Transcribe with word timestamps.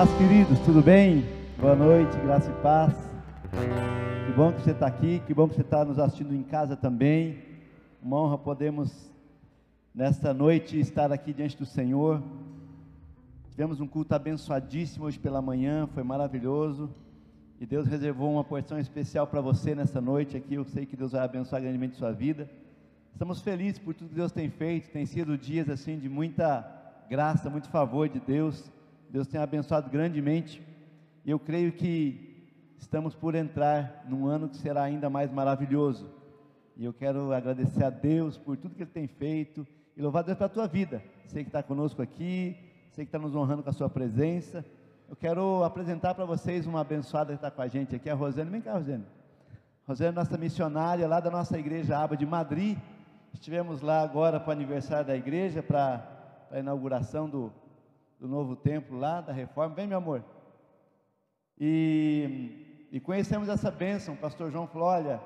paz, 0.00 0.16
queridos, 0.16 0.58
tudo 0.60 0.80
bem? 0.80 1.26
Boa 1.58 1.76
noite, 1.76 2.16
graça 2.20 2.50
e 2.50 2.62
paz. 2.62 2.94
Que 4.24 4.32
bom 4.32 4.50
que 4.50 4.62
você 4.62 4.70
está 4.70 4.86
aqui, 4.86 5.22
que 5.26 5.34
bom 5.34 5.46
que 5.46 5.54
você 5.54 5.60
está 5.60 5.84
nos 5.84 5.98
assistindo 5.98 6.34
em 6.34 6.42
casa 6.42 6.74
também. 6.74 7.36
Uma 8.02 8.16
honra 8.16 8.38
podemos, 8.38 9.12
nesta 9.94 10.32
noite, 10.32 10.80
estar 10.80 11.12
aqui 11.12 11.34
diante 11.34 11.54
do 11.54 11.66
Senhor. 11.66 12.22
Tivemos 13.50 13.78
um 13.78 13.86
culto 13.86 14.14
abençoadíssimo 14.14 15.04
hoje 15.04 15.18
pela 15.18 15.42
manhã, 15.42 15.86
foi 15.92 16.02
maravilhoso. 16.02 16.88
E 17.60 17.66
Deus 17.66 17.86
reservou 17.86 18.32
uma 18.32 18.44
porção 18.44 18.78
especial 18.78 19.26
para 19.26 19.42
você 19.42 19.74
nessa 19.74 20.00
noite 20.00 20.34
aqui. 20.34 20.54
Eu 20.54 20.64
sei 20.64 20.86
que 20.86 20.96
Deus 20.96 21.12
vai 21.12 21.20
abençoar 21.20 21.60
grandemente 21.60 21.96
sua 21.96 22.10
vida. 22.10 22.48
Estamos 23.12 23.42
felizes 23.42 23.78
por 23.78 23.92
tudo 23.92 24.08
que 24.08 24.14
Deus 24.14 24.32
tem 24.32 24.48
feito. 24.48 24.90
Tem 24.90 25.04
sido 25.04 25.36
dias 25.36 25.68
assim 25.68 25.98
de 25.98 26.08
muita 26.08 26.66
graça, 27.10 27.50
muito 27.50 27.68
favor 27.68 28.08
de 28.08 28.18
Deus. 28.18 28.72
Deus 29.10 29.26
tem 29.26 29.40
abençoado 29.40 29.90
grandemente. 29.90 30.62
E 31.24 31.30
eu 31.30 31.38
creio 31.38 31.72
que 31.72 32.48
estamos 32.78 33.14
por 33.14 33.34
entrar 33.34 34.04
num 34.08 34.26
ano 34.26 34.48
que 34.48 34.56
será 34.56 34.84
ainda 34.84 35.10
mais 35.10 35.32
maravilhoso. 35.32 36.08
E 36.76 36.84
eu 36.84 36.92
quero 36.92 37.32
agradecer 37.32 37.82
a 37.82 37.90
Deus 37.90 38.38
por 38.38 38.56
tudo 38.56 38.74
que 38.74 38.82
Ele 38.84 38.90
tem 38.90 39.08
feito 39.08 39.66
e 39.96 40.00
louvar 40.00 40.22
a 40.22 40.26
Deus 40.26 40.38
pela 40.38 40.48
tua 40.48 40.68
vida. 40.68 41.02
Sei 41.26 41.42
que 41.42 41.48
está 41.48 41.60
conosco 41.62 42.00
aqui, 42.00 42.56
sei 42.92 43.04
que 43.04 43.08
está 43.08 43.18
nos 43.18 43.34
honrando 43.34 43.64
com 43.64 43.70
a 43.70 43.72
sua 43.72 43.90
presença. 43.90 44.64
Eu 45.08 45.16
quero 45.16 45.64
apresentar 45.64 46.14
para 46.14 46.24
vocês 46.24 46.64
uma 46.64 46.80
abençoada 46.80 47.32
que 47.32 47.38
está 47.38 47.50
com 47.50 47.62
a 47.62 47.66
gente 47.66 47.96
aqui, 47.96 48.08
a 48.08 48.14
Rosane. 48.14 48.48
Vem 48.48 48.60
cá, 48.60 48.74
Rosane. 48.74 49.04
Rosane, 49.88 50.14
nossa 50.14 50.38
missionária 50.38 51.08
lá 51.08 51.18
da 51.18 51.32
nossa 51.32 51.58
igreja 51.58 51.98
Aba 51.98 52.16
de 52.16 52.24
Madrid. 52.24 52.78
Estivemos 53.34 53.80
lá 53.80 54.02
agora 54.02 54.38
para 54.38 54.50
o 54.50 54.52
aniversário 54.52 55.06
da 55.06 55.16
igreja, 55.16 55.62
para 55.62 56.06
a 56.50 56.60
inauguração 56.60 57.28
do, 57.28 57.52
do 58.20 58.28
novo 58.28 58.54
templo 58.54 58.98
lá, 58.98 59.22
da 59.22 59.32
reforma. 59.32 59.74
Vem, 59.74 59.86
meu 59.86 59.96
amor. 59.96 60.22
E, 61.58 62.88
e 62.92 63.00
conhecemos 63.00 63.48
essa 63.48 63.70
bênção. 63.70 64.14
O 64.14 64.18
pastor 64.18 64.52
João 64.52 64.66
falou: 64.66 64.88
olha, 64.88 65.18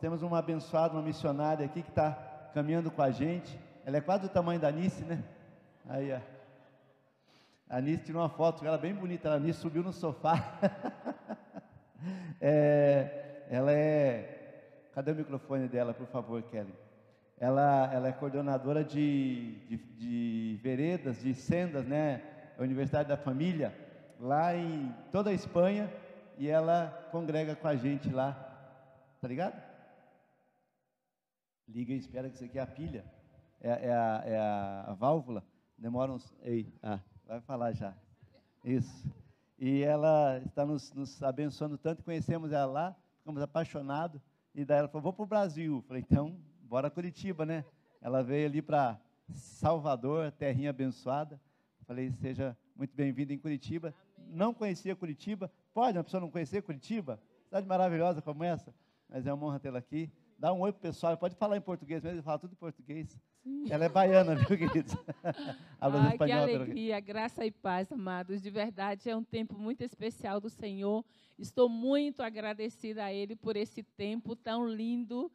temos 0.00 0.20
uma 0.22 0.40
abençoada, 0.40 0.94
uma 0.94 1.02
missionária 1.02 1.64
aqui 1.64 1.80
que 1.80 1.90
está 1.90 2.12
caminhando 2.52 2.90
com 2.90 3.00
a 3.00 3.10
gente. 3.12 3.58
Ela 3.86 3.98
é 3.98 4.00
quase 4.00 4.24
do 4.24 4.28
tamanho 4.28 4.60
da 4.60 4.68
Anice, 4.68 5.04
né? 5.04 5.22
Aí, 5.88 6.12
ó. 6.12 6.18
A 7.68 7.76
Anice 7.76 8.02
tirou 8.02 8.20
uma 8.20 8.28
foto, 8.28 8.66
ela 8.66 8.76
bem 8.76 8.92
bonita. 8.92 9.30
A 9.30 9.34
Anice 9.34 9.60
subiu 9.60 9.84
no 9.84 9.92
sofá. 9.92 10.58
é, 12.40 13.44
ela 13.48 13.70
é. 13.70 14.88
Cadê 14.92 15.12
o 15.12 15.14
microfone 15.14 15.68
dela, 15.68 15.94
por 15.94 16.08
favor, 16.08 16.42
Kelly? 16.42 16.74
Ela, 17.38 17.88
ela 17.92 18.08
é 18.08 18.12
coordenadora 18.12 18.84
de, 18.84 19.54
de, 19.68 19.76
de 19.76 20.60
veredas, 20.60 21.22
de 21.22 21.32
sendas, 21.32 21.86
né? 21.86 22.20
Universidade 22.64 23.08
da 23.08 23.16
Família, 23.16 23.74
lá 24.18 24.54
em 24.54 24.94
toda 25.10 25.30
a 25.30 25.32
Espanha, 25.32 25.90
e 26.36 26.48
ela 26.48 27.08
congrega 27.10 27.56
com 27.56 27.66
a 27.66 27.76
gente 27.76 28.10
lá. 28.10 28.32
Tá 29.20 29.28
ligado? 29.28 29.60
Liga 31.68 31.92
e 31.92 31.98
espera 31.98 32.28
que 32.28 32.34
isso 32.36 32.44
aqui 32.44 32.58
é 32.58 32.62
a 32.62 32.66
pilha. 32.66 33.04
É, 33.60 33.88
é, 33.88 33.92
a, 33.92 34.22
é 34.24 34.38
a, 34.38 34.96
válvula. 34.98 35.44
Demora 35.76 36.12
uns. 36.12 36.34
Ei, 36.42 36.72
ah, 36.82 36.98
vai 37.26 37.40
falar 37.40 37.72
já. 37.72 37.94
Isso. 38.64 39.08
E 39.58 39.82
ela 39.82 40.38
está 40.44 40.64
nos, 40.64 40.92
nos 40.94 41.22
abençoando 41.22 41.76
tanto, 41.76 42.02
conhecemos 42.02 42.52
ela 42.52 42.66
lá, 42.66 42.96
ficamos 43.18 43.42
apaixonados. 43.42 44.20
E 44.54 44.64
daí 44.64 44.78
ela 44.78 44.88
falou: 44.88 45.02
vou 45.02 45.12
para 45.12 45.22
o 45.22 45.26
Brasil. 45.26 45.84
Falei: 45.86 46.02
então, 46.02 46.36
bora 46.62 46.90
Curitiba, 46.90 47.44
né? 47.44 47.64
Ela 48.00 48.22
veio 48.22 48.46
ali 48.46 48.62
para 48.62 48.98
Salvador, 49.32 50.32
terrinha 50.32 50.70
abençoada. 50.70 51.40
Falei, 51.90 52.12
seja 52.12 52.56
muito 52.76 52.94
bem-vindo 52.94 53.32
em 53.32 53.38
Curitiba. 53.38 53.92
Amém. 54.16 54.36
Não 54.36 54.54
conhecia 54.54 54.94
Curitiba. 54.94 55.50
Pode 55.74 55.98
uma 55.98 56.04
pessoa 56.04 56.20
não 56.20 56.30
conhecer 56.30 56.62
Curitiba? 56.62 57.20
Cidade 57.46 57.66
maravilhosa 57.66 58.22
como 58.22 58.44
essa. 58.44 58.72
Mas 59.08 59.26
é 59.26 59.32
uma 59.34 59.44
honra 59.44 59.58
tê-la 59.58 59.80
aqui. 59.80 60.08
Dá 60.38 60.52
um 60.52 60.60
oi 60.60 60.70
pro 60.70 60.82
pessoal. 60.82 61.16
Pode 61.16 61.34
falar 61.34 61.56
em 61.56 61.60
português 61.60 62.00
mesmo, 62.04 62.22
fala 62.22 62.38
tudo 62.38 62.52
em 62.52 62.54
português. 62.54 63.20
Sim. 63.42 63.64
Ela 63.68 63.86
é 63.86 63.88
baiana, 63.88 64.36
viu, 64.36 64.56
queridos? 64.56 64.94
Ai, 65.82 66.16
que 66.16 66.30
alegria, 66.30 67.00
graça 67.00 67.44
e 67.44 67.50
paz, 67.50 67.90
amados. 67.90 68.40
De 68.40 68.50
verdade, 68.50 69.10
é 69.10 69.16
um 69.16 69.24
tempo 69.24 69.58
muito 69.58 69.82
especial 69.82 70.40
do 70.40 70.48
Senhor. 70.48 71.04
Estou 71.36 71.68
muito 71.68 72.22
agradecida 72.22 73.06
a 73.06 73.12
Ele 73.12 73.34
por 73.34 73.56
esse 73.56 73.82
tempo 73.82 74.36
tão 74.36 74.64
lindo 74.64 75.28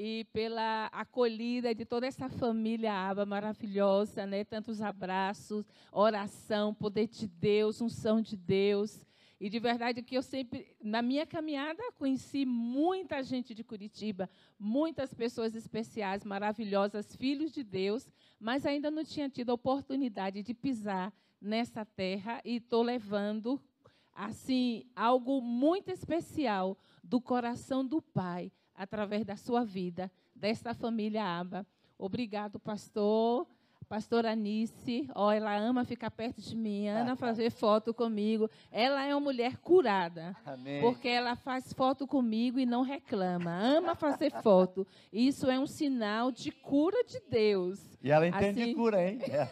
e 0.00 0.22
pela 0.32 0.86
acolhida 0.92 1.74
de 1.74 1.84
toda 1.84 2.06
essa 2.06 2.28
família 2.28 2.92
aba 2.92 3.26
maravilhosa, 3.26 4.24
né? 4.24 4.44
Tantos 4.44 4.80
abraços, 4.80 5.66
oração, 5.90 6.72
poder 6.72 7.08
de 7.08 7.26
Deus, 7.26 7.80
unção 7.80 8.22
de 8.22 8.36
Deus. 8.36 9.04
E 9.40 9.50
de 9.50 9.58
verdade 9.58 10.00
que 10.04 10.16
eu 10.16 10.22
sempre, 10.22 10.76
na 10.80 11.02
minha 11.02 11.26
caminhada, 11.26 11.82
conheci 11.96 12.46
muita 12.46 13.24
gente 13.24 13.52
de 13.52 13.64
Curitiba, 13.64 14.30
muitas 14.56 15.12
pessoas 15.12 15.56
especiais, 15.56 16.24
maravilhosas, 16.24 17.16
filhos 17.16 17.50
de 17.50 17.64
Deus, 17.64 18.08
mas 18.38 18.64
ainda 18.64 18.92
não 18.92 19.02
tinha 19.02 19.28
tido 19.28 19.50
a 19.50 19.54
oportunidade 19.54 20.44
de 20.44 20.54
pisar 20.54 21.12
nessa 21.40 21.84
terra 21.84 22.40
e 22.44 22.58
estou 22.58 22.84
levando, 22.84 23.60
assim, 24.14 24.84
algo 24.94 25.40
muito 25.40 25.90
especial 25.90 26.78
do 27.02 27.20
coração 27.20 27.84
do 27.84 28.00
Pai 28.00 28.52
através 28.78 29.24
da 29.24 29.36
sua 29.36 29.64
vida, 29.64 30.10
desta 30.34 30.72
família 30.72 31.24
Aba. 31.24 31.66
Obrigado, 31.98 32.60
pastor. 32.60 33.46
Pastora 33.88 34.32
Anice, 34.32 35.08
ó, 35.14 35.32
ela 35.32 35.56
ama 35.56 35.82
ficar 35.82 36.10
perto 36.10 36.42
de 36.42 36.54
mim, 36.54 36.88
ama 36.88 37.16
fazer 37.16 37.50
foto 37.50 37.94
comigo. 37.94 38.50
Ela 38.70 39.06
é 39.06 39.14
uma 39.14 39.20
mulher 39.20 39.56
curada, 39.56 40.36
Amém. 40.44 40.82
porque 40.82 41.08
ela 41.08 41.34
faz 41.34 41.72
foto 41.72 42.06
comigo 42.06 42.58
e 42.58 42.66
não 42.66 42.82
reclama. 42.82 43.50
Ama 43.50 43.94
fazer 43.94 44.30
foto. 44.42 44.86
Isso 45.10 45.50
é 45.50 45.58
um 45.58 45.66
sinal 45.66 46.30
de 46.30 46.52
cura 46.52 47.02
de 47.02 47.18
Deus. 47.30 47.80
E 48.02 48.10
ela 48.10 48.28
entende 48.28 48.62
assim, 48.62 48.74
cura, 48.74 49.10
hein? 49.10 49.20
É. 49.22 49.48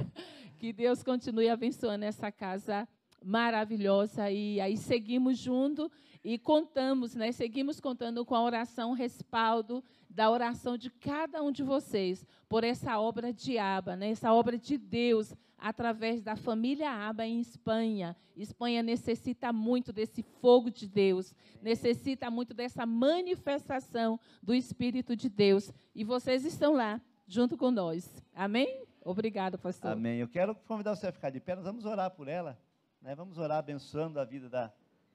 que 0.58 0.72
Deus 0.72 1.02
continue 1.02 1.50
abençoando 1.50 2.06
essa 2.06 2.32
casa 2.32 2.88
maravilhosa 3.22 4.30
e 4.30 4.60
aí 4.60 4.76
seguimos 4.76 5.38
junto 5.38 5.90
e 6.24 6.38
contamos, 6.38 7.14
né, 7.14 7.32
seguimos 7.32 7.80
contando 7.80 8.24
com 8.24 8.34
a 8.34 8.42
oração 8.42 8.92
respaldo 8.92 9.82
da 10.08 10.30
oração 10.30 10.76
de 10.76 10.90
cada 10.90 11.42
um 11.42 11.50
de 11.50 11.62
vocês 11.62 12.24
por 12.48 12.62
essa 12.64 12.98
obra 12.98 13.32
de 13.32 13.58
Aba, 13.58 13.96
né, 13.96 14.10
essa 14.10 14.32
obra 14.32 14.56
de 14.56 14.78
Deus 14.78 15.34
através 15.58 16.22
da 16.22 16.36
família 16.36 16.90
Aba 16.90 17.26
em 17.26 17.40
Espanha. 17.40 18.16
Espanha 18.36 18.82
necessita 18.82 19.52
muito 19.52 19.92
desse 19.92 20.22
fogo 20.22 20.70
de 20.70 20.88
Deus, 20.88 21.34
necessita 21.60 22.30
muito 22.30 22.54
dessa 22.54 22.86
manifestação 22.86 24.18
do 24.42 24.54
Espírito 24.54 25.14
de 25.14 25.28
Deus. 25.28 25.72
E 25.94 26.04
vocês 26.04 26.44
estão 26.44 26.74
lá 26.74 27.00
junto 27.26 27.56
com 27.56 27.70
nós. 27.70 28.22
Amém? 28.34 28.84
Obrigado, 29.04 29.58
pastor. 29.58 29.92
Amém. 29.92 30.18
Eu 30.18 30.28
quero 30.28 30.54
convidar 30.54 30.94
você 30.94 31.08
a 31.08 31.12
ficar 31.12 31.30
de 31.30 31.40
pé. 31.40 31.54
Nós 31.56 31.64
vamos 31.64 31.84
orar 31.84 32.10
por 32.10 32.28
ela. 32.28 32.58
Né? 33.00 33.14
Vamos 33.14 33.38
orar 33.38 33.58
abençoando 33.58 34.20
a 34.20 34.24
vida 34.24 34.48
da, 34.48 34.72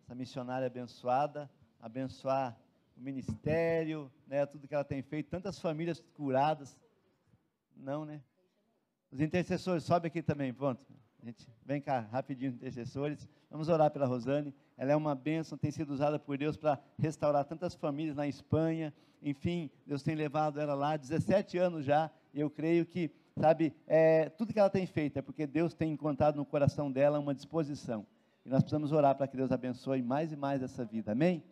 essa 0.07 0.16
missionária 0.16 0.68
abençoada, 0.68 1.51
abençoar 1.81 2.57
o 2.95 3.01
ministério, 3.01 4.09
né, 4.25 4.45
tudo 4.45 4.66
que 4.66 4.73
ela 4.73 4.85
tem 4.85 5.01
feito, 5.01 5.29
tantas 5.29 5.59
famílias 5.59 6.01
curadas. 6.16 6.79
Não, 7.75 8.06
né? 8.06 8.22
Os 9.12 9.19
intercessores, 9.19 9.84
sobe 9.84 10.07
aqui 10.07 10.22
também, 10.22 10.53
pronto. 10.53 10.81
Gente, 11.22 11.45
vem 11.66 11.81
cá, 11.81 12.00
rapidinho, 12.09 12.53
intercessores. 12.53 13.28
Vamos 13.51 13.68
orar 13.68 13.91
pela 13.91 14.06
Rosane. 14.06 14.56
Ela 14.78 14.94
é 14.94 14.95
uma 14.95 15.13
bênção, 15.13 15.57
tem 15.57 15.72
sido 15.72 15.91
usada 15.91 16.18
por 16.18 16.38
Deus 16.38 16.56
para 16.56 16.79
restaurar 16.97 17.44
tantas 17.44 17.75
famílias 17.75 18.16
na 18.16 18.25
Espanha. 18.25 18.94
Enfim, 19.21 19.69
Deus 19.86 20.03
tem 20.03 20.15
levado 20.15 20.57
ela 20.57 20.74
lá, 20.74 20.95
17 20.95 21.57
anos 21.57 21.83
já. 21.83 22.10
E 22.33 22.39
eu 22.39 22.50
creio 22.50 22.86
que, 22.86 23.12
sabe, 23.36 23.75
é, 23.86 24.30
tudo 24.30 24.53
que 24.53 24.60
ela 24.60 24.69
tem 24.69 24.86
feito 24.86 25.19
é 25.19 25.21
porque 25.21 25.45
Deus 25.45 25.74
tem 25.74 25.92
encontrado 25.92 26.38
no 26.38 26.45
coração 26.45 26.89
dela 26.89 27.19
uma 27.19 27.36
disposição. 27.36 28.07
E 28.48 28.50
nós 28.50 28.64
precisamos 28.64 28.94
orar 28.94 29.14
para 29.14 29.28
que 29.28 29.36
Deus 29.36 29.52
abençoe 29.52 30.02
mais 30.02 30.32
e 30.32 30.38
mais 30.38 30.64
essa 30.64 30.86
vida. 30.86 31.12
Amém? 31.12 31.44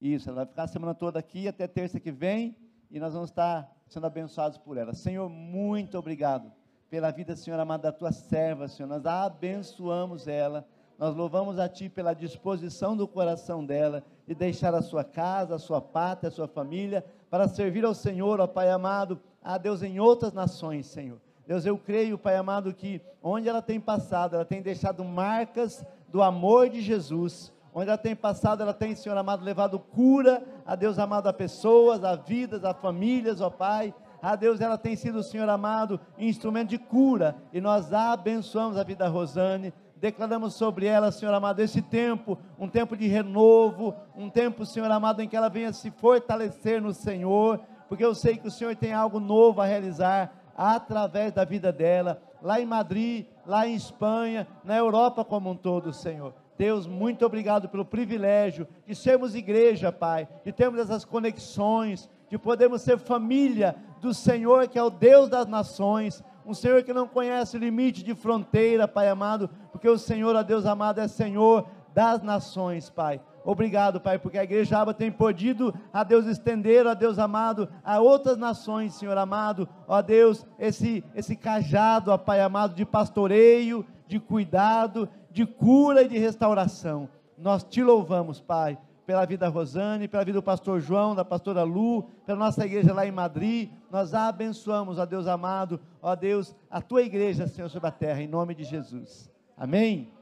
Isso, 0.00 0.28
ela 0.28 0.36
vai 0.36 0.46
ficar 0.46 0.62
a 0.62 0.68
semana 0.68 0.94
toda 0.94 1.18
aqui 1.18 1.48
até 1.48 1.66
terça 1.66 1.98
que 1.98 2.12
vem 2.12 2.56
e 2.88 3.00
nós 3.00 3.12
vamos 3.12 3.30
estar 3.30 3.68
sendo 3.88 4.06
abençoados 4.06 4.56
por 4.56 4.76
ela. 4.76 4.94
Senhor, 4.94 5.28
muito 5.28 5.98
obrigado 5.98 6.52
pela 6.88 7.10
vida, 7.10 7.34
Senhor 7.34 7.58
amada, 7.58 7.90
da 7.90 7.92
tua 7.92 8.12
serva, 8.12 8.68
Senhor. 8.68 8.88
Nós 8.88 9.04
abençoamos 9.04 10.28
ela. 10.28 10.64
Nós 10.96 11.12
louvamos 11.12 11.58
a 11.58 11.68
Ti 11.68 11.88
pela 11.88 12.14
disposição 12.14 12.96
do 12.96 13.08
coração 13.08 13.66
dela 13.66 14.04
de 14.28 14.34
deixar 14.36 14.76
a 14.76 14.82
sua 14.82 15.02
casa, 15.02 15.56
a 15.56 15.58
sua 15.58 15.80
pátria, 15.80 16.28
a 16.28 16.32
sua 16.32 16.46
família, 16.46 17.04
para 17.28 17.48
servir 17.48 17.84
ao 17.84 17.94
Senhor, 17.94 18.38
ó 18.38 18.46
Pai 18.46 18.70
amado, 18.70 19.20
a 19.42 19.58
Deus 19.58 19.82
em 19.82 19.98
outras 19.98 20.32
nações, 20.32 20.86
Senhor. 20.86 21.20
Deus, 21.48 21.64
eu 21.64 21.78
creio, 21.78 22.18
Pai 22.18 22.36
amado, 22.36 22.74
que 22.74 23.00
onde 23.22 23.48
ela 23.48 23.62
tem 23.62 23.80
passado, 23.80 24.34
ela 24.34 24.44
tem 24.44 24.60
deixado 24.60 25.02
marcas 25.02 25.82
do 26.06 26.22
amor 26.22 26.68
de 26.68 26.82
Jesus. 26.82 27.50
Onde 27.72 27.88
ela 27.88 27.96
tem 27.96 28.14
passado, 28.14 28.62
ela 28.62 28.74
tem, 28.74 28.94
Senhor 28.94 29.16
amado, 29.16 29.42
levado 29.42 29.78
cura 29.78 30.42
a 30.66 30.76
Deus 30.76 30.98
amado 30.98 31.26
a 31.26 31.32
pessoas, 31.32 32.04
a 32.04 32.16
vidas, 32.16 32.66
a 32.66 32.74
famílias, 32.74 33.40
ó 33.40 33.48
Pai. 33.48 33.94
a 34.20 34.36
Deus, 34.36 34.60
ela 34.60 34.76
tem 34.76 34.94
sido, 34.94 35.22
Senhor 35.22 35.48
amado, 35.48 35.98
instrumento 36.18 36.68
de 36.68 36.76
cura, 36.76 37.34
e 37.50 37.62
nós 37.62 37.94
abençoamos 37.94 38.76
a 38.76 38.82
vida 38.82 39.04
da 39.04 39.10
Rosane, 39.10 39.72
declaramos 39.96 40.52
sobre 40.52 40.84
ela, 40.84 41.10
Senhor 41.10 41.32
amado, 41.32 41.60
esse 41.60 41.80
tempo, 41.80 42.36
um 42.58 42.68
tempo 42.68 42.94
de 42.94 43.06
renovo, 43.06 43.94
um 44.14 44.28
tempo, 44.28 44.66
Senhor 44.66 44.90
amado, 44.90 45.22
em 45.22 45.28
que 45.28 45.36
ela 45.36 45.48
venha 45.48 45.72
se 45.72 45.90
fortalecer 45.90 46.82
no 46.82 46.92
Senhor, 46.92 47.58
porque 47.88 48.04
eu 48.04 48.14
sei 48.14 48.36
que 48.36 48.48
o 48.48 48.50
Senhor 48.50 48.76
tem 48.76 48.92
algo 48.92 49.18
novo 49.18 49.62
a 49.62 49.64
realizar 49.64 50.37
através 50.58 51.32
da 51.32 51.44
vida 51.44 51.70
dela, 51.70 52.20
lá 52.42 52.60
em 52.60 52.66
Madrid, 52.66 53.26
lá 53.46 53.68
em 53.68 53.76
Espanha, 53.76 54.44
na 54.64 54.76
Europa 54.76 55.24
como 55.24 55.50
um 55.50 55.56
todo, 55.56 55.92
Senhor. 55.92 56.34
Deus, 56.58 56.88
muito 56.88 57.24
obrigado 57.24 57.68
pelo 57.68 57.84
privilégio 57.84 58.66
de 58.84 58.92
sermos 58.92 59.36
igreja, 59.36 59.92
Pai, 59.92 60.28
de 60.44 60.50
termos 60.50 60.80
essas 60.80 61.04
conexões, 61.04 62.10
de 62.28 62.36
podermos 62.36 62.82
ser 62.82 62.98
família 62.98 63.76
do 64.00 64.12
Senhor, 64.12 64.66
que 64.66 64.76
é 64.76 64.82
o 64.82 64.90
Deus 64.90 65.28
das 65.28 65.46
nações, 65.46 66.24
um 66.44 66.52
Senhor 66.52 66.82
que 66.82 66.92
não 66.92 67.06
conhece 67.06 67.56
limite 67.56 68.02
de 68.02 68.14
fronteira, 68.16 68.88
Pai 68.88 69.08
amado, 69.08 69.48
porque 69.70 69.88
o 69.88 69.96
Senhor, 69.96 70.34
a 70.34 70.42
Deus 70.42 70.66
amado, 70.66 71.00
é 71.00 71.06
Senhor 71.06 71.68
das 71.94 72.20
nações, 72.20 72.90
Pai. 72.90 73.20
Obrigado, 73.50 73.98
Pai, 73.98 74.18
porque 74.18 74.36
a 74.36 74.44
igreja 74.44 74.78
aba 74.78 74.92
tem 74.92 75.10
podido, 75.10 75.74
a 75.90 76.04
Deus, 76.04 76.26
estender, 76.26 76.86
a 76.86 76.92
Deus 76.92 77.18
amado, 77.18 77.66
a 77.82 77.98
outras 77.98 78.36
nações, 78.36 78.92
Senhor 78.92 79.16
amado, 79.16 79.66
ó 79.86 80.02
Deus, 80.02 80.44
esse, 80.58 81.02
esse 81.14 81.34
cajado, 81.34 82.10
ó 82.10 82.18
Pai 82.18 82.42
amado, 82.42 82.74
de 82.74 82.84
pastoreio, 82.84 83.86
de 84.06 84.20
cuidado, 84.20 85.08
de 85.30 85.46
cura 85.46 86.02
e 86.02 86.08
de 86.08 86.18
restauração. 86.18 87.08
Nós 87.38 87.64
te 87.64 87.82
louvamos, 87.82 88.38
Pai, 88.38 88.76
pela 89.06 89.24
vida 89.24 89.46
da 89.46 89.50
Rosane, 89.50 90.08
pela 90.08 90.26
vida 90.26 90.40
do 90.40 90.42
pastor 90.42 90.78
João, 90.78 91.14
da 91.14 91.24
pastora 91.24 91.62
Lu, 91.62 92.02
pela 92.26 92.38
nossa 92.38 92.66
igreja 92.66 92.92
lá 92.92 93.06
em 93.06 93.12
Madrid. 93.12 93.70
Nós 93.90 94.12
abençoamos, 94.12 94.98
ó 94.98 95.06
Deus 95.06 95.26
amado, 95.26 95.80
ó 96.02 96.14
Deus, 96.14 96.54
a 96.70 96.82
tua 96.82 97.00
igreja, 97.00 97.46
Senhor, 97.46 97.70
sobre 97.70 97.88
a 97.88 97.92
terra, 97.92 98.20
em 98.20 98.28
nome 98.28 98.54
de 98.54 98.64
Jesus. 98.64 99.32
Amém? 99.56 100.17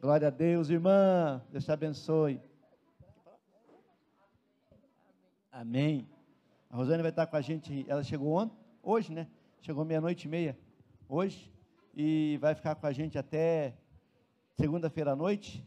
Glória 0.00 0.28
a 0.28 0.30
Deus, 0.30 0.70
irmã. 0.70 1.42
Deus 1.50 1.64
te 1.64 1.72
abençoe. 1.72 2.40
Amém. 5.50 6.08
A 6.70 6.76
Rosane 6.76 7.02
vai 7.02 7.10
estar 7.10 7.26
com 7.26 7.34
a 7.34 7.40
gente, 7.40 7.84
ela 7.88 8.04
chegou 8.04 8.32
ontem, 8.32 8.56
hoje, 8.80 9.12
né? 9.12 9.26
Chegou 9.60 9.84
meia-noite 9.84 10.28
e 10.28 10.30
meia, 10.30 10.56
hoje, 11.08 11.52
e 11.96 12.38
vai 12.40 12.54
ficar 12.54 12.76
com 12.76 12.86
a 12.86 12.92
gente 12.92 13.18
até 13.18 13.74
segunda-feira 14.54 15.12
à 15.12 15.16
noite, 15.16 15.66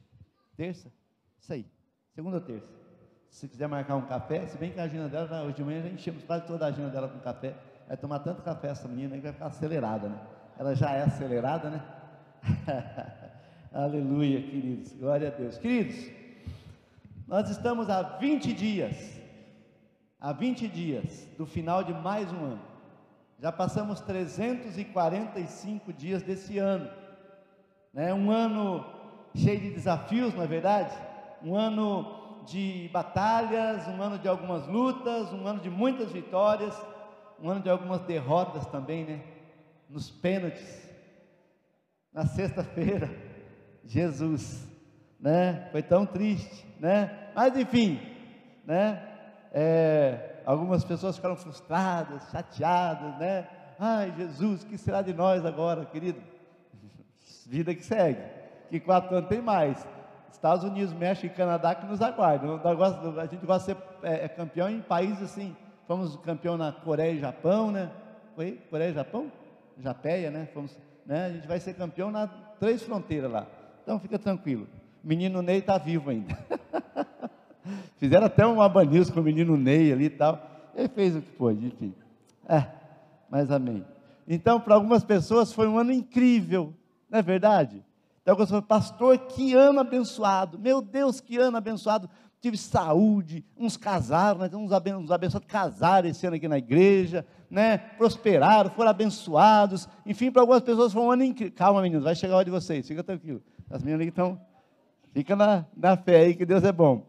terça, 0.56 0.90
isso 1.38 1.52
aí. 1.52 1.66
Segunda 2.16 2.38
ou 2.38 2.42
terça. 2.42 2.72
Se 3.30 3.50
quiser 3.50 3.68
marcar 3.68 3.98
um 3.98 4.06
café, 4.06 4.48
se 4.48 4.58
bem 4.58 4.72
que 4.72 4.80
a 4.80 4.84
agenda 4.84 5.10
dela, 5.10 5.44
hoje 5.44 5.58
de 5.58 5.64
manhã 5.64 5.82
já 5.82 5.90
enchemos 5.90 6.24
quase 6.24 6.46
toda 6.46 6.66
a 6.66 6.70
agenda 6.70 6.90
dela 6.90 7.10
com 7.10 7.20
café. 7.20 7.54
Vai 7.86 7.98
tomar 7.98 8.20
tanto 8.20 8.42
café 8.44 8.70
essa 8.70 8.88
menina 8.88 9.18
que 9.18 9.24
vai 9.24 9.34
ficar 9.34 9.48
acelerada, 9.48 10.08
né? 10.08 10.26
Ela 10.58 10.74
já 10.74 10.92
é 10.92 11.02
acelerada, 11.02 11.70
né? 11.70 11.84
Aleluia, 13.72 14.42
queridos. 14.42 14.92
Glória 14.94 15.30
a 15.30 15.32
Deus. 15.32 15.58
Queridos, 15.58 16.12
nós 17.28 17.50
estamos 17.50 17.90
há 17.90 18.02
20 18.02 18.52
dias, 18.54 19.20
há 20.20 20.34
20 20.34 20.68
dias 20.68 21.28
do 21.38 21.46
final 21.46 21.84
de 21.84 21.94
mais 21.94 22.32
um 22.34 22.44
ano. 22.44 22.62
Já 23.40 23.52
passamos 23.52 24.02
345 24.02 25.94
dias 25.94 26.22
desse 26.22 26.58
ano. 26.58 26.90
Né? 27.94 28.14
Um 28.14 28.30
ano 28.30 28.86
cheio 29.34 29.60
de 29.60 29.72
desafios, 29.72 30.34
não 30.34 30.44
é 30.44 30.48
verdade? 30.48 30.94
um 31.44 31.56
ano 31.56 32.44
de 32.46 32.90
batalhas, 32.92 33.88
um 33.88 34.02
ano 34.02 34.18
de 34.20 34.28
algumas 34.28 34.68
lutas, 34.68 35.32
um 35.34 35.48
ano 35.48 35.60
de 35.60 35.70
muitas 35.70 36.12
vitórias, 36.12 36.80
um 37.40 37.50
ano 37.50 37.62
de 37.62 37.70
algumas 37.70 38.02
derrotas 38.02 38.66
também, 38.68 39.06
né? 39.06 39.22
Nos 39.90 40.10
pênaltis. 40.10 40.90
Na 42.14 42.26
sexta-feira, 42.26 43.10
Jesus, 43.86 44.68
né? 45.20 45.68
Foi 45.72 45.82
tão 45.84 46.06
triste, 46.06 46.66
né? 46.80 47.30
Mas 47.36 47.56
enfim, 47.56 48.00
né? 48.66 49.08
É, 49.54 50.42
algumas 50.46 50.84
pessoas 50.84 51.16
ficaram 51.16 51.36
frustradas, 51.36 52.30
chateadas, 52.32 53.18
né? 53.18 53.48
Ai, 53.80 54.14
Jesus, 54.16 54.64
que 54.64 54.78
será 54.78 55.02
de 55.02 55.14
nós 55.14 55.46
agora, 55.46 55.86
querido? 55.86 56.22
Vida 57.48 57.74
que 57.74 57.84
segue, 57.84 58.22
que 58.70 58.80
quatro 58.80 59.16
anos 59.16 59.30
tem 59.30 59.42
mais. 59.42 59.86
Estados 60.32 60.64
Unidos, 60.64 60.94
México 60.94 61.28
e 61.28 61.30
Canadá 61.30 61.76
que 61.76 61.86
nos 61.86 62.02
aguardam. 62.02 62.60
A 63.20 63.26
gente 63.26 63.46
gosta 63.46 63.74
de 63.74 63.78
ser 63.78 63.78
é, 64.02 64.26
é, 64.26 64.28
campeão 64.28 64.70
em 64.70 64.82
países 64.82 65.22
assim. 65.22 65.56
Fomos 65.88 66.16
campeão 66.18 66.58
na 66.58 66.72
Coreia 66.72 67.12
e 67.12 67.20
Japão, 67.20 67.70
né? 67.70 67.92
Foi? 68.36 68.54
Coreia 68.70 68.90
e 68.90 68.94
Japão? 68.94 69.32
Japéia, 69.78 70.32
né? 70.32 70.48
Fomos, 70.54 70.76
né? 71.06 71.26
A 71.26 71.30
gente 71.32 71.48
vai 71.48 71.60
ser 71.60 71.74
campeão 71.74 72.10
nas 72.10 72.30
três 72.60 72.82
fronteiras 72.82 73.32
lá. 73.32 73.46
Então 73.84 74.00
fica 74.00 74.18
tranquilo. 74.20 74.68
O 75.04 75.08
menino 75.08 75.42
Ney 75.42 75.60
está 75.60 75.78
vivo 75.78 76.10
ainda. 76.10 76.38
Fizeram 77.98 78.26
até 78.26 78.46
um 78.46 78.62
abanilson 78.62 79.14
com 79.14 79.20
o 79.20 79.24
menino 79.24 79.58
Ney 79.58 79.92
ali 79.92 80.06
e 80.06 80.10
tal. 80.10 80.42
Ele 80.76 80.88
fez 80.88 81.16
o 81.16 81.22
que 81.22 81.32
pôde, 81.32 81.68
enfim. 81.68 81.94
É, 82.48 82.66
mas 83.30 83.52
amém. 83.52 83.86
Então, 84.28 84.60
para 84.60 84.76
algumas 84.76 85.04
pessoas 85.04 85.52
foi 85.52 85.68
um 85.68 85.78
ano 85.78 85.92
incrível, 85.92 86.74
não 87.10 87.20
é 87.20 87.22
verdade? 87.22 87.84
Então, 88.22 88.34
alguns 88.34 88.50
falam, 88.50 88.64
pastor, 88.64 89.18
que 89.18 89.54
ano 89.54 89.80
abençoado. 89.80 90.60
Meu 90.60 90.82
Deus, 90.82 91.20
que 91.20 91.38
ano 91.38 91.58
abençoado. 91.58 92.10
Tive 92.40 92.58
saúde, 92.58 93.46
uns 93.56 93.78
casaram, 93.78 94.40
né? 94.40 94.50
uns 94.56 95.12
abençoados 95.12 95.48
casaram 95.48 96.10
esse 96.10 96.26
ano 96.26 96.38
aqui 96.38 96.48
na 96.48 96.58
igreja, 96.58 97.24
né? 97.50 97.78
prosperaram, 97.78 98.72
foram 98.72 98.90
abençoados. 98.90 99.88
Enfim, 100.06 100.32
para 100.32 100.42
algumas 100.42 100.62
pessoas 100.64 100.92
foi 100.92 101.02
um 101.04 101.12
ano 101.12 101.24
incrível. 101.24 101.54
Calma, 101.56 101.82
meninos, 101.82 102.04
vai 102.04 102.16
chegar 102.16 102.34
a 102.34 102.38
hora 102.38 102.46
de 102.46 102.52
vocês, 102.52 102.88
fica 102.88 103.04
tranquilo. 103.04 103.44
As 103.72 103.82
meninas 103.82 104.06
que 104.06 104.10
estão, 104.10 104.40
fica 105.14 105.36
na, 105.36 105.66
na 105.76 105.96
fé 105.98 106.18
aí 106.18 106.36
que 106.36 106.46
Deus 106.46 106.64
é 106.64 106.72
bom. 106.72 107.06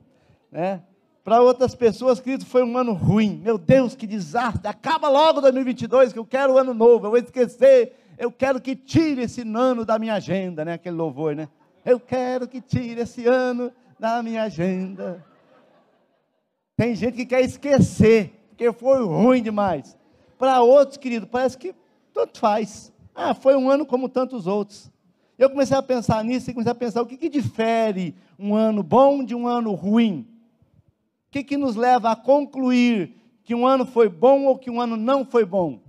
Né? 0.50 0.82
Para 1.24 1.40
outras 1.40 1.74
pessoas, 1.74 2.20
querido, 2.20 2.44
foi 2.44 2.62
um 2.62 2.76
ano 2.76 2.92
ruim. 2.92 3.40
Meu 3.42 3.58
Deus, 3.58 3.94
que 3.94 4.06
desastre. 4.06 4.68
Acaba 4.68 5.08
logo 5.08 5.40
2022, 5.40 6.12
que 6.12 6.18
eu 6.18 6.26
quero 6.26 6.54
o 6.54 6.58
ano 6.58 6.74
novo. 6.74 7.06
Eu 7.06 7.10
vou 7.10 7.18
esquecer 7.18 7.96
eu 8.22 8.30
quero 8.30 8.60
que 8.60 8.76
tire 8.76 9.22
esse 9.22 9.40
ano 9.40 9.84
da 9.84 9.98
minha 9.98 10.14
agenda, 10.14 10.64
né? 10.64 10.74
Aquele 10.74 10.94
louvor, 10.94 11.34
né? 11.34 11.48
Eu 11.84 11.98
quero 11.98 12.46
que 12.46 12.60
tire 12.60 13.00
esse 13.00 13.26
ano 13.26 13.72
da 13.98 14.22
minha 14.22 14.44
agenda. 14.44 15.26
Tem 16.76 16.94
gente 16.94 17.16
que 17.16 17.26
quer 17.26 17.40
esquecer, 17.40 18.32
porque 18.50 18.72
foi 18.72 19.04
ruim 19.04 19.42
demais. 19.42 19.98
Para 20.38 20.62
outros, 20.62 20.96
querido, 20.98 21.26
parece 21.26 21.58
que 21.58 21.74
tanto 22.14 22.38
faz. 22.38 22.92
Ah, 23.12 23.34
foi 23.34 23.56
um 23.56 23.68
ano 23.68 23.84
como 23.84 24.08
tantos 24.08 24.46
outros. 24.46 24.90
Eu 25.42 25.50
comecei 25.50 25.76
a 25.76 25.82
pensar 25.82 26.22
nisso 26.22 26.48
e 26.48 26.54
comecei 26.54 26.70
a 26.70 26.74
pensar 26.74 27.02
o 27.02 27.06
que, 27.06 27.16
que 27.16 27.28
difere 27.28 28.14
um 28.38 28.54
ano 28.54 28.80
bom 28.80 29.24
de 29.24 29.34
um 29.34 29.48
ano 29.48 29.72
ruim. 29.72 30.24
O 31.26 31.32
que, 31.32 31.42
que 31.42 31.56
nos 31.56 31.74
leva 31.74 32.12
a 32.12 32.16
concluir 32.16 33.16
que 33.42 33.52
um 33.52 33.66
ano 33.66 33.84
foi 33.84 34.08
bom 34.08 34.44
ou 34.44 34.56
que 34.56 34.70
um 34.70 34.80
ano 34.80 34.96
não 34.96 35.24
foi 35.24 35.44
bom? 35.44 35.80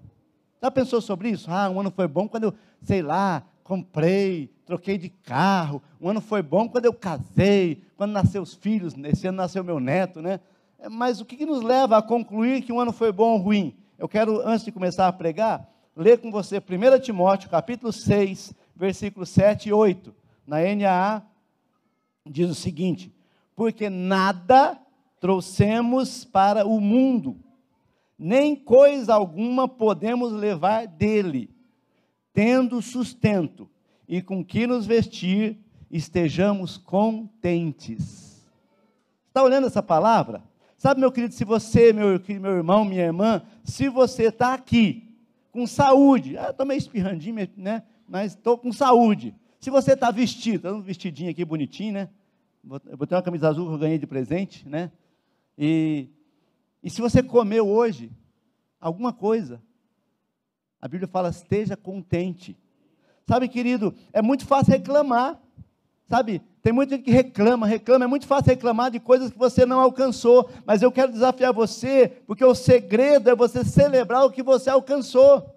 Já 0.59 0.71
pensou 0.71 0.99
sobre 0.99 1.29
isso? 1.29 1.51
Ah, 1.51 1.69
um 1.69 1.79
ano 1.79 1.91
foi 1.91 2.07
bom 2.07 2.27
quando 2.27 2.45
eu, 2.45 2.53
sei 2.81 3.03
lá, 3.03 3.43
comprei, 3.63 4.49
troquei 4.65 4.97
de 4.97 5.09
carro. 5.09 5.83
Um 6.01 6.09
ano 6.09 6.19
foi 6.19 6.41
bom 6.41 6.67
quando 6.67 6.85
eu 6.85 6.93
casei, 6.93 7.83
quando 7.95 8.11
nasceu 8.11 8.41
os 8.41 8.55
filhos, 8.55 8.95
esse 9.03 9.27
ano 9.27 9.37
nasceu 9.37 9.63
meu 9.63 9.79
neto, 9.79 10.19
né? 10.19 10.39
É, 10.79 10.89
mas 10.89 11.21
o 11.21 11.25
que, 11.25 11.37
que 11.37 11.45
nos 11.45 11.61
leva 11.61 11.95
a 11.95 12.01
concluir 12.01 12.63
que 12.63 12.73
um 12.73 12.79
ano 12.79 12.91
foi 12.91 13.11
bom 13.11 13.33
ou 13.33 13.37
ruim? 13.37 13.75
Eu 13.99 14.09
quero, 14.09 14.41
antes 14.47 14.65
de 14.65 14.71
começar 14.71 15.07
a 15.07 15.13
pregar, 15.13 15.69
ler 15.95 16.17
com 16.17 16.31
você 16.31 16.57
1 16.57 16.99
Timóteo, 17.01 17.51
capítulo 17.51 17.93
6, 17.93 18.62
versículos 18.75 19.29
7 19.29 19.69
e 19.69 19.73
8. 19.73 20.13
Na 20.45 20.57
NAA, 20.57 21.23
diz 22.25 22.49
o 22.49 22.55
seguinte: 22.55 23.13
Porque 23.55 23.89
nada 23.89 24.79
trouxemos 25.19 26.25
para 26.25 26.65
o 26.65 26.81
mundo, 26.81 27.37
nem 28.17 28.55
coisa 28.55 29.13
alguma 29.13 29.67
podemos 29.67 30.33
levar 30.33 30.85
dele, 30.85 31.49
tendo 32.33 32.81
sustento 32.81 33.69
e 34.07 34.21
com 34.21 34.43
que 34.43 34.67
nos 34.67 34.85
vestir, 34.85 35.57
estejamos 35.89 36.77
contentes. 36.77 38.43
Está 39.27 39.41
olhando 39.43 39.67
essa 39.67 39.81
palavra? 39.81 40.43
Sabe, 40.77 40.99
meu 40.99 41.11
querido, 41.11 41.33
se 41.33 41.45
você, 41.45 41.93
meu, 41.93 42.21
meu 42.27 42.51
irmão, 42.51 42.83
minha 42.83 43.05
irmã, 43.05 43.41
se 43.63 43.87
você 43.87 44.23
está 44.23 44.53
aqui 44.53 45.17
com 45.51 45.65
saúde, 45.65 46.37
ah, 46.37 46.49
estou 46.49 46.65
meio 46.65 46.77
espirrandinho, 46.77 47.47
né? 47.55 47.83
Mas 48.07 48.33
estou 48.33 48.57
com 48.57 48.71
saúde. 48.71 49.35
Se 49.59 49.69
você 49.69 49.93
está 49.93 50.11
vestido, 50.11 50.55
está 50.57 50.73
um 50.73 50.81
vestidinho 50.81 51.31
aqui 51.31 51.43
bonitinho, 51.43 51.93
né? 51.93 52.09
Eu 52.85 52.97
botei 52.97 53.15
uma 53.15 53.23
camisa 53.23 53.49
azul 53.49 53.67
que 53.67 53.73
eu 53.73 53.79
ganhei 53.79 53.97
de 53.97 54.07
presente, 54.07 54.67
né? 54.67 54.91
E 55.57 56.09
e 56.83 56.89
se 56.89 56.99
você 56.99 57.23
comeu 57.23 57.67
hoje 57.67 58.11
alguma 58.79 59.13
coisa, 59.13 59.61
a 60.81 60.87
Bíblia 60.87 61.07
fala: 61.07 61.29
esteja 61.29 61.77
contente. 61.77 62.57
Sabe, 63.25 63.47
querido, 63.47 63.95
é 64.11 64.21
muito 64.21 64.45
fácil 64.45 64.73
reclamar. 64.73 65.39
Sabe, 66.09 66.41
Tem 66.61 66.73
muita 66.73 66.95
gente 66.95 67.05
que 67.05 67.11
reclama, 67.11 67.65
reclama. 67.65 68.03
É 68.03 68.07
muito 68.07 68.27
fácil 68.27 68.49
reclamar 68.49 68.91
de 68.91 68.99
coisas 68.99 69.31
que 69.31 69.37
você 69.37 69.65
não 69.65 69.79
alcançou. 69.79 70.49
Mas 70.65 70.81
eu 70.81 70.91
quero 70.91 71.13
desafiar 71.13 71.53
você, 71.53 72.09
porque 72.27 72.43
o 72.43 72.53
segredo 72.53 73.29
é 73.29 73.35
você 73.35 73.63
celebrar 73.63 74.25
o 74.25 74.29
que 74.29 74.43
você 74.43 74.69
alcançou. 74.69 75.52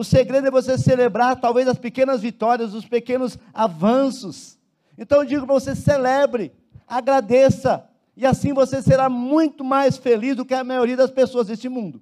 O 0.00 0.04
segredo 0.04 0.46
é 0.46 0.50
você 0.50 0.78
celebrar 0.78 1.38
talvez 1.38 1.68
as 1.68 1.76
pequenas 1.76 2.22
vitórias, 2.22 2.72
os 2.72 2.86
pequenos 2.86 3.38
avanços. 3.52 4.58
Então 4.96 5.18
eu 5.18 5.26
digo 5.26 5.44
para 5.44 5.52
você: 5.52 5.76
celebre, 5.76 6.54
agradeça, 6.88 7.86
e 8.16 8.24
assim 8.24 8.54
você 8.54 8.80
será 8.80 9.10
muito 9.10 9.62
mais 9.62 9.98
feliz 9.98 10.34
do 10.34 10.46
que 10.46 10.54
a 10.54 10.64
maioria 10.64 10.96
das 10.96 11.10
pessoas 11.10 11.48
deste 11.48 11.68
mundo. 11.68 12.00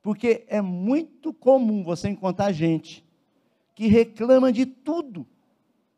Porque 0.00 0.44
é 0.46 0.60
muito 0.60 1.32
comum 1.32 1.82
você 1.82 2.08
encontrar 2.08 2.52
gente 2.52 3.04
que 3.74 3.88
reclama 3.88 4.52
de 4.52 4.64
tudo 4.64 5.26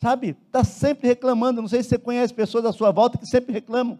sabe, 0.00 0.35
está 0.47 0.64
sempre 0.64 1.06
reclamando. 1.06 1.61
Não 1.61 1.68
sei 1.68 1.82
se 1.82 1.90
você 1.90 1.99
conhece 1.99 2.32
pessoas 2.32 2.64
à 2.64 2.73
sua 2.73 2.90
volta 2.90 3.18
que 3.18 3.26
sempre 3.26 3.52
reclamam. 3.52 3.99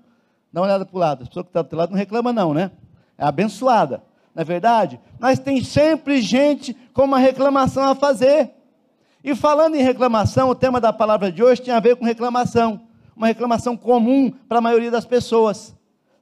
Dá 0.50 0.62
uma 0.62 0.68
olhada 0.68 0.87
para 0.87 0.97
o 0.97 0.99
lado. 0.99 1.25
A 1.25 1.26
pessoa 1.26 1.44
que 1.44 1.50
está 1.50 1.61
do 1.61 1.66
outro 1.66 1.78
lado 1.78 1.90
não 1.90 1.99
reclama, 1.99 2.32
não, 2.32 2.54
né? 2.54 2.71
É 3.18 3.26
abençoada, 3.26 4.02
não 4.35 4.43
é 4.43 4.45
verdade? 4.45 4.99
Mas 5.19 5.39
tem 5.39 5.62
sempre 5.62 6.21
gente 6.21 6.75
com 6.93 7.05
uma 7.05 7.19
reclamação 7.19 7.85
a 7.85 7.95
fazer. 7.95 8.51
E 9.23 9.35
falando 9.35 9.75
em 9.75 9.83
reclamação, 9.83 10.49
o 10.49 10.55
tema 10.55 10.81
da 10.81 10.93
palavra 10.93 11.31
de 11.31 11.43
hoje 11.43 11.62
tem 11.62 11.73
a 11.73 11.81
ver 11.81 11.97
com 11.97 12.05
reclamação. 12.05 12.81
Uma 13.15 13.27
reclamação 13.27 13.77
comum 13.77 14.33
para 14.49 14.59
a 14.59 14.62
maioria 14.62 14.91
das 14.91 15.05
pessoas. 15.05 15.75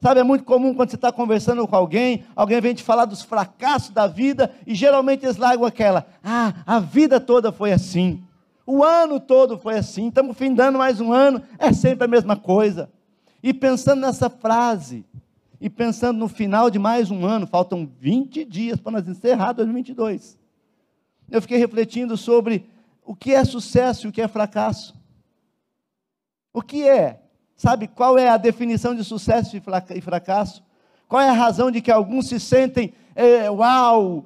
Sabe, 0.03 0.21
é 0.21 0.23
muito 0.23 0.45
comum 0.45 0.75
quando 0.75 0.91
você 0.91 0.97
está 0.97 1.13
conversando 1.13 1.67
com 1.69 1.77
alguém, 1.77 2.25
alguém 2.35 2.61
vem 2.61 2.75
te 2.75 2.83
falar 2.83 3.05
dos 3.05 3.21
fracassos 3.23 3.91
da 3.91 4.07
vida, 4.07 4.51
e 4.67 4.75
geralmente 4.75 5.27
eles 5.27 5.37
largam 5.37 5.67
aquela: 5.67 6.07
ah, 6.25 6.55
a 6.67 6.79
vida 6.79 7.21
toda 7.21 7.53
foi 7.53 7.71
assim. 7.71 8.23
O 8.67 8.83
ano 8.83 9.21
todo 9.21 9.59
foi 9.59 9.77
assim, 9.77 10.09
estamos 10.09 10.37
findando 10.39 10.79
mais 10.79 11.01
um 11.01 11.13
ano, 11.13 11.43
é 11.59 11.73
sempre 11.73 12.05
a 12.05 12.09
mesma 12.09 12.35
coisa. 12.35 12.91
E 13.43 13.53
pensando 13.53 14.01
nessa 14.01 14.31
frase, 14.31 15.05
e 15.61 15.69
pensando 15.69 16.19
no 16.19 16.29
final 16.29 16.71
de 16.71 16.79
mais 16.79 17.11
um 17.11 17.27
ano, 17.27 17.47
faltam 17.47 17.87
20 17.99 18.45
dias 18.45 18.81
para 18.81 18.93
nós 18.93 19.07
encerrar 19.07 19.53
2022. 19.53 20.39
Eu 21.31 21.43
fiquei 21.43 21.59
refletindo 21.59 22.17
sobre 22.17 22.69
o 23.05 23.15
que 23.15 23.35
é 23.35 23.45
sucesso 23.45 24.07
e 24.07 24.09
o 24.09 24.13
que 24.13 24.23
é 24.23 24.29
fracasso. 24.29 24.95
O 26.53 26.63
que 26.63 26.89
é? 26.89 27.21
Sabe 27.55 27.87
qual 27.87 28.19
é 28.19 28.29
a 28.29 28.39
definição 28.39 28.95
de 28.95 29.05
sucesso 29.05 29.57
e 29.57 30.01
fracasso? 30.01 30.65
Qual 31.07 31.21
é 31.21 31.29
a 31.29 31.35
razão 31.35 31.71
de 31.71 31.83
que 31.83 31.91
alguns 31.91 32.29
se 32.29 32.41
sentem, 32.41 32.95
é, 33.15 33.51
uau, 33.51 34.25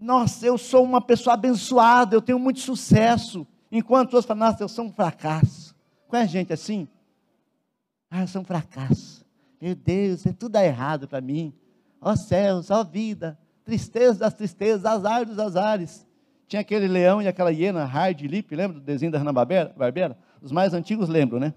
nossa, 0.00 0.46
eu 0.46 0.56
sou 0.56 0.82
uma 0.82 1.00
pessoa 1.00 1.34
abençoada, 1.34 2.16
eu 2.16 2.22
tenho 2.22 2.38
muito 2.38 2.60
sucesso. 2.60 3.46
Enquanto 3.70 4.14
outros 4.14 4.24
falam, 4.24 4.48
nossa, 4.48 4.62
eu 4.62 4.68
sou 4.68 4.86
um 4.86 4.92
fracasso. 4.92 5.76
Conhece 6.08 6.32
gente 6.32 6.52
assim? 6.52 6.88
Ah, 8.10 8.22
eu 8.22 8.28
sou 8.28 8.42
um 8.42 8.44
fracasso. 8.44 9.21
Meu 9.62 9.76
Deus, 9.76 10.26
é 10.26 10.32
tudo 10.32 10.54
dá 10.54 10.64
errado 10.64 11.06
para 11.06 11.20
mim. 11.20 11.54
Ó 12.00 12.16
céus, 12.16 12.68
ó 12.68 12.82
vida, 12.82 13.38
tristeza 13.64 14.18
das 14.18 14.34
tristezas, 14.34 14.84
azar 14.84 15.24
dos 15.24 15.38
azares. 15.38 16.04
Tinha 16.48 16.62
aquele 16.62 16.88
leão 16.88 17.22
e 17.22 17.28
aquela 17.28 17.52
hiena, 17.52 17.84
Hard 17.84 18.22
Lip, 18.22 18.56
lembra 18.56 18.80
do 18.80 18.84
desenho 18.84 19.12
da 19.12 19.18
Hanna-Barbera? 19.20 20.18
Os 20.42 20.50
mais 20.50 20.74
antigos 20.74 21.08
lembram, 21.08 21.38
né? 21.38 21.54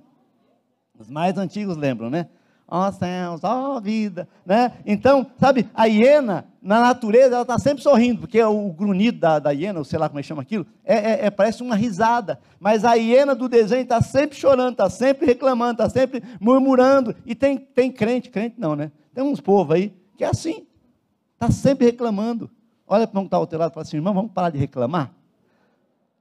Os 1.00 1.10
mais 1.10 1.36
antigos 1.36 1.78
lembram, 1.78 2.12
né? 2.12 2.30
Ó 2.68 2.92
céus, 2.92 3.42
ó 3.44 3.80
vida, 3.80 4.28
né? 4.46 4.74
Então, 4.86 5.28
sabe, 5.40 5.70
a 5.74 5.86
hiena, 5.86 6.46
na 6.62 6.80
natureza, 6.80 7.36
ela 7.36 7.42
está 7.44 7.60
sempre 7.60 7.84
sorrindo, 7.84 8.22
porque 8.22 8.42
o 8.42 8.74
grunhido 8.74 9.20
da, 9.20 9.40
da 9.40 9.52
hiena, 9.52 9.80
ou 9.80 9.86
sei 9.86 10.00
lá 10.00 10.10
como 10.10 10.20
é 10.20 10.24
que 10.24 10.28
chama 10.28 10.42
aquilo, 10.42 10.66
é, 10.84 10.96
é, 10.96 11.26
é 11.26 11.30
parece 11.30 11.62
uma 11.62 11.76
risada, 11.76 12.40
mas 12.60 12.84
a 12.84 12.96
hiena 12.96 13.36
do 13.36 13.48
desenho 13.48 13.84
está 13.84 14.02
sempre 14.02 14.36
chorando, 14.38 14.72
está 14.72 14.90
sempre 14.90 15.28
reclamando, 15.28 15.74
está 15.74 15.90
sempre 15.90 16.24
murmurando, 16.40 17.16
e 17.26 17.36
tem, 17.36 17.58
tem 17.58 17.92
crente, 17.92 18.30
crente 18.30 18.56
não, 18.60 18.76
né? 18.76 18.92
Tem 19.14 19.24
uns 19.24 19.40
povos 19.40 19.76
aí 19.76 19.94
que 20.18 20.24
é 20.24 20.28
assim, 20.28 20.66
está 21.34 21.52
sempre 21.52 21.86
reclamando. 21.86 22.50
Olha 22.88 23.08
para 23.08 23.20
um 23.20 23.24
que 23.24 23.28
está 23.28 23.38
ao 23.38 23.48
teu 23.48 23.60
lado 23.60 23.72
e 23.72 23.74
fala 23.74 23.84
assim, 23.84 23.98
irmão, 23.98 24.14
vamos 24.14 24.32
parar 24.32 24.50
de 24.50 24.58
reclamar? 24.58 25.12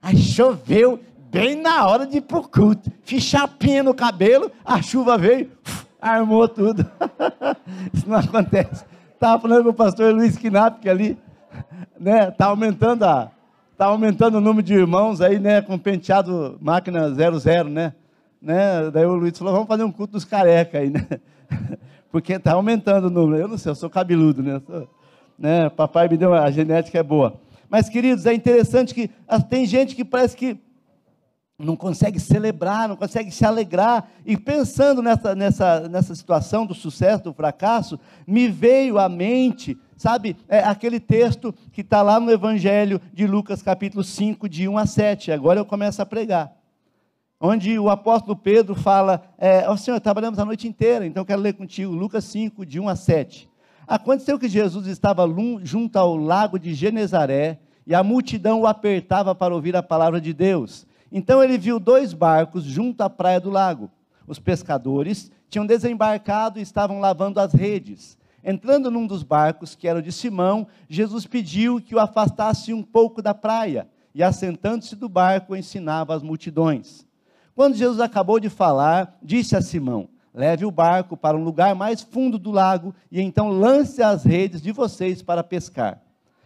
Aí 0.00 0.16
choveu 0.18 1.00
bem 1.30 1.56
na 1.56 1.86
hora 1.86 2.06
de 2.06 2.18
ir 2.18 2.20
para 2.20 2.38
o 2.38 2.48
culto, 2.48 2.90
fiz 3.02 3.22
chapinha 3.22 3.82
no 3.82 3.94
cabelo, 3.94 4.52
a 4.64 4.80
chuva 4.80 5.18
veio, 5.18 5.50
uf, 5.66 5.86
armou 6.10 6.46
tudo. 6.48 6.86
Isso 7.92 8.08
não 8.08 8.18
acontece. 8.18 8.84
Estava 9.14 9.40
falando 9.40 9.64
com 9.64 9.70
o 9.70 9.74
pastor 9.74 10.14
Luiz 10.14 10.36
Knapp, 10.36 10.80
que 10.80 10.88
ali 10.88 11.18
né, 11.98 12.28
está 12.28 12.46
aumentando, 12.46 13.00
tá 13.00 13.86
aumentando 13.86 14.36
o 14.36 14.40
número 14.40 14.62
de 14.62 14.74
irmãos 14.74 15.20
aí, 15.20 15.38
né, 15.38 15.62
com 15.62 15.78
penteado 15.78 16.58
máquina 16.60 17.10
00, 17.10 17.70
né? 17.70 17.94
né? 18.40 18.90
Daí 18.92 19.06
o 19.06 19.14
Luiz 19.14 19.38
falou, 19.38 19.54
vamos 19.54 19.68
fazer 19.68 19.84
um 19.84 19.92
culto 19.92 20.12
dos 20.12 20.24
careca 20.24 20.78
aí, 20.78 20.90
né? 20.90 21.06
Porque 22.12 22.34
está 22.34 22.52
aumentando 22.52 23.06
o 23.06 23.10
número. 23.10 23.40
Eu 23.40 23.48
não 23.48 23.56
sei, 23.56 23.72
eu 23.72 23.74
sou 23.74 23.88
cabeludo, 23.88 24.42
né? 24.42 24.60
Sou, 24.66 24.88
né? 25.38 25.70
Papai 25.70 26.08
me 26.08 26.16
deu, 26.16 26.34
a 26.34 26.50
genética 26.50 26.98
é 26.98 27.02
boa. 27.02 27.40
Mas, 27.68 27.88
queridos, 27.88 28.26
é 28.26 28.34
interessante 28.34 28.94
que 28.94 29.10
tem 29.48 29.64
gente 29.64 29.96
que 29.96 30.04
parece 30.04 30.36
que 30.36 30.58
não 31.58 31.76
consegue 31.76 32.18
celebrar, 32.18 32.88
não 32.88 32.96
consegue 32.96 33.30
se 33.30 33.44
alegrar. 33.44 34.08
E 34.26 34.36
pensando 34.36 35.00
nessa, 35.00 35.34
nessa, 35.34 35.88
nessa 35.88 36.14
situação 36.14 36.66
do 36.66 36.74
sucesso, 36.74 37.24
do 37.24 37.32
fracasso, 37.32 37.98
me 38.26 38.48
veio 38.48 38.98
à 38.98 39.08
mente, 39.08 39.78
sabe, 39.96 40.36
é 40.48 40.58
aquele 40.60 40.98
texto 40.98 41.54
que 41.72 41.82
está 41.82 42.02
lá 42.02 42.18
no 42.18 42.30
Evangelho 42.30 43.00
de 43.12 43.26
Lucas, 43.26 43.62
capítulo 43.62 44.02
5, 44.02 44.48
de 44.48 44.68
1 44.68 44.78
a 44.78 44.86
7. 44.86 45.32
Agora 45.32 45.60
eu 45.60 45.64
começo 45.64 46.02
a 46.02 46.06
pregar. 46.06 46.52
Onde 47.40 47.78
o 47.78 47.88
apóstolo 47.88 48.34
Pedro 48.34 48.74
fala: 48.74 49.22
é, 49.38 49.68
oh, 49.68 49.76
Senhor, 49.76 50.00
trabalhamos 50.00 50.38
a 50.38 50.44
noite 50.44 50.66
inteira, 50.66 51.06
então 51.06 51.20
eu 51.20 51.26
quero 51.26 51.42
ler 51.42 51.52
contigo, 51.52 51.92
Lucas 51.92 52.24
5, 52.24 52.66
de 52.66 52.80
1 52.80 52.88
a 52.88 52.96
7. 52.96 53.48
Aconteceu 53.86 54.38
que 54.38 54.48
Jesus 54.48 54.86
estava 54.86 55.24
junto 55.62 55.98
ao 55.98 56.16
lago 56.16 56.58
de 56.58 56.72
Genezaré 56.74 57.58
e 57.86 57.94
a 57.94 58.02
multidão 58.02 58.62
o 58.62 58.66
apertava 58.66 59.34
para 59.34 59.54
ouvir 59.54 59.76
a 59.76 59.82
palavra 59.82 60.20
de 60.20 60.32
Deus. 60.32 60.86
Então 61.16 61.40
ele 61.44 61.56
viu 61.56 61.78
dois 61.78 62.12
barcos 62.12 62.64
junto 62.64 63.00
à 63.02 63.08
praia 63.08 63.40
do 63.40 63.48
lago. 63.48 63.88
Os 64.26 64.40
pescadores 64.40 65.30
tinham 65.48 65.64
desembarcado 65.64 66.58
e 66.58 66.62
estavam 66.62 66.98
lavando 66.98 67.38
as 67.38 67.52
redes. 67.52 68.18
Entrando 68.42 68.90
num 68.90 69.06
dos 69.06 69.22
barcos, 69.22 69.76
que 69.76 69.86
era 69.86 70.00
o 70.00 70.02
de 70.02 70.10
Simão, 70.10 70.66
Jesus 70.88 71.24
pediu 71.24 71.80
que 71.80 71.94
o 71.94 72.00
afastasse 72.00 72.74
um 72.74 72.82
pouco 72.82 73.22
da 73.22 73.32
praia, 73.32 73.86
e 74.12 74.24
assentando-se 74.24 74.96
do 74.96 75.08
barco, 75.08 75.54
ensinava 75.54 76.16
as 76.16 76.22
multidões. 76.22 77.06
Quando 77.54 77.76
Jesus 77.76 78.00
acabou 78.00 78.40
de 78.40 78.50
falar, 78.50 79.16
disse 79.22 79.54
a 79.54 79.62
Simão: 79.62 80.08
Leve 80.34 80.64
o 80.64 80.70
barco 80.72 81.16
para 81.16 81.36
um 81.36 81.44
lugar 81.44 81.76
mais 81.76 82.02
fundo 82.02 82.40
do 82.40 82.50
lago 82.50 82.92
e 83.08 83.20
então 83.20 83.50
lance 83.50 84.02
as 84.02 84.24
redes 84.24 84.60
de 84.60 84.72
vocês 84.72 85.22
para 85.22 85.44
pescar. 85.44 86.02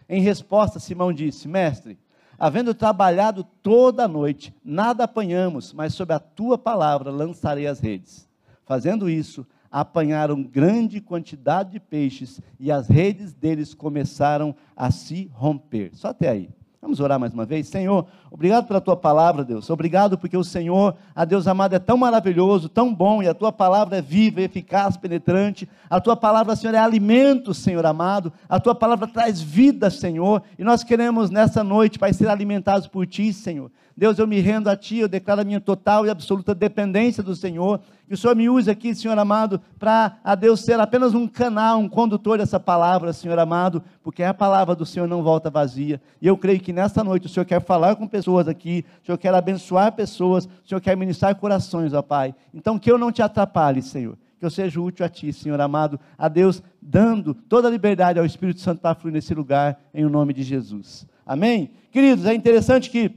Em 0.07 0.21
resposta, 0.21 0.79
Simão 0.79 1.11
disse: 1.11 1.47
Mestre, 1.47 1.97
Havendo 2.39 2.73
trabalhado 2.73 3.43
toda 3.61 4.05
a 4.05 4.07
noite, 4.07 4.53
nada 4.63 5.03
apanhamos, 5.03 5.73
mas 5.73 5.93
sob 5.93 6.13
a 6.13 6.19
tua 6.19 6.57
palavra 6.57 7.11
lançarei 7.11 7.67
as 7.67 7.79
redes. 7.79 8.29
Fazendo 8.65 9.09
isso, 9.09 9.45
apanharam 9.69 10.41
grande 10.41 11.01
quantidade 11.01 11.71
de 11.71 11.79
peixes 11.79 12.39
e 12.59 12.71
as 12.71 12.87
redes 12.87 13.33
deles 13.33 13.73
começaram 13.73 14.55
a 14.75 14.89
se 14.89 15.29
romper. 15.33 15.91
Só 15.93 16.09
até 16.09 16.29
aí. 16.29 16.49
Vamos 16.81 17.01
orar 17.01 17.19
mais 17.19 17.33
uma 17.33 17.45
vez? 17.45 17.67
Senhor, 17.67 18.07
obrigado 18.31 18.65
pela 18.65 18.79
tua 18.79 18.95
palavra, 18.95 19.43
Deus. 19.43 19.69
Obrigado 19.69 20.17
porque 20.17 20.37
o 20.37 20.45
Senhor, 20.45 20.95
a 21.13 21.25
Deus 21.25 21.45
amado, 21.45 21.75
é 21.75 21.79
tão 21.79 21.97
maravilhoso, 21.97 22.69
tão 22.69 22.95
bom, 22.95 23.21
e 23.21 23.27
a 23.27 23.33
tua 23.33 23.51
palavra 23.51 23.97
é 23.97 24.01
viva, 24.01 24.41
eficaz, 24.41 24.95
penetrante. 24.95 25.67
A 25.89 25.99
tua 25.99 26.15
palavra, 26.15 26.55
Senhor, 26.55 26.73
é 26.73 26.77
alimento, 26.77 27.53
Senhor 27.53 27.85
amado. 27.85 28.31
A 28.47 28.61
tua 28.61 28.73
palavra 28.73 29.07
traz 29.07 29.41
vida, 29.41 29.89
Senhor. 29.89 30.41
E 30.57 30.63
nós 30.63 30.81
queremos 30.81 31.29
nessa 31.29 31.65
noite, 31.65 31.99
Pai, 31.99 32.13
ser 32.13 32.29
alimentados 32.29 32.87
por 32.87 33.05
ti, 33.05 33.33
Senhor. 33.33 33.69
Deus, 33.99 34.17
eu 34.17 34.25
me 34.25 34.39
rendo 34.39 34.69
a 34.69 34.77
Ti, 34.77 34.99
eu 34.99 35.09
declaro 35.09 35.41
a 35.41 35.43
minha 35.43 35.59
total 35.59 36.05
e 36.05 36.09
absoluta 36.09 36.55
dependência 36.55 37.21
do 37.21 37.35
Senhor. 37.35 37.81
Que 38.07 38.13
o 38.13 38.17
Senhor 38.17 38.33
me 38.33 38.49
use 38.49 38.71
aqui, 38.71 38.95
Senhor 38.95 39.19
amado, 39.19 39.59
para 39.77 40.17
a 40.23 40.35
Deus 40.35 40.61
ser 40.61 40.79
apenas 40.79 41.13
um 41.13 41.27
canal, 41.27 41.77
um 41.77 41.89
condutor 41.89 42.37
dessa 42.37 42.57
palavra, 42.61 43.11
Senhor 43.11 43.37
amado, 43.37 43.83
porque 44.01 44.23
a 44.23 44.33
palavra 44.33 44.73
do 44.73 44.85
Senhor 44.85 45.05
não 45.05 45.21
volta 45.21 45.49
vazia. 45.49 46.01
E 46.21 46.27
eu 46.27 46.37
creio 46.37 46.61
que 46.61 46.71
nesta 46.71 47.03
noite 47.03 47.25
o 47.25 47.29
Senhor 47.29 47.45
quer 47.45 47.61
falar 47.61 47.97
com 47.97 48.07
pessoas 48.07 48.47
aqui, 48.47 48.85
o 49.03 49.05
Senhor 49.05 49.17
quer 49.17 49.35
abençoar 49.35 49.91
pessoas, 49.91 50.45
o 50.45 50.69
Senhor 50.69 50.79
quer 50.79 50.95
ministrar 50.95 51.35
corações, 51.35 51.93
ó 51.93 52.01
Pai. 52.01 52.33
Então 52.53 52.79
que 52.79 52.89
eu 52.89 52.97
não 52.97 53.11
te 53.11 53.21
atrapalhe, 53.21 53.81
Senhor 53.81 54.17
que 54.39 54.45
eu 54.45 54.49
seja 54.49 54.79
útil 54.79 55.05
a 55.05 55.09
Ti, 55.09 55.33
Senhor 55.33 55.59
amado, 55.59 55.99
a 56.17 56.29
Deus, 56.29 56.63
dando 56.81 57.33
toda 57.33 57.67
a 57.67 57.71
liberdade 57.71 58.17
ao 58.17 58.25
Espírito 58.25 58.61
Santo 58.61 58.79
para 58.79 58.95
fluir 58.95 59.13
nesse 59.13 59.33
lugar, 59.33 59.77
em 59.93 60.05
o 60.05 60.09
nome 60.09 60.31
de 60.31 60.43
Jesus. 60.43 61.05
Amém? 61.25 61.71
Queridos, 61.91 62.25
é 62.25 62.33
interessante 62.33 62.89
que 62.89 63.13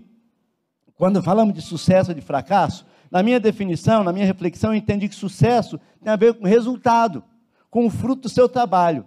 quando 1.03 1.21
falamos 1.21 1.53
de 1.53 1.61
sucesso 1.61 2.13
ou 2.13 2.15
de 2.15 2.21
fracasso, 2.21 2.87
na 3.11 3.25
minha 3.25 3.41
definição, 3.41 4.05
na 4.05 4.13
minha 4.13 4.25
reflexão, 4.25 4.71
eu 4.71 4.77
entendi 4.77 5.09
que 5.09 5.17
sucesso 5.17 5.77
tem 6.01 6.13
a 6.13 6.15
ver 6.15 6.33
com 6.33 6.47
resultado, 6.47 7.25
com 7.69 7.85
o 7.85 7.91
fruto 7.91 8.23
do 8.23 8.29
seu 8.29 8.49
trabalho. 8.49 9.05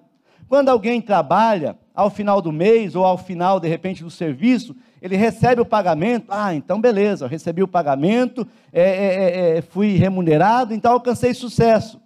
Quando 0.49 0.67
alguém 0.67 0.99
trabalha, 0.99 1.79
ao 1.93 2.09
final 2.09 2.41
do 2.41 2.51
mês 2.51 2.97
ou 2.97 3.05
ao 3.05 3.17
final, 3.17 3.61
de 3.61 3.69
repente, 3.69 4.03
do 4.03 4.11
serviço, 4.11 4.75
ele 5.01 5.15
recebe 5.15 5.61
o 5.61 5.65
pagamento. 5.65 6.25
Ah, 6.27 6.53
então 6.53 6.81
beleza, 6.81 7.23
eu 7.23 7.29
recebi 7.29 7.63
o 7.63 7.67
pagamento, 7.67 8.45
é, 8.73 8.81
é, 8.81 9.53
é, 9.53 9.57
é 9.59 9.61
fui 9.61 9.95
remunerado, 9.95 10.73
então 10.73 10.91
alcancei 10.91 11.33
sucesso. 11.33 12.01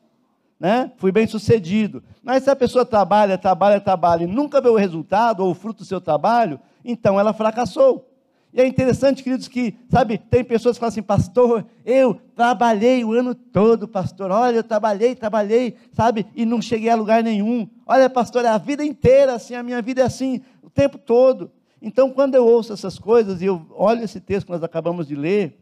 Né? 0.60 0.91
Fui 0.98 1.12
bem 1.12 1.25
sucedido. 1.25 2.03
Mas 2.22 2.43
se 2.43 2.51
a 2.51 2.55
pessoa 2.55 2.86
trabalha, 2.86 3.39
trabalha, 3.39 3.81
trabalha 3.81 4.25
e 4.25 4.27
nunca 4.27 4.62
vê 4.62 4.69
o 4.69 4.77
resultado 4.77 5.43
ou 5.43 5.50
o 5.50 5.55
fruto 5.55 5.79
do 5.79 5.86
seu 5.86 6.00
trabalho, 6.00 6.60
então 6.86 7.19
ela 7.19 7.34
fracassou. 7.34 8.09
E 8.51 8.62
é 8.62 8.65
interessante, 8.65 9.24
queridos, 9.24 9.48
que, 9.48 9.75
sabe, 9.89 10.18
tem 10.18 10.44
pessoas 10.44 10.75
que 10.75 10.79
falam 10.79 10.89
assim, 10.89 11.03
pastor, 11.03 11.65
eu 11.86 12.20
trabalhei 12.36 13.03
o 13.03 13.13
ano 13.13 13.36
todo, 13.36 13.88
pastor, 13.88 14.32
olha, 14.32 14.58
eu 14.58 14.63
trabalhei, 14.63 15.13
trabalhei, 15.13 15.75
sabe, 15.94 16.25
e 16.36 16.46
não 16.46 16.60
cheguei 16.60 16.89
a 16.89 16.96
lugar 16.96 17.24
nenhum. 17.24 17.70
Olha, 17.86 18.10
pastor, 18.10 18.44
é 18.46 18.48
a 18.48 18.58
vida 18.58 18.84
inteira 18.84 19.34
assim, 19.34 19.53
a 19.53 19.62
minha 19.62 19.82
vida 19.82 20.01
é 20.01 20.06
assim, 20.06 20.41
o 20.63 20.70
tempo 20.70 20.98
todo. 20.98 21.51
Então, 21.79 22.10
quando 22.10 22.36
eu 22.36 22.46
ouço 22.46 22.74
essas 22.74 22.98
coisas 22.98 23.41
e 23.41 23.46
eu 23.46 23.65
olho 23.70 24.03
esse 24.03 24.20
texto 24.20 24.48
que 24.48 24.51
nós 24.51 24.63
acabamos 24.63 25.08
de 25.08 25.15
ler, 25.15 25.58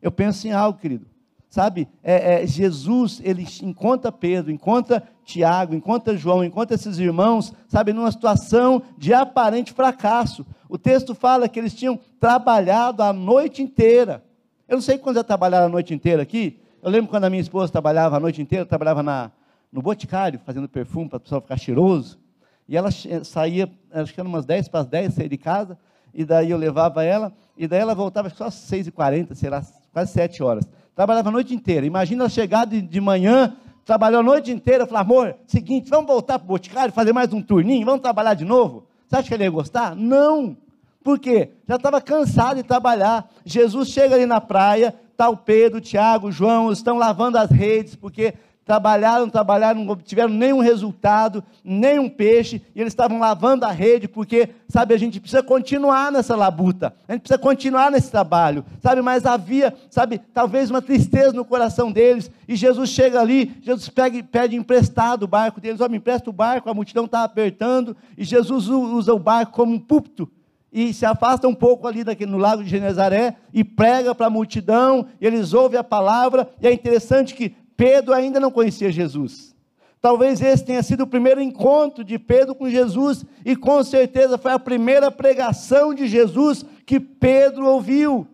eu 0.00 0.10
penso 0.10 0.48
em 0.48 0.52
algo, 0.52 0.78
querido. 0.78 1.11
Sabe, 1.52 1.86
é, 2.02 2.44
é, 2.44 2.46
Jesus, 2.46 3.20
ele 3.22 3.46
encontra 3.62 4.10
Pedro, 4.10 4.50
encontra 4.50 5.02
Tiago, 5.22 5.74
encontra 5.74 6.16
João, 6.16 6.42
encontra 6.42 6.74
esses 6.74 6.98
irmãos, 6.98 7.52
sabe, 7.68 7.92
numa 7.92 8.10
situação 8.10 8.80
de 8.96 9.12
aparente 9.12 9.70
fracasso. 9.70 10.46
O 10.66 10.78
texto 10.78 11.14
fala 11.14 11.50
que 11.50 11.58
eles 11.58 11.74
tinham 11.74 12.00
trabalhado 12.18 13.02
a 13.02 13.12
noite 13.12 13.62
inteira. 13.62 14.24
Eu 14.66 14.76
não 14.76 14.80
sei 14.80 14.96
quando 14.96 15.16
já 15.16 15.22
trabalharam 15.22 15.66
a 15.66 15.68
noite 15.68 15.92
inteira 15.92 16.22
aqui. 16.22 16.58
Eu 16.82 16.90
lembro 16.90 17.10
quando 17.10 17.24
a 17.24 17.28
minha 17.28 17.42
esposa 17.42 17.70
trabalhava 17.70 18.16
a 18.16 18.20
noite 18.20 18.40
inteira, 18.40 18.64
trabalhava 18.64 19.02
na, 19.02 19.30
no 19.70 19.82
Boticário, 19.82 20.40
fazendo 20.46 20.66
perfume 20.66 21.10
para 21.10 21.18
o 21.18 21.20
pessoal 21.20 21.42
ficar 21.42 21.58
cheiroso. 21.58 22.18
E 22.66 22.78
ela 22.78 22.88
saía, 23.24 23.70
acho 23.92 24.14
que 24.14 24.18
era 24.18 24.26
umas 24.26 24.46
10 24.46 24.68
para 24.68 24.80
as 24.80 24.86
10, 24.86 25.12
saía 25.12 25.28
de 25.28 25.36
casa, 25.36 25.78
e 26.14 26.24
daí 26.24 26.50
eu 26.50 26.56
levava 26.56 27.04
ela, 27.04 27.30
e 27.58 27.68
daí 27.68 27.80
ela 27.80 27.94
voltava 27.94 28.30
só 28.30 28.44
às 28.44 28.54
6h40, 28.54 29.34
sei 29.34 29.50
lá, 29.50 29.62
quase 29.92 30.12
7 30.14 30.42
horas 30.42 30.66
trabalhava 30.94 31.28
a 31.28 31.32
noite 31.32 31.54
inteira. 31.54 31.86
Imagina 31.86 32.28
chegar 32.28 32.66
de, 32.66 32.80
de 32.80 33.00
manhã, 33.00 33.56
trabalhou 33.84 34.20
a 34.20 34.22
noite 34.22 34.50
inteira, 34.50 34.86
falar, 34.86 35.00
amor, 35.00 35.36
seguinte, 35.46 35.88
vamos 35.90 36.06
voltar 36.06 36.38
para 36.38 36.44
o 36.44 36.48
Boticário, 36.48 36.92
fazer 36.92 37.12
mais 37.12 37.32
um 37.32 37.42
turninho, 37.42 37.84
vamos 37.84 38.02
trabalhar 38.02 38.34
de 38.34 38.44
novo? 38.44 38.86
Você 39.08 39.16
acha 39.16 39.28
que 39.28 39.34
ele 39.34 39.44
ia 39.44 39.50
gostar? 39.50 39.94
Não. 39.96 40.56
Por 41.02 41.18
quê? 41.18 41.50
Já 41.68 41.76
estava 41.76 42.00
cansado 42.00 42.56
de 42.56 42.62
trabalhar. 42.62 43.28
Jesus 43.44 43.88
chega 43.88 44.14
ali 44.14 44.24
na 44.24 44.40
praia, 44.40 44.94
está 45.10 45.28
o 45.28 45.36
Pedro, 45.36 45.78
o 45.78 45.80
Tiago, 45.80 46.28
o 46.28 46.32
João, 46.32 46.70
estão 46.70 46.96
lavando 46.96 47.36
as 47.38 47.50
redes, 47.50 47.96
porque 47.96 48.34
trabalharam, 48.64 49.28
trabalharam, 49.28 49.84
não 49.84 49.92
obtiveram 49.92 50.28
nenhum 50.28 50.60
resultado, 50.60 51.42
nenhum 51.64 52.08
peixe, 52.08 52.62
e 52.74 52.80
eles 52.80 52.92
estavam 52.92 53.18
lavando 53.18 53.64
a 53.64 53.72
rede, 53.72 54.06
porque, 54.06 54.50
sabe, 54.68 54.94
a 54.94 54.98
gente 54.98 55.18
precisa 55.18 55.42
continuar 55.42 56.12
nessa 56.12 56.36
labuta, 56.36 56.94
a 57.08 57.12
gente 57.12 57.22
precisa 57.22 57.38
continuar 57.38 57.90
nesse 57.90 58.10
trabalho, 58.10 58.64
sabe, 58.80 59.02
mas 59.02 59.26
havia, 59.26 59.74
sabe, 59.90 60.18
talvez 60.32 60.70
uma 60.70 60.80
tristeza 60.80 61.32
no 61.32 61.44
coração 61.44 61.90
deles, 61.90 62.30
e 62.46 62.54
Jesus 62.54 62.90
chega 62.90 63.20
ali, 63.20 63.56
Jesus 63.62 63.88
pega, 63.88 64.22
pede 64.22 64.54
emprestado 64.54 65.24
o 65.24 65.28
barco 65.28 65.60
deles, 65.60 65.80
ó, 65.80 65.88
me 65.88 65.96
empresta 65.96 66.30
o 66.30 66.32
barco, 66.32 66.70
a 66.70 66.74
multidão 66.74 67.06
está 67.06 67.24
apertando, 67.24 67.96
e 68.16 68.24
Jesus 68.24 68.68
usa 68.68 69.12
o 69.12 69.18
barco 69.18 69.52
como 69.52 69.74
um 69.74 69.78
púlpito, 69.78 70.30
e 70.72 70.94
se 70.94 71.04
afasta 71.04 71.46
um 71.46 71.54
pouco 71.54 71.86
ali 71.86 72.02
daquele, 72.02 72.30
no 72.30 72.38
lago 72.38 72.64
de 72.64 72.70
Genezaré 72.70 73.36
e 73.52 73.62
prega 73.62 74.14
para 74.14 74.28
a 74.28 74.30
multidão, 74.30 75.06
e 75.20 75.26
eles 75.26 75.52
ouvem 75.52 75.78
a 75.78 75.84
palavra, 75.84 76.48
e 76.62 76.66
é 76.66 76.72
interessante 76.72 77.34
que 77.34 77.54
Pedro 77.82 78.14
ainda 78.14 78.38
não 78.38 78.52
conhecia 78.52 78.92
Jesus. 78.92 79.56
Talvez 80.00 80.40
esse 80.40 80.64
tenha 80.64 80.84
sido 80.84 81.00
o 81.00 81.06
primeiro 81.06 81.40
encontro 81.40 82.04
de 82.04 82.16
Pedro 82.16 82.54
com 82.54 82.70
Jesus, 82.70 83.24
e 83.44 83.56
com 83.56 83.82
certeza 83.82 84.38
foi 84.38 84.52
a 84.52 84.58
primeira 84.58 85.10
pregação 85.10 85.92
de 85.92 86.06
Jesus 86.06 86.64
que 86.86 87.00
Pedro 87.00 87.66
ouviu. 87.66 88.24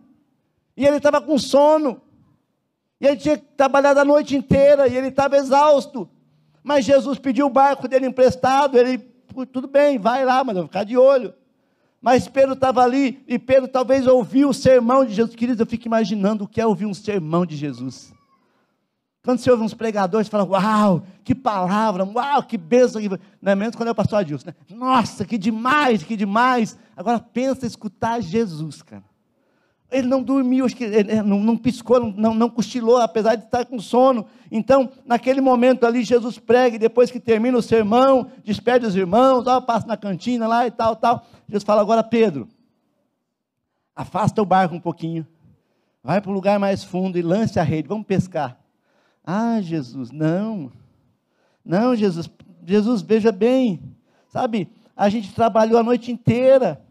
E 0.77 0.85
ele 0.85 0.97
estava 0.97 1.19
com 1.19 1.35
sono, 1.39 1.99
e 3.01 3.07
ele 3.07 3.17
tinha 3.17 3.39
trabalhado 3.57 3.99
a 3.99 4.05
noite 4.05 4.35
inteira, 4.35 4.87
e 4.87 4.95
ele 4.95 5.07
estava 5.07 5.35
exausto. 5.35 6.07
Mas 6.63 6.85
Jesus 6.85 7.17
pediu 7.17 7.47
o 7.47 7.49
barco 7.49 7.87
dele 7.87 8.05
emprestado, 8.05 8.77
ele, 8.77 8.99
tudo 9.51 9.67
bem, 9.67 9.97
vai 9.97 10.23
lá, 10.23 10.43
mas 10.43 10.57
eu 10.57 10.61
vou 10.61 10.67
ficar 10.67 10.83
de 10.83 10.95
olho. 10.95 11.33
Mas 11.99 12.27
Pedro 12.27 12.53
estava 12.53 12.83
ali, 12.83 13.23
e 13.27 13.39
Pedro 13.39 13.67
talvez 13.67 14.05
ouviu 14.05 14.49
o 14.49 14.53
sermão 14.53 15.03
de 15.03 15.15
Jesus. 15.15 15.35
Queridos, 15.35 15.59
eu 15.59 15.65
fico 15.65 15.87
imaginando 15.87 16.43
o 16.43 16.47
que 16.47 16.61
é 16.61 16.67
ouvir 16.67 16.85
um 16.85 16.93
sermão 16.93 17.47
de 17.47 17.55
Jesus. 17.55 18.13
Quando 19.29 19.41
você 19.41 19.51
ouve 19.51 19.61
uns 19.61 19.75
pregadores, 19.75 20.25
você 20.25 20.31
fala, 20.31 20.43
uau, 20.43 21.03
que 21.23 21.35
palavra, 21.35 22.03
uau, 22.03 22.41
que 22.41 22.57
bênção. 22.57 22.99
Não 23.39 23.51
é 23.51 23.53
menos 23.53 23.75
quando 23.75 23.89
é 23.89 23.91
o 23.91 23.95
pastor 23.95 24.21
Adilson, 24.21 24.47
né? 24.47 24.55
Nossa, 24.67 25.23
que 25.23 25.37
demais, 25.37 26.01
que 26.01 26.17
demais. 26.17 26.75
Agora 26.97 27.19
pensa 27.19 27.67
escutar 27.67 28.19
Jesus, 28.21 28.81
cara. 28.81 29.03
Ele 29.91 30.07
não 30.07 30.23
dormiu, 30.23 30.65
acho 30.65 30.75
que 30.75 30.83
ele 30.83 31.21
não, 31.21 31.39
não 31.41 31.55
piscou, 31.55 32.11
não, 32.11 32.33
não 32.33 32.49
cochilou, 32.49 32.97
apesar 32.97 33.35
de 33.35 33.43
estar 33.43 33.65
com 33.65 33.77
sono. 33.77 34.25
Então, 34.49 34.89
naquele 35.05 35.41
momento 35.41 35.85
ali, 35.85 36.03
Jesus 36.03 36.39
prega, 36.39 36.77
e 36.77 36.79
depois 36.79 37.11
que 37.11 37.19
termina 37.19 37.55
o 37.55 37.61
sermão, 37.61 38.31
despede 38.43 38.87
os 38.87 38.95
irmãos, 38.95 39.45
ó, 39.45 39.61
passa 39.61 39.85
na 39.85 39.95
cantina 39.95 40.47
lá 40.47 40.65
e 40.65 40.71
tal, 40.71 40.95
tal. 40.95 41.23
Jesus 41.47 41.63
fala, 41.63 41.81
agora 41.83 42.01
Pedro, 42.01 42.47
afasta 43.95 44.41
o 44.41 44.45
barco 44.45 44.73
um 44.73 44.81
pouquinho, 44.81 45.27
vai 46.03 46.19
para 46.19 46.31
o 46.31 46.33
lugar 46.33 46.57
mais 46.57 46.83
fundo 46.83 47.15
e 47.15 47.21
lance 47.21 47.59
a 47.59 47.63
rede, 47.63 47.87
vamos 47.87 48.07
pescar. 48.07 48.57
Ah, 49.25 49.59
Jesus, 49.61 50.11
não. 50.11 50.71
Não, 51.63 51.95
Jesus, 51.95 52.29
Jesus, 52.65 53.01
veja 53.01 53.31
bem, 53.31 53.79
sabe, 54.27 54.67
a 54.95 55.09
gente 55.09 55.33
trabalhou 55.33 55.79
a 55.79 55.83
noite 55.83 56.11
inteira, 56.11 56.81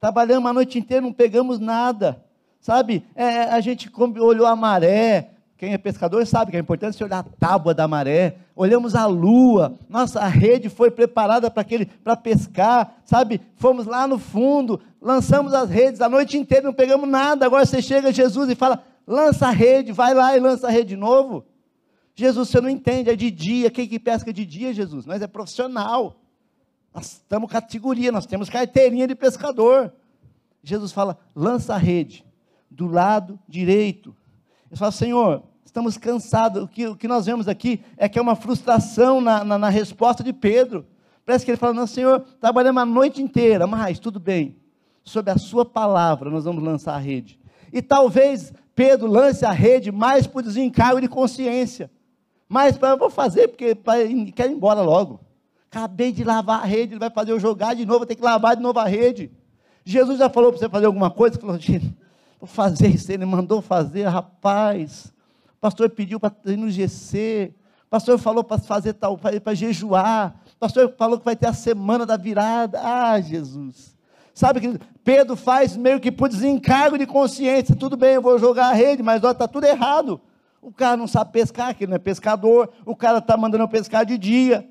trabalhamos 0.00 0.50
a 0.50 0.52
noite 0.52 0.78
inteira, 0.78 1.02
não 1.02 1.12
pegamos 1.12 1.58
nada, 1.58 2.22
sabe, 2.60 3.04
é, 3.14 3.24
é 3.24 3.52
a 3.52 3.60
gente 3.60 3.90
olhou 3.96 4.46
a 4.46 4.56
maré, 4.56 5.30
quem 5.56 5.72
é 5.72 5.78
pescador 5.78 6.24
sabe 6.24 6.52
que 6.52 6.56
é 6.56 6.60
importante 6.60 6.96
você 6.96 7.04
olhar 7.04 7.18
a 7.18 7.22
tábua 7.22 7.74
da 7.74 7.88
maré, 7.88 8.36
olhamos 8.54 8.94
a 8.94 9.06
lua, 9.06 9.74
nossa, 9.88 10.20
a 10.20 10.28
rede 10.28 10.68
foi 10.68 10.90
preparada 10.90 11.50
para 11.50 11.62
aquele, 11.62 11.86
para 11.86 12.16
pescar, 12.16 12.94
sabe, 13.04 13.40
fomos 13.56 13.86
lá 13.86 14.06
no 14.06 14.18
fundo, 14.18 14.80
lançamos 15.02 15.52
as 15.52 15.68
redes 15.68 16.00
a 16.00 16.08
noite 16.08 16.38
inteira, 16.38 16.66
não 16.66 16.74
pegamos 16.74 17.08
nada, 17.08 17.44
agora 17.44 17.66
você 17.66 17.82
chega 17.82 18.12
Jesus 18.12 18.48
e 18.48 18.54
fala, 18.54 18.84
lança 19.06 19.48
a 19.48 19.50
rede, 19.50 19.90
vai 19.90 20.14
lá 20.14 20.36
e 20.36 20.40
lança 20.40 20.68
a 20.68 20.70
rede 20.70 20.90
de 20.90 20.96
novo, 20.96 21.44
Jesus, 22.18 22.48
você 22.48 22.60
não 22.60 22.68
entende, 22.68 23.10
é 23.10 23.14
de 23.14 23.30
dia. 23.30 23.70
Quem 23.70 23.86
que 23.86 23.96
pesca 23.96 24.32
de 24.32 24.44
dia, 24.44 24.74
Jesus? 24.74 25.06
Nós 25.06 25.22
é 25.22 25.28
profissional. 25.28 26.16
Nós 26.92 27.12
estamos 27.12 27.48
categoria, 27.48 28.10
nós 28.10 28.26
temos 28.26 28.50
carteirinha 28.50 29.06
de 29.06 29.14
pescador. 29.14 29.92
Jesus 30.60 30.90
fala: 30.90 31.16
lança 31.32 31.76
a 31.76 31.78
rede 31.78 32.26
do 32.68 32.88
lado 32.88 33.38
direito. 33.46 34.16
Ele 34.68 34.76
fala: 34.76 34.90
Senhor, 34.90 35.44
estamos 35.64 35.96
cansados. 35.96 36.64
O 36.64 36.66
que, 36.66 36.88
o 36.88 36.96
que 36.96 37.06
nós 37.06 37.26
vemos 37.26 37.46
aqui 37.46 37.84
é 37.96 38.08
que 38.08 38.18
é 38.18 38.22
uma 38.22 38.34
frustração 38.34 39.20
na, 39.20 39.44
na, 39.44 39.56
na 39.56 39.68
resposta 39.68 40.24
de 40.24 40.32
Pedro. 40.32 40.84
Parece 41.24 41.44
que 41.44 41.52
ele 41.52 41.58
fala: 41.58 41.72
Não, 41.72 41.86
Senhor, 41.86 42.26
trabalhamos 42.40 42.82
a 42.82 42.84
noite 42.84 43.22
inteira, 43.22 43.64
mas 43.64 44.00
tudo 44.00 44.18
bem. 44.18 44.56
Sob 45.04 45.30
a 45.30 45.38
Sua 45.38 45.64
palavra, 45.64 46.30
nós 46.30 46.46
vamos 46.46 46.64
lançar 46.64 46.96
a 46.96 46.98
rede. 46.98 47.38
E 47.72 47.80
talvez 47.80 48.52
Pedro 48.74 49.06
lance 49.06 49.46
a 49.46 49.52
rede 49.52 49.92
mais 49.92 50.26
por 50.26 50.42
desencargo 50.42 51.00
de 51.00 51.06
consciência. 51.06 51.88
Mas 52.48 52.78
eu 52.80 52.96
vou 52.96 53.10
fazer 53.10 53.48
porque 53.48 53.74
quero 54.34 54.50
ir 54.50 54.54
embora 54.54 54.80
logo. 54.80 55.20
Acabei 55.70 56.12
de 56.12 56.24
lavar 56.24 56.62
a 56.62 56.64
rede, 56.64 56.94
ele 56.94 57.00
vai 57.00 57.10
fazer 57.10 57.32
eu 57.32 57.38
jogar 57.38 57.74
de 57.74 57.84
novo, 57.84 57.98
vou 57.98 58.06
ter 58.06 58.14
que 58.14 58.22
lavar 58.22 58.56
de 58.56 58.62
novo 58.62 58.78
a 58.78 58.86
rede. 58.86 59.30
Jesus 59.84 60.18
já 60.18 60.30
falou 60.30 60.50
para 60.50 60.58
você 60.58 60.68
fazer 60.68 60.86
alguma 60.86 61.10
coisa, 61.10 61.34
você 61.34 61.40
falou, 61.40 61.58
vou 62.40 62.48
fazer 62.48 62.88
isso, 62.88 63.12
ele 63.12 63.26
mandou 63.26 63.60
fazer, 63.60 64.04
rapaz. 64.04 65.12
O 65.56 65.60
pastor 65.60 65.90
pediu 65.90 66.18
para 66.18 66.32
ir 66.46 66.56
no 66.56 66.70
GC, 66.70 67.52
o 67.86 67.90
pastor 67.90 68.18
falou 68.18 68.42
para 68.42 68.58
fazer 68.58 68.94
tal, 68.94 69.18
para 69.18 69.54
jejuar, 69.54 70.40
o 70.56 70.58
pastor 70.58 70.94
falou 70.96 71.18
que 71.18 71.24
vai 71.24 71.36
ter 71.36 71.48
a 71.48 71.52
semana 71.52 72.06
da 72.06 72.16
virada. 72.16 72.80
Ah, 72.82 73.20
Jesus. 73.20 73.96
Sabe 74.32 74.60
que 74.60 74.78
Pedro 75.02 75.36
faz 75.36 75.76
meio 75.76 75.98
que 75.98 76.12
por 76.12 76.28
desencargo 76.28 76.96
de 76.96 77.06
consciência. 77.06 77.74
Tudo 77.74 77.96
bem, 77.96 78.14
eu 78.14 78.22
vou 78.22 78.38
jogar 78.38 78.68
a 78.68 78.72
rede, 78.72 79.02
mas 79.02 79.22
está 79.22 79.48
tudo 79.48 79.64
errado. 79.64 80.20
O 80.60 80.72
cara 80.72 80.96
não 80.96 81.06
sabe 81.06 81.32
pescar, 81.32 81.74
que 81.74 81.86
não 81.86 81.96
é 81.96 81.98
pescador, 81.98 82.72
o 82.84 82.96
cara 82.96 83.18
está 83.18 83.36
mandando 83.36 83.64
eu 83.64 83.68
pescar 83.68 84.04
de 84.04 84.18
dia. 84.18 84.68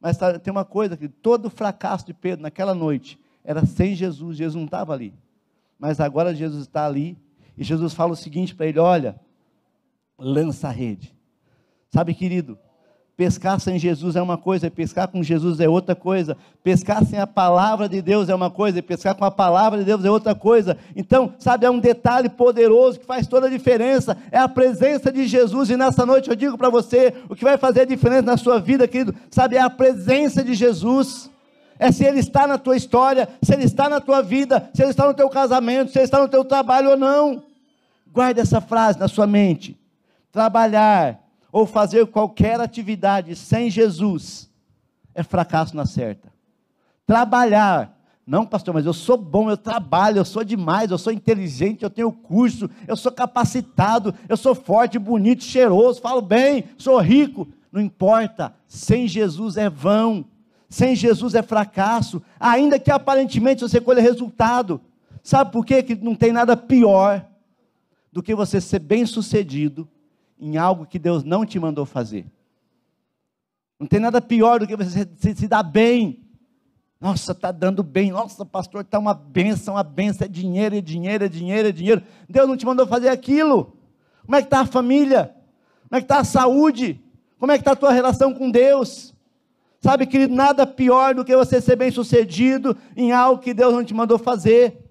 Mas 0.00 0.18
tá, 0.18 0.38
tem 0.38 0.50
uma 0.50 0.64
coisa 0.64 0.96
que 0.96 1.08
todo 1.08 1.46
o 1.46 1.50
fracasso 1.50 2.04
de 2.04 2.12
Pedro 2.12 2.42
naquela 2.42 2.74
noite 2.74 3.18
era 3.42 3.64
sem 3.64 3.94
Jesus, 3.94 4.36
Jesus 4.36 4.56
não 4.56 4.64
estava 4.64 4.92
ali. 4.92 5.14
Mas 5.78 6.00
agora 6.00 6.34
Jesus 6.34 6.62
está 6.62 6.86
ali, 6.86 7.16
e 7.56 7.62
Jesus 7.62 7.94
fala 7.94 8.12
o 8.12 8.16
seguinte 8.16 8.54
para 8.54 8.66
ele: 8.66 8.78
olha, 8.78 9.18
lança 10.18 10.68
a 10.68 10.70
rede. 10.70 11.14
Sabe, 11.90 12.14
querido, 12.14 12.58
Pescar 13.16 13.60
sem 13.60 13.78
Jesus 13.78 14.16
é 14.16 14.22
uma 14.22 14.36
coisa, 14.36 14.68
pescar 14.68 15.06
com 15.06 15.22
Jesus 15.22 15.60
é 15.60 15.68
outra 15.68 15.94
coisa. 15.94 16.36
Pescar 16.64 17.04
sem 17.04 17.20
a 17.20 17.26
palavra 17.28 17.88
de 17.88 18.02
Deus 18.02 18.28
é 18.28 18.34
uma 18.34 18.50
coisa, 18.50 18.82
pescar 18.82 19.14
com 19.14 19.24
a 19.24 19.30
palavra 19.30 19.78
de 19.78 19.84
Deus 19.84 20.04
é 20.04 20.10
outra 20.10 20.34
coisa. 20.34 20.76
Então, 20.96 21.32
sabe, 21.38 21.64
é 21.64 21.70
um 21.70 21.78
detalhe 21.78 22.28
poderoso 22.28 22.98
que 22.98 23.06
faz 23.06 23.28
toda 23.28 23.46
a 23.46 23.50
diferença. 23.50 24.16
É 24.32 24.38
a 24.38 24.48
presença 24.48 25.12
de 25.12 25.28
Jesus. 25.28 25.70
E 25.70 25.76
nessa 25.76 26.04
noite 26.04 26.28
eu 26.28 26.34
digo 26.34 26.58
para 26.58 26.68
você: 26.68 27.14
o 27.28 27.36
que 27.36 27.44
vai 27.44 27.56
fazer 27.56 27.82
a 27.82 27.84
diferença 27.84 28.22
na 28.22 28.36
sua 28.36 28.58
vida, 28.58 28.88
querido, 28.88 29.14
sabe, 29.30 29.54
é 29.54 29.60
a 29.60 29.70
presença 29.70 30.42
de 30.42 30.52
Jesus. 30.52 31.30
É 31.78 31.92
se 31.92 32.04
Ele 32.04 32.18
está 32.18 32.48
na 32.48 32.58
tua 32.58 32.76
história, 32.76 33.28
se 33.40 33.54
Ele 33.54 33.64
está 33.64 33.88
na 33.88 34.00
tua 34.00 34.22
vida, 34.22 34.68
se 34.74 34.82
Ele 34.82 34.90
está 34.90 35.06
no 35.06 35.14
teu 35.14 35.28
casamento, 35.28 35.92
se 35.92 35.98
Ele 35.98 36.04
está 36.04 36.18
no 36.18 36.28
teu 36.28 36.44
trabalho 36.44 36.90
ou 36.90 36.96
não. 36.96 37.44
Guarde 38.12 38.40
essa 38.40 38.60
frase 38.60 38.98
na 38.98 39.06
sua 39.06 39.26
mente. 39.26 39.78
Trabalhar 40.32 41.23
ou 41.54 41.66
fazer 41.66 42.04
qualquer 42.08 42.60
atividade 42.60 43.36
sem 43.36 43.70
Jesus 43.70 44.50
é 45.14 45.22
fracasso 45.22 45.76
na 45.76 45.86
certa. 45.86 46.32
Trabalhar, 47.06 47.96
não, 48.26 48.44
pastor, 48.44 48.74
mas 48.74 48.84
eu 48.84 48.92
sou 48.92 49.16
bom, 49.16 49.48
eu 49.48 49.56
trabalho, 49.56 50.18
eu 50.18 50.24
sou 50.24 50.42
demais, 50.42 50.90
eu 50.90 50.98
sou 50.98 51.12
inteligente, 51.12 51.84
eu 51.84 51.90
tenho 51.90 52.10
curso, 52.10 52.68
eu 52.88 52.96
sou 52.96 53.12
capacitado, 53.12 54.12
eu 54.28 54.36
sou 54.36 54.52
forte, 54.52 54.98
bonito, 54.98 55.44
cheiroso, 55.44 56.00
falo 56.00 56.20
bem, 56.20 56.64
sou 56.76 56.98
rico. 56.98 57.46
Não 57.70 57.80
importa, 57.80 58.52
sem 58.66 59.06
Jesus 59.06 59.56
é 59.56 59.70
vão, 59.70 60.24
sem 60.68 60.96
Jesus 60.96 61.36
é 61.36 61.42
fracasso, 61.42 62.20
ainda 62.40 62.80
que 62.80 62.90
aparentemente 62.90 63.62
você 63.62 63.80
colha 63.80 64.02
resultado. 64.02 64.80
Sabe 65.22 65.52
por 65.52 65.64
quê? 65.64 65.84
que 65.84 65.94
não 65.94 66.16
tem 66.16 66.32
nada 66.32 66.56
pior 66.56 67.24
do 68.12 68.24
que 68.24 68.34
você 68.34 68.60
ser 68.60 68.80
bem 68.80 69.06
sucedido 69.06 69.88
em 70.38 70.56
algo 70.56 70.86
que 70.86 70.98
Deus 70.98 71.24
não 71.24 71.44
te 71.44 71.58
mandou 71.58 71.86
fazer. 71.86 72.26
Não 73.78 73.86
tem 73.86 74.00
nada 74.00 74.20
pior 74.20 74.60
do 74.60 74.66
que 74.66 74.76
você 74.76 75.08
se, 75.16 75.34
se 75.34 75.48
dar 75.48 75.62
bem. 75.62 76.24
Nossa, 77.00 77.32
está 77.32 77.52
dando 77.52 77.82
bem. 77.82 78.10
Nossa, 78.10 78.44
pastor, 78.46 78.82
está 78.82 78.98
uma 78.98 79.14
benção, 79.14 79.74
uma 79.74 79.82
benção. 79.82 80.24
É 80.24 80.28
dinheiro, 80.28 80.76
é 80.76 80.80
dinheiro, 80.80 81.24
é 81.24 81.28
dinheiro, 81.28 81.68
é 81.68 81.72
dinheiro. 81.72 82.02
Deus 82.28 82.48
não 82.48 82.56
te 82.56 82.64
mandou 82.64 82.86
fazer 82.86 83.08
aquilo. 83.08 83.76
Como 84.24 84.36
é 84.36 84.40
que 84.40 84.46
está 84.46 84.60
a 84.60 84.66
família? 84.66 85.34
Como 85.88 85.98
é 85.98 86.00
que 86.00 86.04
está 86.04 86.20
a 86.20 86.24
saúde? 86.24 87.00
Como 87.38 87.52
é 87.52 87.56
que 87.56 87.60
está 87.60 87.72
a 87.72 87.76
tua 87.76 87.92
relação 87.92 88.32
com 88.32 88.50
Deus? 88.50 89.14
Sabe, 89.82 90.06
querido, 90.06 90.34
nada 90.34 90.66
pior 90.66 91.14
do 91.14 91.24
que 91.26 91.36
você 91.36 91.60
ser 91.60 91.76
bem 91.76 91.90
sucedido 91.90 92.74
em 92.96 93.12
algo 93.12 93.42
que 93.42 93.52
Deus 93.52 93.74
não 93.74 93.84
te 93.84 93.92
mandou 93.92 94.18
fazer. 94.18 94.82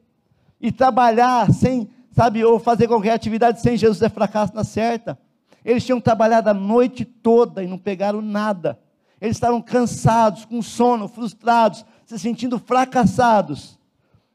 E 0.61 0.71
trabalhar 0.71 1.51
sem, 1.51 1.89
sabe, 2.11 2.43
ou 2.45 2.59
fazer 2.59 2.87
qualquer 2.87 3.13
atividade 3.13 3.59
sem 3.59 3.75
Jesus 3.75 4.03
é 4.03 4.09
fracasso 4.09 4.53
na 4.53 4.63
certa. 4.63 5.17
Eles 5.63 5.85
tinham 5.85 6.01
trabalhado 6.01 6.49
a 6.49 6.53
noite 6.53 7.05
toda 7.05 7.63
e 7.63 7.67
não 7.67 7.77
pegaram 7.77 8.21
nada. 8.21 8.79
Eles 9.21 9.37
estavam 9.37 9.61
cansados, 9.61 10.43
com 10.45 10.61
sono, 10.61 11.07
frustrados, 11.07 11.85
se 12.05 12.19
sentindo 12.19 12.59
fracassados. 12.59 13.79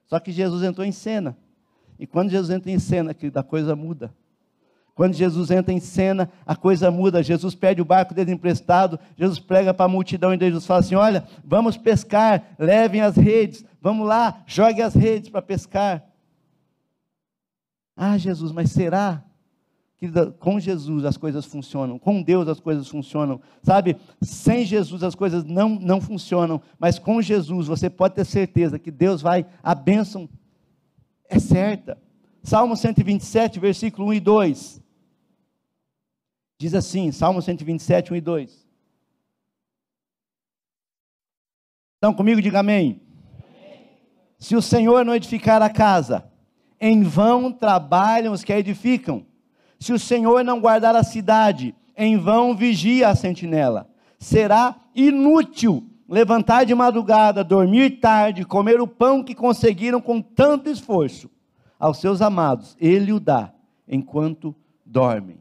Só 0.06 0.18
que 0.18 0.32
Jesus 0.32 0.62
entrou 0.62 0.86
em 0.86 0.92
cena. 0.92 1.36
E 1.98 2.06
quando 2.06 2.30
Jesus 2.30 2.50
entra 2.50 2.70
em 2.70 2.78
cena, 2.78 3.14
a 3.34 3.42
coisa 3.42 3.76
muda. 3.76 4.14
Quando 4.94 5.14
Jesus 5.14 5.50
entra 5.50 5.72
em 5.72 5.78
cena, 5.78 6.28
a 6.44 6.56
coisa 6.56 6.90
muda. 6.90 7.22
Jesus 7.22 7.54
pede 7.54 7.80
o 7.80 7.84
barco 7.84 8.14
dele 8.14 8.32
emprestado, 8.32 8.98
Jesus 9.16 9.38
prega 9.38 9.72
para 9.72 9.84
a 9.84 9.88
multidão 9.88 10.34
e 10.34 10.38
Jesus 10.38 10.66
fala 10.66 10.80
assim: 10.80 10.96
Olha, 10.96 11.24
vamos 11.44 11.76
pescar, 11.76 12.42
levem 12.58 13.00
as 13.00 13.14
redes, 13.14 13.64
vamos 13.80 14.08
lá, 14.08 14.42
jogue 14.44 14.82
as 14.82 14.94
redes 14.94 15.30
para 15.30 15.40
pescar. 15.40 16.04
Ah, 17.96 18.18
Jesus, 18.18 18.50
mas 18.50 18.72
será? 18.72 19.22
Que 19.98 20.08
com 20.38 20.60
Jesus 20.60 21.04
as 21.04 21.16
coisas 21.16 21.44
funcionam, 21.44 21.98
com 21.98 22.22
Deus 22.22 22.46
as 22.46 22.60
coisas 22.60 22.86
funcionam, 22.86 23.40
sabe? 23.64 23.96
Sem 24.22 24.64
Jesus 24.64 25.02
as 25.02 25.16
coisas 25.16 25.44
não, 25.44 25.70
não 25.70 26.00
funcionam, 26.00 26.62
mas 26.78 27.00
com 27.00 27.20
Jesus 27.20 27.66
você 27.66 27.90
pode 27.90 28.14
ter 28.14 28.24
certeza 28.24 28.78
que 28.78 28.92
Deus 28.92 29.20
vai, 29.20 29.44
a 29.60 29.74
bênção 29.74 30.28
é 31.28 31.40
certa. 31.40 31.98
Salmo 32.44 32.76
127, 32.76 33.58
versículo 33.58 34.08
1 34.08 34.14
e 34.14 34.20
2. 34.20 34.82
Diz 36.60 36.74
assim, 36.74 37.10
Salmo 37.10 37.42
127, 37.42 38.12
1 38.12 38.16
e 38.16 38.20
2. 38.20 38.68
Estão 41.94 42.14
comigo? 42.14 42.40
Diga 42.40 42.60
amém. 42.60 43.00
amém. 43.52 43.90
Se 44.38 44.54
o 44.54 44.62
Senhor 44.62 45.04
não 45.04 45.16
edificar 45.16 45.60
a 45.60 45.68
casa, 45.68 46.30
em 46.80 47.02
vão 47.02 47.50
trabalham 47.50 48.32
os 48.32 48.44
que 48.44 48.52
a 48.52 48.58
edificam. 48.58 49.26
Se 49.78 49.92
o 49.92 49.98
Senhor 49.98 50.44
não 50.44 50.60
guardar 50.60 50.96
a 50.96 51.02
cidade, 51.02 51.74
em 51.96 52.16
vão 52.16 52.56
vigia 52.56 53.08
a 53.08 53.14
sentinela. 53.14 53.88
Será 54.18 54.76
inútil 54.94 55.84
levantar 56.08 56.64
de 56.64 56.74
madrugada, 56.74 57.44
dormir 57.44 58.00
tarde, 58.00 58.44
comer 58.44 58.80
o 58.80 58.86
pão 58.86 59.22
que 59.22 59.34
conseguiram 59.34 60.00
com 60.00 60.22
tanto 60.22 60.70
esforço. 60.70 61.30
Aos 61.78 61.98
seus 61.98 62.22
amados, 62.22 62.76
ele 62.80 63.12
o 63.12 63.20
dá 63.20 63.52
enquanto 63.86 64.54
dormem. 64.84 65.38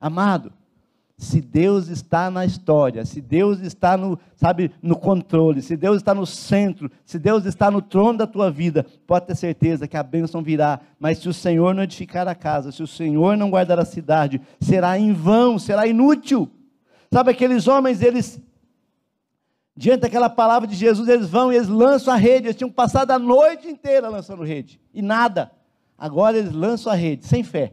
Amado, 0.00 0.52
se 1.18 1.40
Deus 1.40 1.88
está 1.88 2.30
na 2.30 2.44
história, 2.44 3.04
se 3.06 3.22
Deus 3.22 3.60
está 3.60 3.96
no, 3.96 4.18
sabe, 4.34 4.70
no 4.82 4.94
controle, 4.96 5.62
se 5.62 5.74
Deus 5.74 5.96
está 5.96 6.14
no 6.14 6.26
centro, 6.26 6.90
se 7.06 7.18
Deus 7.18 7.46
está 7.46 7.70
no 7.70 7.80
trono 7.80 8.18
da 8.18 8.26
tua 8.26 8.50
vida, 8.50 8.84
pode 9.06 9.26
ter 9.26 9.34
certeza 9.34 9.88
que 9.88 9.96
a 9.96 10.02
bênção 10.02 10.42
virá. 10.42 10.78
Mas 11.00 11.18
se 11.18 11.28
o 11.28 11.32
Senhor 11.32 11.74
não 11.74 11.82
edificar 11.82 12.28
a 12.28 12.34
casa, 12.34 12.70
se 12.70 12.82
o 12.82 12.86
Senhor 12.86 13.34
não 13.36 13.48
guardar 13.48 13.78
a 13.78 13.84
cidade, 13.84 14.42
será 14.60 14.98
em 14.98 15.14
vão, 15.14 15.58
será 15.58 15.86
inútil. 15.86 16.50
Sabe 17.10 17.30
aqueles 17.30 17.66
homens, 17.66 18.02
eles 18.02 18.38
diante 19.74 20.00
daquela 20.00 20.28
palavra 20.28 20.66
de 20.66 20.74
Jesus, 20.74 21.08
eles 21.08 21.28
vão 21.28 21.50
e 21.50 21.56
eles 21.56 21.68
lançam 21.68 22.12
a 22.12 22.16
rede. 22.16 22.48
Eles 22.48 22.56
tinham 22.56 22.70
passado 22.70 23.10
a 23.10 23.18
noite 23.18 23.68
inteira 23.68 24.08
lançando 24.10 24.42
rede 24.42 24.78
e 24.92 25.00
nada. 25.00 25.50
Agora 25.96 26.36
eles 26.36 26.52
lançam 26.52 26.92
a 26.92 26.94
rede 26.94 27.24
sem 27.26 27.42
fé. 27.42 27.72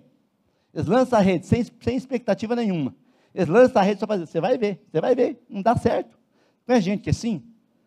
Eles 0.73 0.87
lançam 0.87 1.19
a 1.19 1.21
rede 1.21 1.45
sem, 1.45 1.65
sem 1.81 1.95
expectativa 1.97 2.55
nenhuma. 2.55 2.95
Eles 3.33 3.49
lançam 3.49 3.81
a 3.81 3.85
rede 3.85 3.99
só 3.99 4.05
para 4.05 4.17
dizer, 4.17 4.31
você 4.31 4.39
vai 4.39 4.57
ver, 4.57 4.85
você 4.91 5.01
vai 5.01 5.15
ver, 5.15 5.43
não 5.49 5.61
dá 5.61 5.75
certo. 5.75 6.17
Não 6.67 6.75
é 6.75 6.81
gente 6.81 7.01
que 7.01 7.09
assim, 7.09 7.43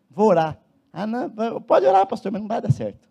vou 0.09 0.27
orar. 0.27 0.59
Ah, 0.91 1.07
não, 1.07 1.29
pode 1.61 1.85
orar, 1.85 2.05
pastor, 2.05 2.31
mas 2.31 2.41
não 2.41 2.47
vai 2.47 2.61
dar 2.61 2.71
certo. 2.71 3.07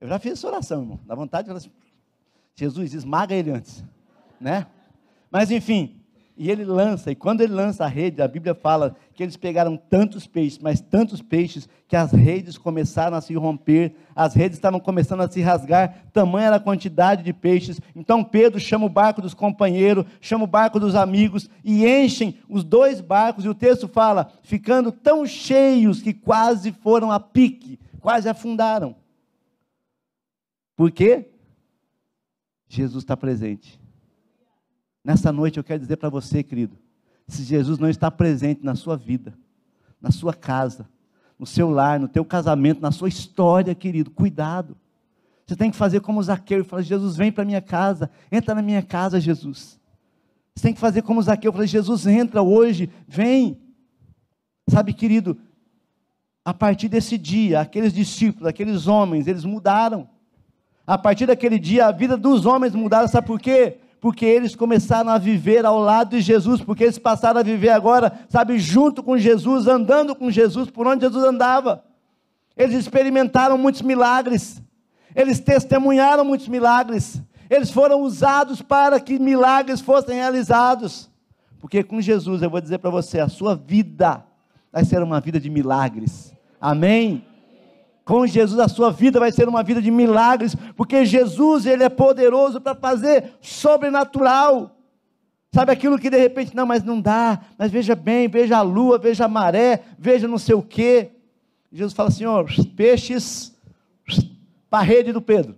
Eu 0.00 0.08
já 0.08 0.18
fiz 0.18 0.32
essa 0.32 0.46
oração, 0.46 0.80
irmão. 0.80 1.00
Dá 1.04 1.14
vontade 1.14 1.44
de 1.44 1.48
falar 1.48 1.58
assim, 1.58 1.72
Jesus, 2.54 2.94
esmaga 2.94 3.34
ele 3.34 3.50
antes. 3.50 3.84
Né? 4.40 4.66
Mas 5.30 5.50
enfim, 5.50 5.99
e 6.42 6.50
ele 6.50 6.64
lança, 6.64 7.10
e 7.10 7.14
quando 7.14 7.42
ele 7.42 7.52
lança 7.52 7.84
a 7.84 7.86
rede, 7.86 8.22
a 8.22 8.26
Bíblia 8.26 8.54
fala 8.54 8.96
que 9.12 9.22
eles 9.22 9.36
pegaram 9.36 9.76
tantos 9.76 10.26
peixes, 10.26 10.58
mas 10.58 10.80
tantos 10.80 11.20
peixes, 11.20 11.68
que 11.86 11.94
as 11.94 12.12
redes 12.12 12.56
começaram 12.56 13.14
a 13.14 13.20
se 13.20 13.34
romper, 13.34 13.94
as 14.16 14.32
redes 14.32 14.56
estavam 14.56 14.80
começando 14.80 15.20
a 15.20 15.28
se 15.28 15.42
rasgar, 15.42 16.06
tamanha 16.14 16.46
era 16.46 16.56
a 16.56 16.60
quantidade 16.60 17.22
de 17.22 17.34
peixes. 17.34 17.78
Então 17.94 18.24
Pedro 18.24 18.58
chama 18.58 18.86
o 18.86 18.88
barco 18.88 19.20
dos 19.20 19.34
companheiros, 19.34 20.06
chama 20.18 20.44
o 20.44 20.46
barco 20.46 20.80
dos 20.80 20.94
amigos, 20.94 21.50
e 21.62 21.84
enchem 21.84 22.38
os 22.48 22.64
dois 22.64 23.02
barcos, 23.02 23.44
e 23.44 23.48
o 23.50 23.54
texto 23.54 23.86
fala, 23.86 24.32
ficando 24.42 24.90
tão 24.90 25.26
cheios 25.26 26.00
que 26.00 26.14
quase 26.14 26.72
foram 26.72 27.12
a 27.12 27.20
pique, 27.20 27.78
quase 28.00 28.30
afundaram. 28.30 28.96
Por 30.74 30.90
quê? 30.90 31.28
Jesus 32.66 33.04
está 33.04 33.14
presente. 33.14 33.79
Nessa 35.04 35.32
noite 35.32 35.58
eu 35.58 35.64
quero 35.64 35.80
dizer 35.80 35.96
para 35.96 36.08
você, 36.08 36.42
querido, 36.42 36.76
se 37.26 37.42
Jesus 37.42 37.78
não 37.78 37.88
está 37.88 38.10
presente 38.10 38.64
na 38.64 38.74
sua 38.74 38.96
vida, 38.96 39.34
na 40.00 40.10
sua 40.10 40.34
casa, 40.34 40.88
no 41.38 41.46
seu 41.46 41.70
lar, 41.70 41.98
no 41.98 42.08
teu 42.08 42.24
casamento, 42.24 42.82
na 42.82 42.92
sua 42.92 43.08
história, 43.08 43.74
querido, 43.74 44.10
cuidado. 44.10 44.76
Você 45.46 45.56
tem 45.56 45.70
que 45.70 45.76
fazer 45.76 46.00
como 46.00 46.22
Zaqueu 46.22 46.60
e 46.60 46.64
falar: 46.64 46.82
Jesus, 46.82 47.16
vem 47.16 47.32
para 47.32 47.44
minha 47.44 47.62
casa, 47.62 48.10
entra 48.30 48.54
na 48.54 48.62
minha 48.62 48.82
casa, 48.82 49.18
Jesus. 49.18 49.80
Você 50.54 50.62
tem 50.62 50.74
que 50.74 50.80
fazer 50.80 51.02
como 51.02 51.22
Zaqueu, 51.22 51.52
falar: 51.52 51.66
Jesus, 51.66 52.06
entra 52.06 52.42
hoje, 52.42 52.90
vem. 53.08 53.58
Sabe, 54.68 54.92
querido, 54.92 55.36
a 56.44 56.54
partir 56.54 56.88
desse 56.88 57.16
dia, 57.18 57.60
aqueles 57.60 57.92
discípulos, 57.92 58.46
aqueles 58.46 58.86
homens, 58.86 59.26
eles 59.26 59.44
mudaram. 59.44 60.08
A 60.86 60.98
partir 60.98 61.26
daquele 61.26 61.58
dia, 61.58 61.86
a 61.86 61.92
vida 61.92 62.16
dos 62.16 62.46
homens 62.46 62.74
mudaram, 62.74 63.08
sabe 63.08 63.26
por 63.26 63.40
quê? 63.40 63.78
Porque 64.00 64.24
eles 64.24 64.56
começaram 64.56 65.10
a 65.10 65.18
viver 65.18 65.66
ao 65.66 65.78
lado 65.78 66.16
de 66.16 66.22
Jesus, 66.22 66.62
porque 66.62 66.84
eles 66.84 66.98
passaram 66.98 67.40
a 67.40 67.42
viver 67.42 67.68
agora, 67.68 68.12
sabe, 68.28 68.58
junto 68.58 69.02
com 69.02 69.18
Jesus, 69.18 69.66
andando 69.66 70.16
com 70.16 70.30
Jesus, 70.30 70.70
por 70.70 70.86
onde 70.86 71.04
Jesus 71.04 71.22
andava. 71.22 71.84
Eles 72.56 72.74
experimentaram 72.74 73.58
muitos 73.58 73.82
milagres, 73.82 74.62
eles 75.14 75.38
testemunharam 75.38 76.24
muitos 76.24 76.48
milagres, 76.48 77.20
eles 77.50 77.70
foram 77.70 78.00
usados 78.00 78.62
para 78.62 78.98
que 78.98 79.18
milagres 79.18 79.80
fossem 79.80 80.16
realizados. 80.16 81.10
Porque 81.60 81.82
com 81.82 82.00
Jesus, 82.00 82.40
eu 82.42 82.48
vou 82.48 82.60
dizer 82.60 82.78
para 82.78 82.90
você, 82.90 83.20
a 83.20 83.28
sua 83.28 83.54
vida 83.54 84.24
vai 84.72 84.84
ser 84.84 85.02
uma 85.02 85.20
vida 85.20 85.38
de 85.38 85.50
milagres. 85.50 86.32
Amém? 86.58 87.24
Com 88.10 88.26
Jesus 88.26 88.58
a 88.58 88.66
sua 88.66 88.90
vida 88.90 89.20
vai 89.20 89.30
ser 89.30 89.48
uma 89.48 89.62
vida 89.62 89.80
de 89.80 89.88
milagres, 89.88 90.56
porque 90.76 91.04
Jesus 91.04 91.64
ele 91.64 91.84
é 91.84 91.88
poderoso 91.88 92.60
para 92.60 92.74
fazer 92.74 93.34
sobrenatural. 93.40 94.76
Sabe 95.54 95.70
aquilo 95.70 95.96
que 95.96 96.10
de 96.10 96.18
repente, 96.18 96.56
não, 96.56 96.66
mas 96.66 96.82
não 96.82 97.00
dá, 97.00 97.40
mas 97.56 97.70
veja 97.70 97.94
bem, 97.94 98.26
veja 98.26 98.56
a 98.56 98.62
lua, 98.62 98.98
veja 98.98 99.26
a 99.26 99.28
maré, 99.28 99.84
veja 99.96 100.26
não 100.26 100.38
sei 100.38 100.56
o 100.56 100.62
quê. 100.62 101.12
Jesus 101.70 101.92
fala 101.92 102.08
assim: 102.08 102.24
ó, 102.24 102.44
peixes 102.74 103.56
para 104.68 104.80
a 104.80 104.82
rede 104.82 105.12
do 105.12 105.22
Pedro. 105.22 105.54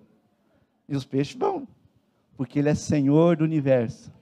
E 0.86 0.94
os 0.94 1.06
peixes 1.06 1.34
vão, 1.34 1.66
porque 2.36 2.58
Ele 2.58 2.68
é 2.68 2.74
Senhor 2.74 3.34
do 3.34 3.44
universo, 3.44 4.12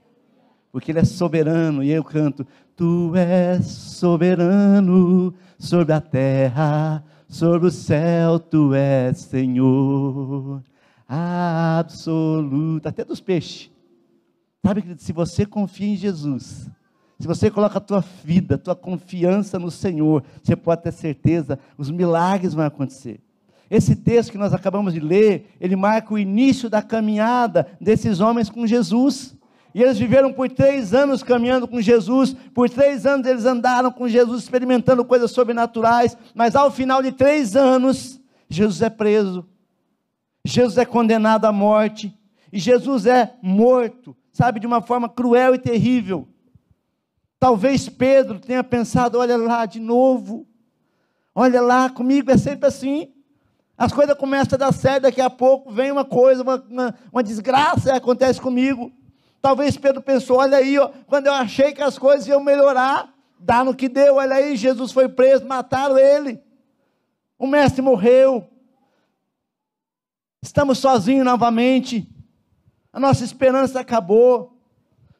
porque 0.71 0.93
Ele 0.93 0.99
é 0.99 1.03
soberano. 1.03 1.83
E 1.83 1.91
eu 1.91 2.01
canto: 2.01 2.47
Tu 2.77 3.13
és 3.13 3.65
soberano 3.65 5.33
sobre 5.59 5.91
a 5.91 5.99
terra, 5.99 7.03
sobre 7.31 7.69
o 7.69 7.71
céu, 7.71 8.37
Tu 8.37 8.75
és 8.75 9.17
Senhor 9.17 10.61
absoluto, 11.07 12.87
até 12.87 13.03
dos 13.03 13.19
peixes. 13.19 13.71
Sabe, 14.65 14.81
querido, 14.81 15.01
se 15.01 15.11
você 15.11 15.45
confia 15.45 15.87
em 15.87 15.95
Jesus, 15.95 16.69
se 17.19 17.27
você 17.27 17.49
coloca 17.49 17.79
a 17.79 17.81
tua 17.81 18.03
vida, 18.23 18.55
a 18.55 18.57
tua 18.57 18.75
confiança 18.75 19.57
no 19.57 19.71
Senhor, 19.71 20.23
você 20.41 20.55
pode 20.55 20.83
ter 20.83 20.91
certeza, 20.91 21.57
os 21.77 21.89
milagres 21.89 22.53
vão 22.53 22.65
acontecer. 22.65 23.19
Esse 23.69 23.95
texto 23.95 24.31
que 24.31 24.37
nós 24.37 24.53
acabamos 24.53 24.93
de 24.93 24.99
ler, 24.99 25.55
ele 25.59 25.75
marca 25.75 26.13
o 26.13 26.19
início 26.19 26.69
da 26.69 26.81
caminhada 26.81 27.67
desses 27.79 28.19
homens 28.19 28.49
com 28.49 28.67
Jesus. 28.67 29.35
E 29.73 29.81
eles 29.81 29.97
viveram 29.97 30.33
por 30.33 30.49
três 30.49 30.93
anos 30.93 31.23
caminhando 31.23 31.67
com 31.67 31.81
Jesus, 31.81 32.35
por 32.53 32.69
três 32.69 33.05
anos 33.05 33.25
eles 33.25 33.45
andaram 33.45 33.91
com 33.91 34.07
Jesus, 34.07 34.43
experimentando 34.43 35.05
coisas 35.05 35.31
sobrenaturais, 35.31 36.17
mas 36.35 36.55
ao 36.55 36.69
final 36.69 37.01
de 37.01 37.11
três 37.11 37.55
anos, 37.55 38.19
Jesus 38.49 38.81
é 38.81 38.89
preso, 38.89 39.47
Jesus 40.43 40.77
é 40.77 40.85
condenado 40.85 41.45
à 41.45 41.51
morte, 41.51 42.13
e 42.51 42.59
Jesus 42.59 43.05
é 43.05 43.33
morto, 43.41 44.15
sabe, 44.33 44.59
de 44.59 44.67
uma 44.67 44.81
forma 44.81 45.07
cruel 45.07 45.55
e 45.55 45.59
terrível. 45.59 46.27
Talvez 47.39 47.87
Pedro 47.87 48.39
tenha 48.39 48.63
pensado: 48.63 49.17
olha 49.17 49.37
lá 49.37 49.65
de 49.65 49.79
novo, 49.79 50.45
olha 51.33 51.61
lá, 51.61 51.89
comigo 51.89 52.29
é 52.29 52.37
sempre 52.37 52.67
assim. 52.67 53.13
As 53.77 53.91
coisas 53.91 54.15
começam 54.15 54.57
a 54.57 54.59
dar 54.59 54.73
certo, 54.73 55.03
daqui 55.03 55.21
a 55.21 55.29
pouco 55.29 55.71
vem 55.71 55.91
uma 55.91 56.05
coisa, 56.05 56.43
uma, 56.43 56.63
uma, 56.69 56.95
uma 57.11 57.23
desgraça 57.23 57.95
acontece 57.95 58.39
comigo. 58.39 58.91
Talvez 59.41 59.75
Pedro 59.75 60.01
pensou: 60.01 60.37
olha 60.37 60.57
aí, 60.57 60.77
ó, 60.77 60.89
quando 61.07 61.27
eu 61.27 61.33
achei 61.33 61.73
que 61.73 61.81
as 61.81 61.97
coisas 61.97 62.27
iam 62.27 62.43
melhorar, 62.43 63.13
dá 63.39 63.63
no 63.63 63.75
que 63.75 63.89
deu, 63.89 64.15
olha 64.15 64.35
aí, 64.35 64.55
Jesus 64.55 64.91
foi 64.91 65.09
preso, 65.09 65.45
mataram 65.45 65.97
ele. 65.97 66.39
O 67.37 67.47
mestre 67.47 67.81
morreu. 67.81 68.47
Estamos 70.43 70.77
sozinhos 70.77 71.25
novamente. 71.25 72.07
A 72.93 72.99
nossa 72.99 73.23
esperança 73.23 73.79
acabou. 73.79 74.57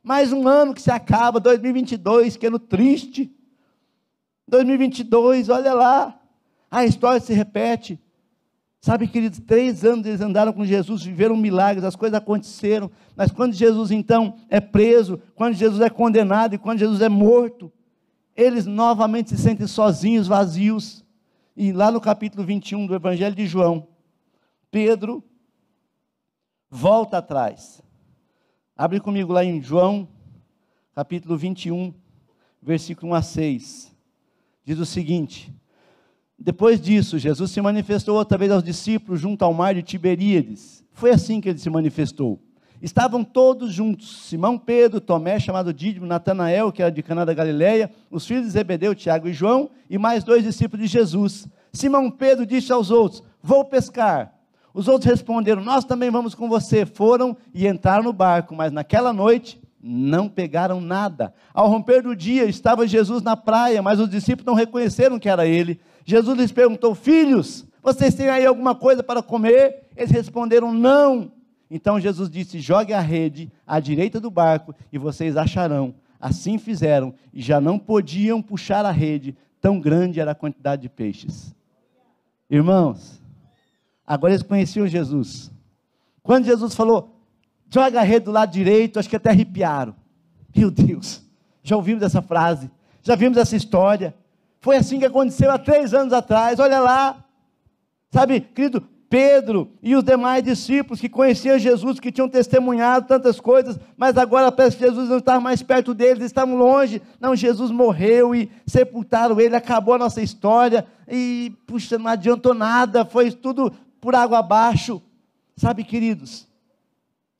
Mais 0.03 0.31
um 0.31 0.47
ano 0.47 0.73
que 0.73 0.81
se 0.81 0.91
acaba, 0.91 1.39
2022, 1.39 2.37
que 2.37 2.47
ano 2.47 2.59
triste. 2.59 3.35
2022, 4.47 5.49
olha 5.49 5.73
lá. 5.73 6.19
A 6.69 6.85
história 6.85 7.19
se 7.19 7.33
repete. 7.33 7.99
Sabe, 8.81 9.07
queridos, 9.07 9.39
três 9.39 9.85
anos 9.85 10.07
eles 10.07 10.21
andaram 10.21 10.51
com 10.51 10.65
Jesus, 10.65 11.03
viveram 11.03 11.37
milagres, 11.37 11.83
as 11.83 11.95
coisas 11.95 12.17
aconteceram, 12.17 12.89
mas 13.15 13.31
quando 13.31 13.53
Jesus 13.53 13.91
então 13.91 14.35
é 14.49 14.59
preso, 14.59 15.21
quando 15.35 15.53
Jesus 15.53 15.79
é 15.81 15.89
condenado 15.89 16.55
e 16.55 16.57
quando 16.57 16.79
Jesus 16.79 16.99
é 16.99 17.07
morto, 17.07 17.71
eles 18.35 18.65
novamente 18.65 19.29
se 19.29 19.37
sentem 19.37 19.67
sozinhos, 19.67 20.25
vazios. 20.25 21.05
E 21.55 21.71
lá 21.71 21.91
no 21.91 22.01
capítulo 22.01 22.43
21 22.43 22.87
do 22.87 22.95
Evangelho 22.95 23.35
de 23.35 23.45
João, 23.45 23.87
Pedro 24.71 25.23
volta 26.67 27.19
atrás. 27.19 27.83
Abre 28.75 28.99
comigo 28.99 29.31
lá 29.31 29.45
em 29.45 29.61
João, 29.61 30.07
capítulo 30.95 31.37
21, 31.37 31.93
versículo 32.59 33.11
1 33.11 33.15
a 33.15 33.21
6. 33.21 33.95
Diz 34.65 34.79
o 34.79 34.87
seguinte: 34.87 35.53
depois 36.43 36.81
disso, 36.81 37.19
Jesus 37.19 37.51
se 37.51 37.61
manifestou 37.61 38.17
outra 38.17 38.35
vez 38.35 38.51
aos 38.51 38.63
discípulos 38.63 39.21
junto 39.21 39.45
ao 39.45 39.53
mar 39.53 39.75
de 39.75 39.83
Tiberíades. 39.83 40.83
Foi 40.91 41.11
assim 41.11 41.39
que 41.39 41.49
ele 41.49 41.59
se 41.59 41.69
manifestou. 41.69 42.39
Estavam 42.81 43.23
todos 43.23 43.71
juntos: 43.71 44.23
Simão 44.25 44.57
Pedro, 44.57 44.99
Tomé, 44.99 45.39
chamado 45.39 45.71
Dídimo, 45.71 46.07
Natanael, 46.07 46.71
que 46.71 46.81
era 46.81 46.91
de 46.91 47.03
Caná 47.03 47.23
da 47.23 47.33
Galileia, 47.33 47.91
os 48.09 48.25
filhos 48.25 48.45
de 48.45 48.51
Zebedeu, 48.51 48.95
Tiago 48.95 49.27
e 49.27 49.33
João, 49.33 49.69
e 49.87 49.99
mais 49.99 50.23
dois 50.23 50.43
discípulos 50.43 50.87
de 50.87 50.91
Jesus. 50.91 51.47
Simão 51.71 52.09
Pedro 52.09 52.43
disse 52.43 52.73
aos 52.73 52.89
outros: 52.89 53.21
Vou 53.43 53.63
pescar. 53.63 54.33
Os 54.73 54.87
outros 54.87 55.11
responderam: 55.11 55.63
Nós 55.63 55.85
também 55.85 56.09
vamos 56.09 56.33
com 56.33 56.49
você. 56.49 56.87
Foram 56.87 57.37
e 57.53 57.67
entraram 57.67 58.03
no 58.03 58.13
barco, 58.13 58.55
mas 58.55 58.71
naquela 58.71 59.13
noite 59.13 59.61
não 59.79 60.27
pegaram 60.27 60.81
nada. 60.81 61.33
Ao 61.53 61.67
romper 61.67 62.01
do 62.01 62.15
dia, 62.15 62.45
estava 62.45 62.87
Jesus 62.87 63.21
na 63.21 63.37
praia, 63.37 63.81
mas 63.81 63.99
os 63.99 64.09
discípulos 64.09 64.45
não 64.45 64.53
reconheceram 64.55 65.19
que 65.19 65.29
era 65.29 65.45
ele. 65.45 65.79
Jesus 66.05 66.37
lhes 66.37 66.51
perguntou: 66.51 66.95
Filhos, 66.95 67.65
vocês 67.81 68.13
têm 68.13 68.29
aí 68.29 68.45
alguma 68.45 68.75
coisa 68.75 69.01
para 69.01 69.21
comer? 69.21 69.87
Eles 69.95 70.11
responderam: 70.11 70.73
Não. 70.73 71.31
Então 71.69 71.99
Jesus 71.99 72.29
disse: 72.29 72.59
Jogue 72.59 72.93
a 72.93 72.99
rede 72.99 73.51
à 73.65 73.79
direita 73.79 74.19
do 74.19 74.29
barco 74.29 74.75
e 74.91 74.97
vocês 74.97 75.37
acharão. 75.37 75.95
Assim 76.19 76.57
fizeram 76.57 77.13
e 77.33 77.41
já 77.41 77.59
não 77.59 77.79
podiam 77.79 78.41
puxar 78.41 78.85
a 78.85 78.91
rede, 78.91 79.35
tão 79.59 79.79
grande 79.79 80.19
era 80.19 80.31
a 80.31 80.35
quantidade 80.35 80.83
de 80.83 80.89
peixes. 80.89 81.55
Irmãos, 82.49 83.19
agora 84.05 84.33
eles 84.33 84.43
conheciam 84.43 84.85
Jesus. 84.85 85.51
Quando 86.21 86.45
Jesus 86.45 86.75
falou: 86.75 87.15
Joga 87.69 88.01
a 88.01 88.03
rede 88.03 88.25
do 88.25 88.31
lado 88.31 88.51
direito, 88.51 88.99
acho 88.99 89.09
que 89.09 89.15
até 89.15 89.29
arrepiaram. 89.29 89.95
Meu 90.55 90.69
Deus, 90.69 91.23
já 91.63 91.75
ouvimos 91.75 92.03
essa 92.03 92.21
frase, 92.21 92.69
já 93.01 93.15
vimos 93.15 93.37
essa 93.37 93.55
história. 93.55 94.13
Foi 94.61 94.77
assim 94.77 94.99
que 94.99 95.05
aconteceu 95.05 95.51
há 95.51 95.57
três 95.57 95.93
anos 95.93 96.13
atrás, 96.13 96.59
olha 96.59 96.79
lá. 96.79 97.25
Sabe, 98.11 98.39
querido, 98.39 98.87
Pedro 99.09 99.71
e 99.81 99.95
os 99.95 100.03
demais 100.03 100.43
discípulos 100.43 101.01
que 101.01 101.09
conheciam 101.09 101.59
Jesus, 101.59 101.99
que 101.99 102.11
tinham 102.11 102.29
testemunhado 102.29 103.07
tantas 103.07 103.41
coisas, 103.41 103.77
mas 103.97 104.17
agora 104.17 104.51
parece 104.51 104.77
que 104.77 104.85
Jesus 104.85 105.09
não 105.09 105.17
estava 105.17 105.41
mais 105.41 105.61
perto 105.61 105.93
deles, 105.93 106.23
estavam 106.23 106.55
longe. 106.55 107.01
Não, 107.19 107.35
Jesus 107.35 107.71
morreu 107.71 108.33
e 108.33 108.49
sepultaram 108.65 109.37
ele, 109.37 109.55
acabou 109.55 109.95
a 109.95 109.97
nossa 109.97 110.21
história, 110.21 110.85
e, 111.09 111.53
puxa, 111.67 111.97
não 111.97 112.07
adiantou 112.07 112.53
nada, 112.53 113.03
foi 113.03 113.31
tudo 113.31 113.73
por 113.99 114.15
água 114.15 114.39
abaixo. 114.39 115.01
Sabe, 115.57 115.83
queridos, 115.83 116.47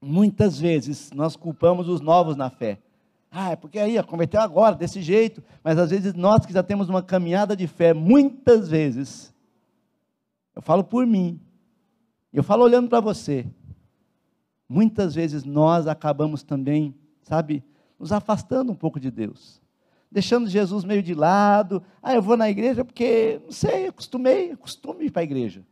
muitas 0.01 0.59
vezes 0.59 1.11
nós 1.13 1.35
culpamos 1.35 1.87
os 1.87 2.01
novos 2.01 2.35
na 2.35 2.49
fé. 2.49 2.79
Ah, 3.33 3.51
é 3.51 3.55
porque 3.55 3.79
aí 3.79 4.01
converteu 4.03 4.41
agora, 4.41 4.75
desse 4.75 5.01
jeito. 5.01 5.41
Mas 5.63 5.77
às 5.77 5.89
vezes 5.89 6.13
nós 6.13 6.45
que 6.45 6.51
já 6.51 6.61
temos 6.61 6.89
uma 6.89 7.01
caminhada 7.01 7.55
de 7.55 7.65
fé, 7.65 7.93
muitas 7.93 8.67
vezes, 8.67 9.33
eu 10.53 10.61
falo 10.61 10.83
por 10.83 11.07
mim, 11.07 11.39
eu 12.33 12.43
falo 12.43 12.63
olhando 12.63 12.89
para 12.89 12.99
você, 12.99 13.47
muitas 14.67 15.15
vezes 15.15 15.45
nós 15.45 15.87
acabamos 15.87 16.43
também, 16.43 16.93
sabe, 17.21 17.63
nos 17.97 18.11
afastando 18.11 18.71
um 18.71 18.75
pouco 18.75 18.99
de 18.99 19.09
Deus. 19.09 19.61
Deixando 20.11 20.49
Jesus 20.49 20.83
meio 20.83 21.01
de 21.01 21.13
lado. 21.13 21.81
Ah, 22.03 22.13
eu 22.13 22.21
vou 22.21 22.35
na 22.35 22.49
igreja 22.49 22.83
porque, 22.83 23.39
não 23.45 23.51
sei, 23.53 23.87
acostumei, 23.87 24.53
costume 24.57 25.05
ir 25.05 25.11
para 25.11 25.21
a 25.21 25.23
igreja. 25.23 25.65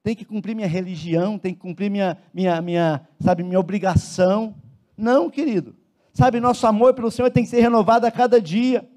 Tem 0.00 0.14
que 0.14 0.24
cumprir 0.24 0.54
minha 0.54 0.68
religião, 0.68 1.38
tem 1.38 1.52
que 1.52 1.58
cumprir 1.58 1.90
minha, 1.90 2.16
minha, 2.32 2.60
minha, 2.62 3.08
sabe, 3.18 3.42
minha 3.42 3.58
obrigação. 3.58 4.54
Não, 4.96 5.28
querido. 5.28 5.74
Sabe, 6.14 6.38
nosso 6.38 6.64
amor 6.66 6.94
pelo 6.94 7.10
Senhor 7.10 7.28
tem 7.30 7.42
que 7.42 7.50
ser 7.50 7.60
renovado 7.60 8.06
a 8.06 8.10
cada 8.10 8.40
dia. 8.40 8.88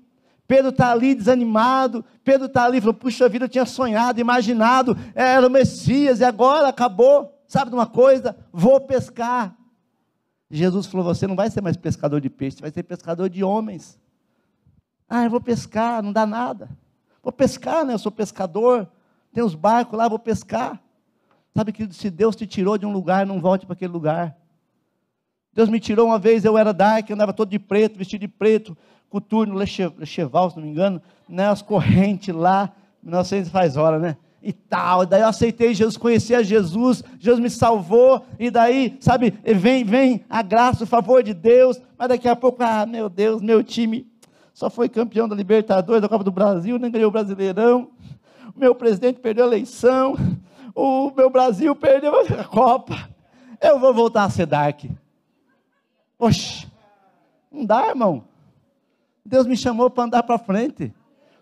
Pedro 0.48 0.70
está 0.70 0.92
ali 0.92 1.16
desanimado, 1.16 2.06
Pedro 2.24 2.46
está 2.46 2.64
ali, 2.64 2.80
falou, 2.80 2.94
puxa 2.94 3.28
vida, 3.28 3.46
eu 3.46 3.50
tinha 3.50 3.66
sonhado, 3.66 4.22
imaginado, 4.22 4.96
era 5.14 5.46
o 5.46 5.50
Messias, 5.50 6.22
e 6.22 6.24
agora 6.24 6.70
acabou, 6.70 7.38
sabe 7.48 7.70
de 7.72 7.76
uma 7.76 7.88
coisa? 7.88 8.38
Vou 8.54 8.80
pescar. 8.80 9.58
Jesus 10.50 10.86
falou, 10.86 11.06
você 11.06 11.28
não 11.28 11.36
vai 11.36 11.50
ser 11.50 11.60
mais 11.60 11.76
pescador 11.76 12.22
de 12.22 12.30
peixe, 12.30 12.58
você 12.58 12.62
vai 12.62 12.72
ser 12.72 12.84
pescador 12.84 13.30
de 13.30 13.44
homens. 13.44 14.00
Ah, 15.10 15.26
eu 15.26 15.30
vou 15.30 15.42
pescar, 15.42 16.02
não 16.02 16.14
dá 16.14 16.26
nada. 16.26 16.70
Vou 17.22 17.34
pescar, 17.34 17.84
né? 17.84 17.94
Eu 17.94 18.00
sou 18.00 18.12
pescador, 18.12 18.88
tem 19.34 19.44
os 19.44 19.56
barcos 19.56 19.98
lá, 19.98 20.08
vou 20.08 20.20
pescar. 20.20 20.82
Sabe 21.54 21.74
que 21.74 21.92
se 21.92 22.10
Deus 22.10 22.36
te 22.36 22.48
tirou 22.48 22.78
de 22.78 22.86
um 22.86 22.92
lugar, 22.94 23.26
não 23.26 23.42
volte 23.42 23.66
para 23.66 23.74
aquele 23.74 23.92
lugar. 23.92 24.38
Deus 25.58 25.70
me 25.70 25.80
tirou 25.80 26.06
uma 26.06 26.20
vez, 26.20 26.46
eu 26.46 26.56
era 26.56 26.72
dark, 26.72 27.10
andava 27.10 27.34
todo 27.34 27.50
de 27.50 27.58
preto, 27.58 27.98
vestido 27.98 28.22
de 28.22 28.28
preto, 28.28 28.78
coturno, 29.10 29.56
lecheval, 29.56 30.52
se 30.52 30.56
não 30.56 30.64
me 30.64 30.70
engano, 30.70 31.02
né, 31.28 31.48
as 31.48 31.64
correntes 31.64 32.32
lá, 32.32 32.72
1900 33.02 33.50
faz 33.50 33.76
hora, 33.76 33.98
né? 33.98 34.18
E 34.40 34.54
tal, 34.54 35.04
daí 35.04 35.22
eu 35.22 35.28
aceitei 35.28 35.74
Jesus, 35.74 35.98
conheci 35.98 36.36
a 36.36 36.44
Jesus, 36.44 37.04
Jesus 37.18 37.42
me 37.42 37.50
salvou, 37.50 38.24
e 38.38 38.52
daí, 38.52 38.98
sabe, 39.00 39.34
vem, 39.44 39.84
vem 39.84 40.24
a 40.30 40.44
graça, 40.44 40.84
o 40.84 40.88
favor 40.88 41.24
de 41.24 41.34
Deus, 41.34 41.82
mas 41.98 42.10
daqui 42.10 42.28
a 42.28 42.36
pouco, 42.36 42.62
ah, 42.62 42.86
meu 42.86 43.10
Deus, 43.10 43.42
meu 43.42 43.64
time 43.64 44.06
só 44.54 44.70
foi 44.70 44.88
campeão 44.88 45.28
da 45.28 45.36
Libertadores, 45.36 46.04
da 46.04 46.08
Copa 46.08 46.24
do 46.24 46.32
Brasil, 46.32 46.78
nem 46.78 46.92
ganhou 46.92 47.10
o 47.10 47.12
Brasileirão, 47.12 47.90
o 48.56 48.60
meu 48.60 48.76
presidente 48.76 49.20
perdeu 49.20 49.46
a 49.46 49.48
eleição, 49.48 50.16
o 50.76 51.12
meu 51.18 51.32
Brasil 51.32 51.76
perdeu 51.76 52.14
a 52.40 52.44
Copa, 52.44 53.10
eu 53.60 53.80
vou 53.80 53.92
voltar 53.92 54.26
a 54.26 54.30
ser 54.30 54.46
dark. 54.46 54.84
Oxe, 56.20 56.68
Não 57.52 57.66
dá, 57.66 57.88
irmão. 57.88 58.24
Deus 59.24 59.46
me 59.46 59.58
chamou 59.58 59.90
para 59.90 60.06
andar 60.06 60.24
para 60.24 60.38
frente. 60.38 60.94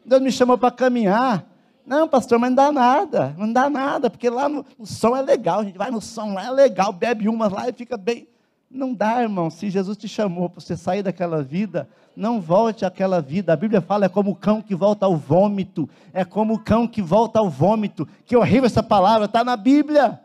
Deus 0.04 0.22
me 0.22 0.32
chamou 0.32 0.58
para 0.58 0.72
caminhar. 0.72 1.46
Não, 1.86 2.08
pastor, 2.08 2.40
mas 2.40 2.50
não 2.50 2.56
dá 2.56 2.72
nada, 2.72 3.36
não 3.38 3.54
dá 3.54 3.70
nada, 3.70 4.10
porque 4.10 4.28
lá 4.28 4.50
no, 4.50 4.66
no, 4.78 4.88
som 4.88 5.16
é 5.16 5.22
legal, 5.22 5.60
a 5.60 5.64
gente 5.64 5.78
vai 5.78 5.92
no 5.92 6.02
som 6.02 6.34
lá, 6.34 6.48
é 6.48 6.50
legal, 6.50 6.92
bebe 6.92 7.30
umas 7.30 7.52
lá 7.52 7.70
e 7.70 7.74
fica 7.74 7.96
bem. 7.96 8.28
Não 8.72 8.92
dá, 8.92 9.22
irmão, 9.22 9.52
se 9.52 9.70
Jesus 9.70 9.96
te 9.96 10.08
chamou 10.08 10.50
para 10.50 10.60
você 10.60 10.76
sair 10.76 11.04
daquela 11.04 11.44
vida, 11.44 11.88
não 12.16 12.42
volte 12.42 12.84
àquela 12.86 13.22
vida. 13.22 13.54
A 13.54 13.56
Bíblia 13.56 13.82
fala, 13.82 14.06
é 14.06 14.10
como 14.10 14.32
o 14.32 14.36
cão 14.36 14.64
que 14.64 14.74
volta 14.74 15.06
ao 15.06 15.16
vômito, 15.16 15.88
é 16.12 16.26
como 16.26 16.56
o 16.56 16.60
cão 16.60 16.88
que 16.88 17.04
volta 17.04 17.38
ao 17.38 17.50
vômito. 17.50 18.08
Que 18.26 18.36
horrível 18.36 18.66
essa 18.66 18.82
palavra, 18.82 19.26
está 19.26 19.44
na 19.44 19.56
Bíblia. 19.56 20.20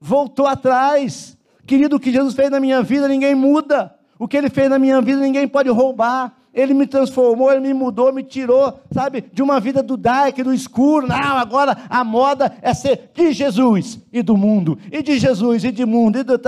Voltou 0.00 0.46
atrás. 0.46 1.36
Querido, 1.66 1.96
o 1.96 2.00
que 2.00 2.12
Jesus 2.12 2.34
fez 2.34 2.50
na 2.50 2.60
minha 2.60 2.82
vida, 2.82 3.08
ninguém 3.08 3.34
muda. 3.34 3.94
O 4.18 4.28
que 4.28 4.36
ele 4.36 4.50
fez 4.50 4.68
na 4.68 4.78
minha 4.78 5.00
vida, 5.00 5.20
ninguém 5.20 5.48
pode 5.48 5.68
roubar. 5.70 6.36
Ele 6.52 6.74
me 6.74 6.86
transformou, 6.86 7.50
Ele 7.50 7.60
me 7.60 7.72
mudou, 7.72 8.12
me 8.12 8.24
tirou, 8.24 8.80
sabe, 8.90 9.22
de 9.32 9.40
uma 9.40 9.60
vida 9.60 9.82
do 9.82 9.96
dark, 9.96 10.36
do 10.38 10.52
escuro. 10.52 11.06
Não, 11.06 11.36
agora 11.36 11.76
a 11.88 12.02
moda 12.02 12.56
é 12.60 12.74
ser 12.74 13.10
de 13.14 13.32
Jesus 13.32 14.00
e 14.12 14.20
do 14.20 14.36
mundo, 14.36 14.76
e 14.90 15.00
de 15.00 15.18
Jesus 15.18 15.62
e 15.62 15.70
de 15.70 15.86
mundo. 15.86 16.18
E 16.18 16.24
do... 16.24 16.40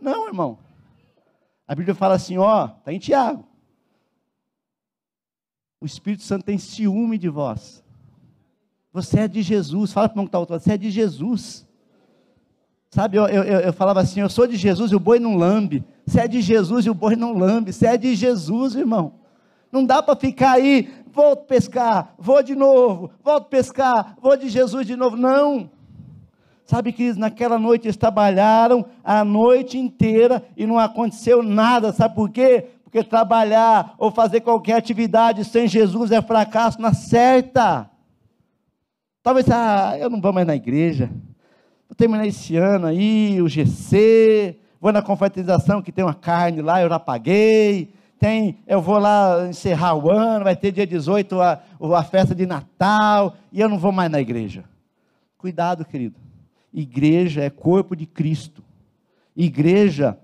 Não, 0.00 0.26
irmão. 0.26 0.58
A 1.66 1.74
Bíblia 1.74 1.94
fala 1.94 2.14
assim, 2.14 2.36
ó, 2.36 2.66
está 2.66 2.92
em 2.92 2.98
Tiago. 2.98 3.44
O 5.80 5.86
Espírito 5.86 6.22
Santo 6.22 6.44
tem 6.44 6.58
ciúme 6.58 7.18
de 7.18 7.28
vós. 7.28 7.82
Você 8.92 9.20
é 9.20 9.28
de 9.28 9.42
Jesus. 9.42 9.92
Fala 9.92 10.08
para 10.08 10.20
o 10.20 10.24
que 10.24 10.36
está 10.36 10.58
você 10.58 10.72
é 10.72 10.76
de 10.76 10.90
Jesus. 10.90 11.65
Sabe, 12.96 13.18
eu, 13.18 13.26
eu, 13.26 13.42
eu, 13.42 13.72
falava 13.74 14.00
assim, 14.00 14.20
eu 14.20 14.28
sou 14.30 14.46
de 14.46 14.56
Jesus 14.56 14.90
e 14.90 14.96
o 14.96 14.98
boi 14.98 15.20
não 15.20 15.36
lambe. 15.36 15.84
Você 16.06 16.20
é 16.20 16.26
de 16.26 16.40
Jesus 16.40 16.86
e 16.86 16.88
o 16.88 16.94
boi 16.94 17.14
não 17.14 17.34
lambe. 17.34 17.70
Você 17.70 17.86
é 17.86 17.94
de 17.98 18.14
Jesus, 18.14 18.74
irmão. 18.74 19.12
Não 19.70 19.84
dá 19.84 20.02
para 20.02 20.16
ficar 20.16 20.52
aí, 20.52 20.88
vou 21.12 21.36
pescar, 21.36 22.14
vou 22.18 22.42
de 22.42 22.54
novo, 22.54 23.10
volto 23.22 23.50
pescar, 23.50 24.16
vou 24.18 24.34
de 24.34 24.48
Jesus 24.48 24.86
de 24.86 24.96
novo. 24.96 25.14
Não. 25.14 25.68
Sabe 26.64 26.90
que 26.90 27.12
naquela 27.12 27.58
noite 27.58 27.86
eles 27.86 27.98
trabalharam 27.98 28.86
a 29.04 29.22
noite 29.22 29.76
inteira 29.76 30.42
e 30.56 30.66
não 30.66 30.78
aconteceu 30.78 31.42
nada. 31.42 31.92
Sabe 31.92 32.14
por 32.14 32.30
quê? 32.30 32.66
Porque 32.82 33.04
trabalhar 33.04 33.94
ou 33.98 34.10
fazer 34.10 34.40
qualquer 34.40 34.72
atividade 34.72 35.44
sem 35.44 35.68
Jesus 35.68 36.12
é 36.12 36.22
fracasso 36.22 36.80
na 36.80 36.94
certa. 36.94 37.90
Talvez, 39.22 39.50
ah, 39.50 39.98
eu 39.98 40.08
não 40.08 40.18
vou 40.18 40.32
mais 40.32 40.46
na 40.46 40.56
igreja. 40.56 41.10
Vou 41.88 41.96
terminar 41.96 42.26
esse 42.26 42.56
ano 42.56 42.86
aí, 42.86 43.40
o 43.40 43.48
GC, 43.48 44.58
vou 44.80 44.92
na 44.92 45.02
confraternização 45.02 45.82
que 45.82 45.92
tem 45.92 46.04
uma 46.04 46.14
carne 46.14 46.62
lá, 46.62 46.82
eu 46.82 46.88
já 46.88 46.98
paguei 46.98 47.94
tem, 48.18 48.58
eu 48.66 48.80
vou 48.80 48.98
lá 48.98 49.46
encerrar 49.48 49.94
o 49.94 50.10
ano, 50.10 50.44
vai 50.44 50.56
ter 50.56 50.72
dia 50.72 50.86
18 50.86 51.40
a, 51.40 51.60
a 51.80 52.02
festa 52.02 52.34
de 52.34 52.46
Natal, 52.46 53.36
e 53.52 53.60
eu 53.60 53.68
não 53.68 53.78
vou 53.78 53.92
mais 53.92 54.10
na 54.10 54.20
igreja. 54.20 54.64
Cuidado, 55.36 55.84
querido. 55.84 56.16
Igreja 56.72 57.42
é 57.42 57.50
corpo 57.50 57.94
de 57.94 58.06
Cristo. 58.06 58.62
Igreja 59.36 60.18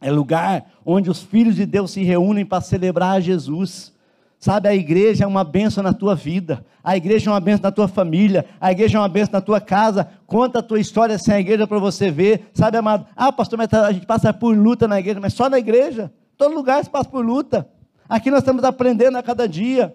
é 0.00 0.10
lugar 0.10 0.66
onde 0.84 1.08
os 1.08 1.22
filhos 1.22 1.56
de 1.56 1.64
Deus 1.64 1.92
se 1.92 2.02
reúnem 2.02 2.44
para 2.44 2.60
celebrar 2.60 3.20
Jesus. 3.20 3.92
Sabe, 4.38 4.68
a 4.68 4.74
igreja 4.74 5.24
é 5.24 5.26
uma 5.26 5.42
bênção 5.42 5.82
na 5.82 5.92
tua 5.92 6.14
vida, 6.14 6.64
a 6.84 6.96
igreja 6.96 7.30
é 7.30 7.32
uma 7.32 7.40
bênção 7.40 7.62
na 7.62 7.72
tua 7.72 7.88
família, 7.88 8.44
a 8.60 8.70
igreja 8.70 8.98
é 8.98 9.00
uma 9.00 9.08
bênção 9.08 9.32
na 9.32 9.40
tua 9.40 9.60
casa. 9.60 10.08
Conta 10.26 10.58
a 10.58 10.62
tua 10.62 10.78
história 10.78 11.18
sem 11.18 11.34
a 11.34 11.40
igreja 11.40 11.66
para 11.66 11.78
você 11.78 12.10
ver. 12.10 12.50
Sabe, 12.52 12.76
amado? 12.76 13.06
Ah, 13.16 13.32
pastor, 13.32 13.58
mas 13.58 13.68
tá, 13.68 13.86
a 13.86 13.92
gente 13.92 14.06
passa 14.06 14.32
por 14.32 14.56
luta 14.56 14.86
na 14.86 14.98
igreja, 14.98 15.18
mas 15.18 15.32
só 15.32 15.48
na 15.48 15.58
igreja. 15.58 16.12
Todo 16.36 16.54
lugar 16.54 16.84
se 16.84 16.90
passa 16.90 17.08
por 17.08 17.24
luta. 17.24 17.68
Aqui 18.08 18.30
nós 18.30 18.40
estamos 18.40 18.62
aprendendo 18.62 19.16
a 19.16 19.22
cada 19.22 19.48
dia. 19.48 19.94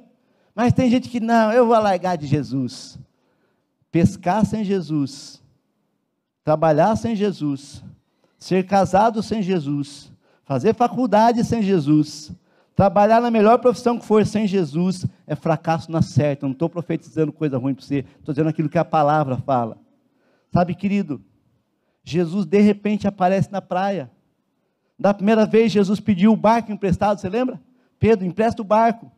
Mas 0.56 0.74
tem 0.74 0.90
gente 0.90 1.08
que 1.08 1.20
não, 1.20 1.52
eu 1.54 1.66
vou 1.66 1.80
largar 1.80 2.18
de 2.18 2.28
Jesus. 2.28 3.00
Pescar 3.92 4.46
sem 4.46 4.64
Jesus. 4.64 5.42
Trabalhar 6.44 6.96
sem 6.96 7.16
Jesus. 7.16 7.84
Ser 8.38 8.66
casado 8.66 9.22
sem 9.22 9.42
Jesus. 9.42 10.12
Fazer 10.44 10.74
faculdade 10.76 11.44
sem 11.44 11.62
Jesus. 11.62 12.32
Trabalhar 12.82 13.22
na 13.22 13.30
melhor 13.30 13.60
profissão 13.60 14.00
que 14.00 14.04
for 14.04 14.26
sem 14.26 14.48
Jesus 14.48 15.06
é 15.28 15.36
fracasso 15.36 15.92
na 15.92 16.02
certa. 16.02 16.48
Não 16.48 16.54
estou 16.54 16.68
profetizando 16.68 17.32
coisa 17.32 17.56
ruim 17.60 17.76
para 17.76 17.86
você. 17.86 18.04
Estou 18.18 18.34
dizendo 18.34 18.50
aquilo 18.50 18.68
que 18.68 18.78
a 18.80 18.84
palavra 18.84 19.38
fala. 19.38 19.78
Sabe, 20.52 20.74
querido? 20.74 21.22
Jesus 22.04 22.44
de 22.44 22.60
repente 22.60 23.08
aparece 23.08 23.52
na 23.52 23.62
praia. 23.62 24.10
Da 24.98 25.14
primeira 25.14 25.46
vez, 25.46 25.72
Jesus 25.72 26.00
pediu 26.00 26.32
o 26.32 26.36
barco 26.36 26.72
emprestado, 26.72 27.20
você 27.20 27.30
lembra? 27.30 27.62
Pedro, 28.00 28.26
empresta 28.26 28.64
o 28.64 28.66
barco. 28.66 29.12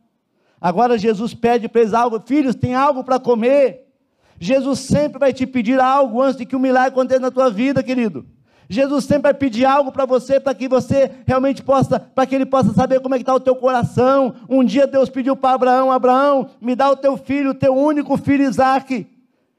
Agora 0.60 0.98
Jesus 0.98 1.32
pede 1.32 1.66
para 1.66 1.80
eles 1.80 1.94
algo, 1.94 2.20
filhos, 2.20 2.54
tem 2.54 2.74
algo 2.74 3.02
para 3.02 3.18
comer. 3.18 3.90
Jesus 4.38 4.80
sempre 4.80 5.18
vai 5.18 5.32
te 5.32 5.46
pedir 5.46 5.80
algo 5.80 6.20
antes 6.20 6.36
de 6.36 6.44
que 6.44 6.54
o 6.54 6.60
milagre 6.60 6.90
aconteça 6.90 7.20
na 7.20 7.30
tua 7.30 7.50
vida, 7.50 7.82
querido. 7.82 8.26
Jesus 8.68 9.04
sempre 9.04 9.24
vai 9.24 9.34
pedir 9.34 9.64
algo 9.64 9.92
para 9.92 10.06
você, 10.06 10.40
para 10.40 10.54
que 10.54 10.68
você 10.68 11.10
realmente 11.26 11.62
possa, 11.62 12.00
para 12.00 12.26
que 12.26 12.34
ele 12.34 12.46
possa 12.46 12.72
saber 12.72 13.00
como 13.00 13.14
é 13.14 13.18
que 13.18 13.22
está 13.22 13.34
o 13.34 13.40
teu 13.40 13.54
coração. 13.54 14.34
Um 14.48 14.64
dia 14.64 14.86
Deus 14.86 15.08
pediu 15.08 15.36
para 15.36 15.54
Abraão, 15.54 15.92
Abraão, 15.92 16.50
me 16.60 16.74
dá 16.74 16.90
o 16.90 16.96
teu 16.96 17.16
filho, 17.16 17.50
o 17.50 17.54
teu 17.54 17.74
único 17.74 18.16
filho 18.16 18.44
Isaac, 18.44 19.06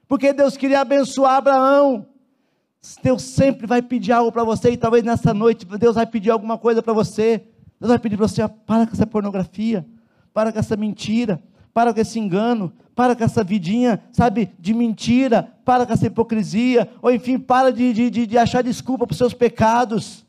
porque 0.08 0.32
Deus 0.32 0.56
queria 0.56 0.80
abençoar 0.80 1.36
Abraão. 1.36 2.06
Deus 3.02 3.22
sempre 3.22 3.66
vai 3.66 3.82
pedir 3.82 4.12
algo 4.12 4.30
para 4.30 4.44
você, 4.44 4.70
e 4.70 4.76
talvez 4.76 5.02
nessa 5.02 5.34
noite 5.34 5.64
Deus 5.64 5.94
vai 5.94 6.06
pedir 6.06 6.30
alguma 6.30 6.56
coisa 6.56 6.82
para 6.82 6.92
você. 6.92 7.42
Deus 7.80 7.90
vai 7.90 7.98
pedir 7.98 8.16
para 8.16 8.28
você: 8.28 8.46
para 8.66 8.86
com 8.86 8.92
essa 8.92 9.06
pornografia, 9.06 9.84
para 10.32 10.52
com 10.52 10.58
essa 10.58 10.76
mentira, 10.76 11.42
para 11.74 11.92
com 11.92 12.00
esse 12.00 12.18
engano, 12.18 12.72
para 12.94 13.14
com 13.14 13.24
essa 13.24 13.44
vidinha, 13.44 14.00
sabe, 14.12 14.50
de 14.58 14.72
mentira, 14.72 15.52
para 15.66 15.84
com 15.84 15.92
essa 15.92 16.06
hipocrisia, 16.06 16.88
ou 17.02 17.10
enfim, 17.10 17.40
para 17.40 17.72
de, 17.72 17.92
de, 17.92 18.24
de 18.24 18.38
achar 18.38 18.62
desculpa 18.62 19.04
para 19.04 19.12
os 19.12 19.18
seus 19.18 19.34
pecados. 19.34 20.24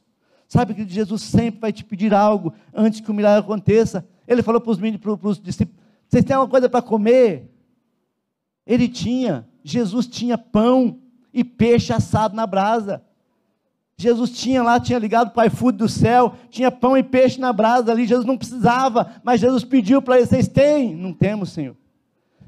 Sabe 0.48 0.74
que 0.74 0.90
Jesus 0.90 1.22
sempre 1.22 1.62
vai 1.62 1.72
te 1.72 1.86
pedir 1.86 2.12
algo 2.12 2.52
antes 2.74 3.00
que 3.00 3.12
o 3.12 3.14
milagre 3.14 3.42
aconteça. 3.42 4.04
Ele 4.28 4.42
falou 4.42 4.60
para 4.60 4.72
os 4.72 4.80
para 4.80 5.30
os 5.30 5.40
discípulos: 5.40 5.80
vocês 6.10 6.26
têm 6.26 6.36
alguma 6.36 6.50
coisa 6.50 6.68
para 6.68 6.82
comer? 6.82 7.52
Ele 8.66 8.90
tinha, 8.90 9.48
Jesus 9.64 10.08
tinha 10.08 10.40
pão 10.40 11.00
e 11.32 11.44
peixe 11.44 11.94
assado 11.94 12.36
na 12.36 12.48
brasa. 12.48 13.04
Jesus 13.96 14.32
tinha 14.32 14.64
lá, 14.64 14.80
tinha 14.80 14.98
ligado 14.98 15.32
para 15.32 15.44
o 15.44 15.48
iFood 15.48 15.78
do 15.78 15.90
céu, 15.90 16.34
tinha 16.50 16.72
pão 16.72 16.98
e 16.98 17.04
peixe 17.04 17.40
na 17.40 17.54
brasa 17.54 17.92
ali, 17.92 18.08
Jesus 18.08 18.26
não 18.26 18.38
precisava, 18.38 19.12
mas 19.24 19.40
Jesus 19.40 19.64
pediu 19.64 20.02
para 20.02 20.18
eles, 20.18 20.30
vocês 20.30 20.48
têm? 20.48 20.96
Não 20.96 21.14
temos, 21.14 21.52
Senhor. 21.52 21.76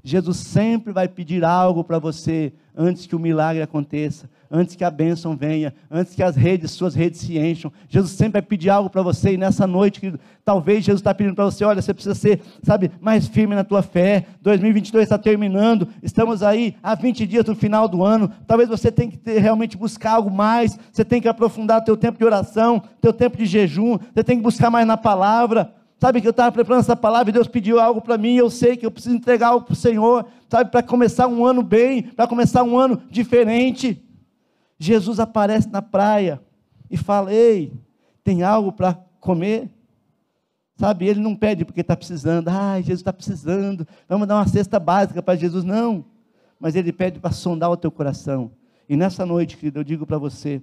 Jesus 0.04 0.38
sempre 0.38 0.94
vai 0.94 1.08
pedir 1.08 1.44
algo 1.44 1.84
para 1.84 2.00
você 2.00 2.54
antes 2.76 3.06
que 3.06 3.16
o 3.16 3.20
milagre 3.20 3.62
aconteça, 3.62 4.30
antes 4.50 4.76
que 4.76 4.86
a 4.86 4.90
bênção 4.90 5.36
venha, 5.36 5.74
antes 5.92 6.16
que 6.16 6.24
as 6.24 6.36
redes, 6.36 6.72
suas 6.72 6.96
redes 6.96 7.20
se 7.20 7.38
encham. 7.38 7.72
Jesus 7.90 8.14
sempre 8.14 8.34
vai 8.34 8.42
pedir 8.42 8.70
algo 8.70 8.90
para 8.90 9.02
você, 9.02 9.34
e 9.34 9.38
nessa 9.38 9.68
noite, 9.68 10.00
querido, 10.00 10.20
talvez 10.46 10.86
Jesus 10.86 11.02
está 11.02 11.14
pedindo 11.14 11.36
para 11.36 11.44
você: 11.46 11.66
olha, 11.66 11.82
você 11.82 11.94
precisa 11.94 12.16
ser, 12.16 12.42
sabe, 12.64 12.90
mais 13.02 13.28
firme 13.28 13.54
na 13.54 13.66
tua 13.66 13.82
fé. 13.82 14.26
2022 14.42 15.04
está 15.04 15.18
terminando, 15.18 15.90
estamos 16.02 16.42
aí 16.42 16.76
há 16.82 16.96
20 16.96 17.28
dias 17.28 17.44
do 17.44 17.54
final 17.54 17.88
do 17.88 18.04
ano. 18.04 18.32
Talvez 18.48 18.70
você 18.70 18.92
tenha 18.92 19.12
que 19.12 19.18
ter, 19.18 19.40
realmente 19.40 19.76
buscar 19.76 20.14
algo 20.14 20.32
mais, 20.32 20.80
você 20.92 21.04
tem 21.04 21.22
que 21.22 21.28
aprofundar 21.28 21.84
teu 21.84 21.98
tempo 21.98 22.18
de 22.18 22.24
oração, 22.24 22.82
teu 23.02 23.12
tempo 23.12 23.38
de 23.38 23.46
jejum, 23.46 23.98
você 24.14 24.24
tem 24.24 24.38
que 24.38 24.44
buscar 24.44 24.70
mais 24.70 24.88
na 24.88 24.96
palavra. 24.96 25.74
Sabe 26.00 26.22
que 26.22 26.28
eu 26.28 26.32
estava 26.32 26.50
preparando 26.50 26.80
essa 26.80 26.96
palavra 26.96 27.30
e 27.30 27.34
Deus 27.34 27.48
pediu 27.48 27.78
algo 27.78 28.00
para 28.00 28.18
mim, 28.18 28.36
eu 28.36 28.50
sei 28.50 28.78
que 28.78 28.86
eu 28.86 28.92
preciso 28.92 29.16
entregar 29.16 29.50
algo 29.50 29.66
para 29.66 29.74
o 29.74 29.76
Senhor, 29.76 30.26
sabe, 30.48 30.72
para 30.72 30.82
começar 30.82 31.28
um 31.28 31.46
ano 31.46 31.62
bem, 31.62 32.04
para 32.04 32.26
começar 32.26 32.64
um 32.64 32.78
ano 32.78 33.02
diferente. 33.12 34.02
Jesus 34.78 35.20
aparece 35.20 35.68
na 35.68 35.82
praia 35.82 36.42
e 36.90 36.96
fala: 36.96 37.34
Ei, 37.34 37.74
tem 38.24 38.44
algo 38.44 38.72
para 38.72 38.94
comer? 39.20 39.70
Sabe, 40.78 41.06
ele 41.06 41.20
não 41.20 41.36
pede 41.36 41.66
porque 41.66 41.82
está 41.82 41.98
precisando, 41.98 42.48
ai, 42.48 42.82
Jesus 42.82 43.02
está 43.02 43.12
precisando, 43.12 43.86
vamos 44.08 44.26
dar 44.26 44.36
uma 44.36 44.48
cesta 44.48 44.80
básica 44.80 45.22
para 45.22 45.36
Jesus, 45.36 45.66
não. 45.66 46.06
Mas 46.58 46.78
ele 46.78 46.94
pede 46.94 47.20
para 47.20 47.32
sondar 47.32 47.70
o 47.70 47.76
teu 47.76 47.92
coração. 47.92 48.52
E 48.88 48.96
nessa 48.96 49.26
noite, 49.26 49.58
querido, 49.58 49.80
eu 49.80 49.84
digo 49.84 50.06
para 50.06 50.18
você: 50.18 50.62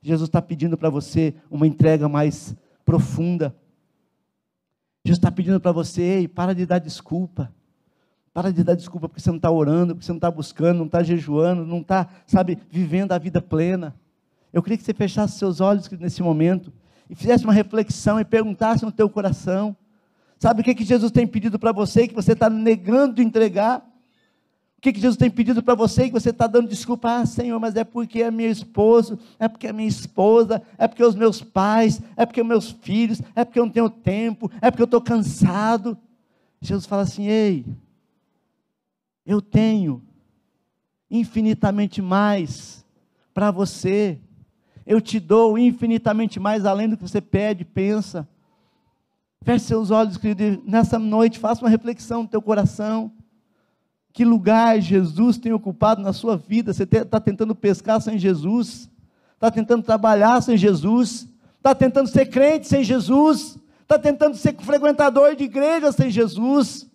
Jesus 0.00 0.28
está 0.28 0.40
pedindo 0.40 0.78
para 0.78 0.88
você 0.88 1.34
uma 1.50 1.66
entrega 1.66 2.08
mais 2.08 2.54
profunda 2.84 3.52
Jesus 5.06 5.18
está 5.18 5.30
pedindo 5.30 5.60
para 5.60 5.70
você, 5.70 6.02
ei, 6.02 6.28
para 6.28 6.52
de 6.52 6.66
dar 6.66 6.80
desculpa. 6.80 7.52
Para 8.34 8.52
de 8.52 8.64
dar 8.64 8.74
desculpa 8.74 9.08
porque 9.08 9.20
você 9.20 9.30
não 9.30 9.36
está 9.36 9.50
orando, 9.50 9.94
porque 9.94 10.04
você 10.04 10.10
não 10.10 10.18
está 10.18 10.30
buscando, 10.30 10.78
não 10.78 10.86
está 10.86 11.00
jejuando, 11.02 11.64
não 11.64 11.78
está, 11.78 12.08
sabe, 12.26 12.58
vivendo 12.68 13.12
a 13.12 13.18
vida 13.18 13.40
plena. 13.40 13.94
Eu 14.52 14.62
queria 14.62 14.76
que 14.76 14.82
você 14.82 14.92
fechasse 14.92 15.38
seus 15.38 15.60
olhos 15.60 15.88
nesse 15.90 16.22
momento 16.22 16.72
e 17.08 17.14
fizesse 17.14 17.44
uma 17.44 17.52
reflexão 17.52 18.18
e 18.18 18.24
perguntasse 18.24 18.84
no 18.84 18.90
teu 18.90 19.08
coração. 19.08 19.76
Sabe 20.40 20.60
o 20.60 20.64
que, 20.64 20.74
que 20.74 20.84
Jesus 20.84 21.12
tem 21.12 21.24
pedido 21.24 21.56
para 21.56 21.70
você 21.70 22.08
que 22.08 22.14
você 22.14 22.32
está 22.32 22.50
negando 22.50 23.14
de 23.14 23.22
entregar? 23.22 23.85
O 24.78 24.80
que, 24.80 24.92
que 24.92 25.00
Jesus 25.00 25.16
tem 25.16 25.30
pedido 25.30 25.62
para 25.62 25.74
você 25.74 26.04
e 26.04 26.06
que 26.08 26.12
você 26.12 26.30
está 26.30 26.46
dando 26.46 26.68
desculpa? 26.68 27.10
Ah, 27.10 27.26
Senhor, 27.26 27.58
mas 27.58 27.74
é 27.76 27.82
porque 27.82 28.22
é 28.22 28.30
meu 28.30 28.50
esposo, 28.50 29.18
é 29.38 29.48
porque 29.48 29.66
é 29.66 29.72
minha 29.72 29.88
esposa, 29.88 30.62
é 30.76 30.86
porque 30.86 31.02
os 31.02 31.14
meus 31.14 31.42
pais, 31.42 32.00
é 32.16 32.26
porque 32.26 32.42
meus 32.42 32.70
filhos, 32.70 33.20
é 33.34 33.44
porque 33.44 33.58
eu 33.58 33.64
não 33.64 33.72
tenho 33.72 33.88
tempo, 33.88 34.50
é 34.60 34.70
porque 34.70 34.82
eu 34.82 34.86
estou 34.86 35.00
cansado. 35.00 35.96
Jesus 36.60 36.86
fala 36.86 37.02
assim: 37.02 37.26
ei, 37.26 37.64
eu 39.24 39.40
tenho 39.40 40.02
infinitamente 41.10 42.02
mais 42.02 42.84
para 43.32 43.50
você. 43.50 44.18
Eu 44.86 45.00
te 45.00 45.18
dou 45.18 45.58
infinitamente 45.58 46.38
mais 46.38 46.64
além 46.64 46.88
do 46.88 46.96
que 46.96 47.02
você 47.02 47.20
pede, 47.20 47.64
pensa. 47.64 48.28
Feche 49.42 49.64
seus 49.64 49.90
olhos, 49.90 50.16
querido, 50.16 50.62
nessa 50.64 50.98
noite, 50.98 51.38
faça 51.38 51.62
uma 51.64 51.70
reflexão 51.70 52.22
no 52.22 52.28
teu 52.28 52.40
coração. 52.40 53.12
Que 54.16 54.24
lugar 54.24 54.80
Jesus 54.80 55.36
tem 55.36 55.52
ocupado 55.52 56.00
na 56.00 56.10
sua 56.10 56.38
vida? 56.38 56.72
Você 56.72 56.84
está 56.84 57.20
tentando 57.20 57.54
pescar 57.54 58.00
sem 58.00 58.18
Jesus? 58.18 58.88
Está 59.34 59.50
tentando 59.50 59.82
trabalhar 59.82 60.40
sem 60.40 60.56
Jesus? 60.56 61.28
Está 61.58 61.74
tentando 61.74 62.08
ser 62.08 62.24
crente 62.24 62.66
sem 62.66 62.82
Jesus? 62.82 63.58
Está 63.82 63.98
tentando 63.98 64.34
ser 64.34 64.56
frequentador 64.56 65.36
de 65.36 65.44
igreja 65.44 65.92
sem 65.92 66.10
Jesus? 66.10 66.90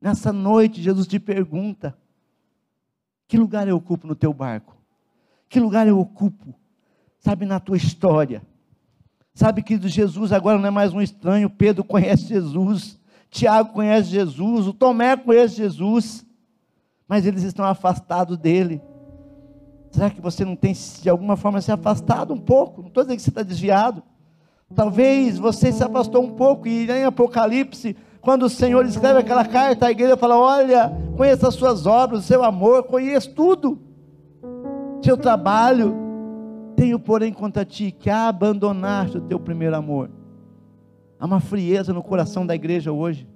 Nessa 0.00 0.32
noite, 0.32 0.80
Jesus 0.80 1.06
te 1.06 1.20
pergunta: 1.20 1.94
que 3.28 3.36
lugar 3.36 3.68
eu 3.68 3.76
ocupo 3.76 4.06
no 4.06 4.14
teu 4.14 4.32
barco? 4.32 4.74
Que 5.46 5.60
lugar 5.60 5.86
eu 5.86 6.00
ocupo, 6.00 6.54
sabe, 7.18 7.44
na 7.44 7.60
tua 7.60 7.76
história? 7.76 8.42
Sabe 9.34 9.62
que 9.62 9.78
Jesus 9.90 10.32
agora 10.32 10.58
não 10.58 10.68
é 10.68 10.70
mais 10.70 10.94
um 10.94 11.02
estranho, 11.02 11.50
Pedro 11.50 11.84
conhece 11.84 12.28
Jesus. 12.28 12.98
Tiago 13.30 13.72
conhece 13.72 14.10
Jesus, 14.10 14.66
o 14.66 14.72
Tomé 14.72 15.16
conhece 15.16 15.56
Jesus, 15.56 16.26
mas 17.06 17.24
eles 17.24 17.44
estão 17.44 17.64
afastados 17.64 18.36
dele. 18.36 18.82
Será 19.90 20.10
que 20.10 20.20
você 20.20 20.44
não 20.44 20.56
tem, 20.56 20.72
de 20.72 21.08
alguma 21.08 21.36
forma, 21.36 21.60
se 21.60 21.70
afastado 21.70 22.34
um 22.34 22.38
pouco? 22.38 22.80
Não 22.80 22.88
estou 22.88 23.04
dizendo 23.04 23.16
que 23.16 23.22
você 23.22 23.30
está 23.30 23.42
desviado. 23.42 24.02
Talvez 24.74 25.38
você 25.38 25.72
se 25.72 25.82
afastou 25.82 26.22
um 26.22 26.30
pouco, 26.30 26.68
e 26.68 26.88
em 26.88 27.04
Apocalipse, 27.04 27.96
quando 28.20 28.44
o 28.44 28.50
Senhor 28.50 28.84
escreve 28.84 29.20
aquela 29.20 29.44
carta 29.44 29.86
à 29.86 29.90
igreja, 29.90 30.16
fala: 30.16 30.38
Olha, 30.38 30.92
conheça 31.16 31.48
as 31.48 31.54
suas 31.54 31.86
obras, 31.86 32.20
o 32.20 32.26
seu 32.26 32.44
amor, 32.44 32.84
conheça 32.84 33.30
tudo, 33.30 33.80
seu 35.02 35.16
trabalho. 35.16 35.94
Tenho, 36.76 36.98
porém, 36.98 37.32
contra 37.32 37.64
ti 37.64 37.90
que 37.90 38.08
abandonaste 38.08 39.18
o 39.18 39.20
teu 39.20 39.40
primeiro 39.40 39.76
amor. 39.76 40.19
Há 41.20 41.26
uma 41.26 41.38
frieza 41.38 41.92
no 41.92 42.02
coração 42.02 42.46
da 42.46 42.54
igreja 42.54 42.90
hoje. 42.90 43.28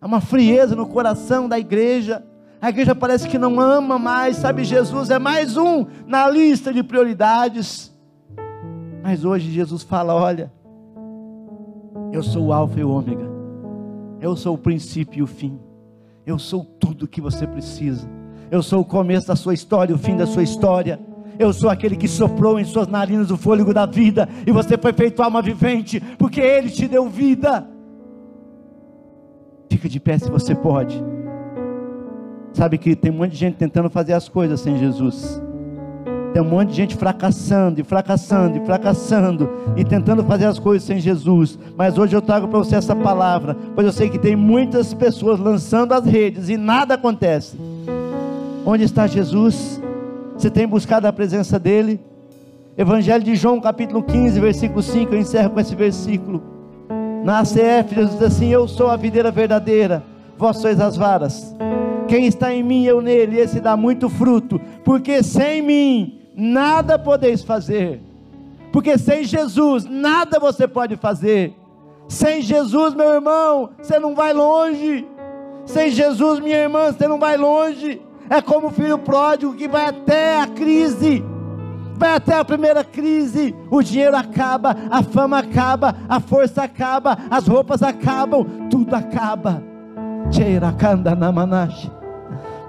Há 0.00 0.06
uma 0.06 0.20
frieza 0.20 0.74
no 0.74 0.88
coração 0.88 1.48
da 1.48 1.56
igreja. 1.56 2.20
A 2.60 2.68
igreja 2.68 2.96
parece 2.96 3.28
que 3.28 3.38
não 3.38 3.60
ama 3.60 3.96
mais, 3.96 4.38
sabe? 4.38 4.64
Jesus 4.64 5.08
é 5.08 5.20
mais 5.20 5.56
um 5.56 5.86
na 6.04 6.28
lista 6.28 6.72
de 6.72 6.82
prioridades. 6.82 7.96
Mas 9.04 9.24
hoje 9.24 9.52
Jesus 9.52 9.84
fala: 9.84 10.12
olha, 10.12 10.52
eu 12.12 12.24
sou 12.24 12.46
o 12.46 12.52
Alfa 12.52 12.80
e 12.80 12.84
o 12.84 12.90
Ômega, 12.90 13.30
eu 14.20 14.34
sou 14.34 14.56
o 14.56 14.58
princípio 14.58 15.20
e 15.20 15.22
o 15.22 15.26
fim, 15.26 15.60
eu 16.26 16.40
sou 16.40 16.64
tudo 16.64 17.06
que 17.06 17.20
você 17.20 17.46
precisa, 17.46 18.08
eu 18.50 18.64
sou 18.64 18.80
o 18.80 18.84
começo 18.84 19.28
da 19.28 19.36
sua 19.36 19.54
história, 19.54 19.94
o 19.94 19.98
fim 19.98 20.16
da 20.16 20.26
sua 20.26 20.42
história. 20.42 20.98
Eu 21.38 21.52
sou 21.52 21.70
aquele 21.70 21.96
que 21.96 22.08
soprou 22.08 22.58
em 22.58 22.64
suas 22.64 22.88
narinas 22.88 23.30
o 23.30 23.36
fôlego 23.36 23.72
da 23.72 23.86
vida, 23.86 24.28
e 24.46 24.52
você 24.52 24.76
foi 24.76 24.92
feito 24.92 25.22
alma 25.22 25.42
vivente, 25.42 26.00
porque 26.18 26.40
Ele 26.40 26.70
te 26.70 26.86
deu 26.86 27.08
vida. 27.08 27.66
Fica 29.70 29.88
de 29.88 29.98
pé 29.98 30.18
se 30.18 30.30
você 30.30 30.54
pode. 30.54 31.02
Sabe 32.52 32.76
que 32.76 32.94
tem 32.94 33.10
um 33.10 33.16
monte 33.16 33.32
de 33.32 33.38
gente 33.38 33.56
tentando 33.56 33.88
fazer 33.88 34.12
as 34.12 34.28
coisas 34.28 34.60
sem 34.60 34.76
Jesus. 34.78 35.40
Tem 36.32 36.42
um 36.42 36.48
monte 36.48 36.70
de 36.70 36.76
gente 36.76 36.96
fracassando 36.96 37.80
e 37.80 37.84
fracassando 37.84 38.56
e 38.56 38.64
fracassando 38.64 39.50
e 39.76 39.84
tentando 39.84 40.24
fazer 40.24 40.46
as 40.46 40.58
coisas 40.58 40.86
sem 40.86 40.98
Jesus. 40.98 41.58
Mas 41.76 41.98
hoje 41.98 42.14
eu 42.16 42.22
trago 42.22 42.48
para 42.48 42.58
você 42.58 42.76
essa 42.76 42.96
palavra, 42.96 43.56
pois 43.74 43.86
eu 43.86 43.92
sei 43.92 44.08
que 44.08 44.18
tem 44.18 44.34
muitas 44.34 44.94
pessoas 44.94 45.38
lançando 45.38 45.92
as 45.92 46.04
redes 46.04 46.48
e 46.48 46.56
nada 46.56 46.94
acontece. 46.94 47.58
Onde 48.64 48.84
está 48.84 49.06
Jesus? 49.06 49.81
Você 50.42 50.50
tem 50.50 50.66
buscado 50.66 51.06
a 51.06 51.12
presença 51.12 51.56
dEle? 51.56 52.00
Evangelho 52.76 53.22
de 53.22 53.36
João, 53.36 53.60
capítulo 53.60 54.02
15, 54.02 54.40
versículo 54.40 54.82
5. 54.82 55.14
Eu 55.14 55.20
encerro 55.20 55.50
com 55.50 55.60
esse 55.60 55.76
versículo. 55.76 56.42
Na 57.22 57.38
ACF, 57.38 57.94
Jesus 57.94 58.18
diz 58.18 58.22
assim: 58.22 58.48
Eu 58.48 58.66
sou 58.66 58.88
a 58.90 58.96
videira 58.96 59.30
verdadeira, 59.30 60.02
vós 60.36 60.56
sois 60.56 60.80
as 60.80 60.96
varas. 60.96 61.54
Quem 62.08 62.26
está 62.26 62.52
em 62.52 62.60
mim, 62.60 62.82
eu 62.84 63.00
nele, 63.00 63.38
esse 63.38 63.60
dá 63.60 63.76
muito 63.76 64.08
fruto, 64.08 64.60
porque 64.84 65.22
sem 65.22 65.62
mim 65.62 66.20
nada 66.34 66.98
podeis 66.98 67.44
fazer. 67.44 68.00
Porque 68.72 68.98
sem 68.98 69.22
Jesus 69.22 69.84
nada 69.84 70.40
você 70.40 70.66
pode 70.66 70.96
fazer. 70.96 71.54
Sem 72.08 72.42
Jesus, 72.42 72.94
meu 72.94 73.14
irmão, 73.14 73.70
você 73.80 73.96
não 73.96 74.12
vai 74.12 74.32
longe. 74.32 75.06
Sem 75.64 75.90
Jesus, 75.90 76.40
minha 76.40 76.58
irmã, 76.58 76.92
você 76.92 77.06
não 77.06 77.20
vai 77.20 77.36
longe. 77.36 78.02
É 78.32 78.40
como 78.40 78.68
o 78.68 78.70
filho 78.70 78.96
pródigo 78.96 79.52
que 79.52 79.68
vai 79.68 79.88
até 79.88 80.40
a 80.40 80.46
crise, 80.46 81.22
vai 81.98 82.14
até 82.14 82.38
a 82.38 82.42
primeira 82.42 82.82
crise. 82.82 83.54
O 83.70 83.82
dinheiro 83.82 84.16
acaba, 84.16 84.74
a 84.90 85.02
fama 85.02 85.38
acaba, 85.38 85.94
a 86.08 86.18
força 86.18 86.62
acaba, 86.62 87.18
as 87.30 87.46
roupas 87.46 87.82
acabam, 87.82 88.46
tudo 88.70 88.96
acaba. 88.96 89.62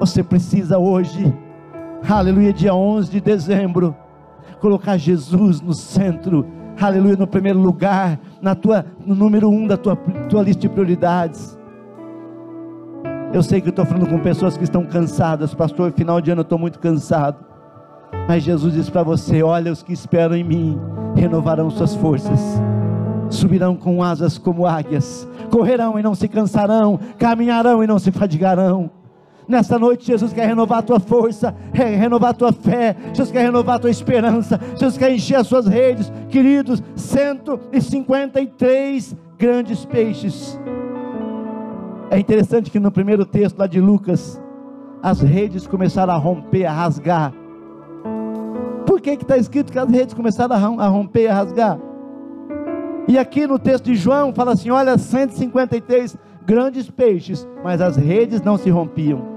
Você 0.01 0.21
precisa 0.21 0.77
hoje, 0.77 1.33
aleluia, 2.09 2.51
dia 2.51 2.75
11 2.75 3.09
de 3.09 3.21
dezembro, 3.21 3.95
colocar 4.59 4.97
Jesus 4.97 5.61
no 5.61 5.73
centro, 5.73 6.45
aleluia, 6.77 7.15
no 7.15 7.25
primeiro 7.25 7.59
lugar, 7.59 8.19
na 8.41 8.53
tua, 8.53 8.85
no 9.05 9.15
número 9.15 9.49
um 9.49 9.65
da 9.65 9.77
tua, 9.77 9.95
tua 10.27 10.43
lista 10.43 10.63
de 10.63 10.67
prioridades. 10.67 11.57
Eu 13.33 13.41
sei 13.41 13.59
que 13.59 13.69
estou 13.69 13.83
falando 13.83 14.07
com 14.07 14.19
pessoas 14.19 14.55
que 14.55 14.63
estão 14.63 14.85
cansadas, 14.85 15.55
pastor. 15.55 15.91
Final 15.91 16.21
de 16.21 16.29
ano 16.29 16.41
eu 16.41 16.43
estou 16.43 16.59
muito 16.59 16.77
cansado. 16.77 17.43
Mas 18.27 18.43
Jesus 18.43 18.75
diz 18.75 18.91
para 18.91 19.01
você: 19.01 19.41
Olha, 19.41 19.71
os 19.71 19.81
que 19.81 19.91
esperam 19.91 20.35
em 20.35 20.43
mim 20.43 20.79
renovarão 21.15 21.67
suas 21.71 21.95
forças, 21.95 22.39
subirão 23.31 23.75
com 23.75 24.03
asas 24.03 24.37
como 24.37 24.67
águias, 24.67 25.27
correrão 25.49 25.97
e 25.97 26.03
não 26.03 26.13
se 26.13 26.27
cansarão, 26.27 26.99
caminharão 27.17 27.83
e 27.83 27.87
não 27.87 27.97
se 27.97 28.11
fadigarão. 28.11 28.91
Nessa 29.47 29.79
noite, 29.79 30.05
Jesus 30.05 30.31
quer 30.31 30.45
renovar 30.45 30.77
a 30.77 30.83
tua 30.83 30.99
força, 30.99 31.55
renovar 31.73 32.29
a 32.29 32.35
tua 32.35 32.53
fé, 32.53 32.95
Jesus 33.07 33.31
quer 33.31 33.41
renovar 33.41 33.77
a 33.77 33.79
tua 33.79 33.89
esperança, 33.89 34.59
Jesus 34.73 34.95
quer 34.95 35.11
encher 35.11 35.37
as 35.37 35.47
suas 35.47 35.65
redes, 35.65 36.13
queridos. 36.29 36.83
153 36.95 39.15
grandes 39.39 39.83
peixes 39.85 40.59
é 42.13 42.19
interessante 42.19 42.69
que 42.69 42.79
no 42.79 42.91
primeiro 42.91 43.25
texto 43.25 43.57
lá 43.57 43.65
de 43.65 43.81
Lucas, 43.81 44.39
as 45.01 45.19
redes 45.19 45.65
começaram 45.65 46.13
a 46.13 46.17
romper, 46.17 46.63
a 46.63 46.71
rasgar. 46.71 47.33
Por 48.85 49.01
que 49.01 49.09
está 49.09 49.35
escrito 49.35 49.71
que 49.71 49.79
as 49.79 49.89
redes 49.89 50.13
começaram 50.13 50.55
a 50.79 50.87
romper, 50.87 51.27
a 51.27 51.33
rasgar? 51.33 51.79
E 53.07 53.17
aqui 53.17 53.47
no 53.47 53.57
texto 53.57 53.85
de 53.85 53.95
João 53.95 54.31
fala 54.31 54.53
assim: 54.53 54.69
olha, 54.69 54.95
153 54.95 56.15
grandes 56.45 56.87
peixes, 56.87 57.47
mas 57.63 57.81
as 57.81 57.97
redes 57.97 58.43
não 58.43 58.57
se 58.57 58.69
rompiam. 58.69 59.32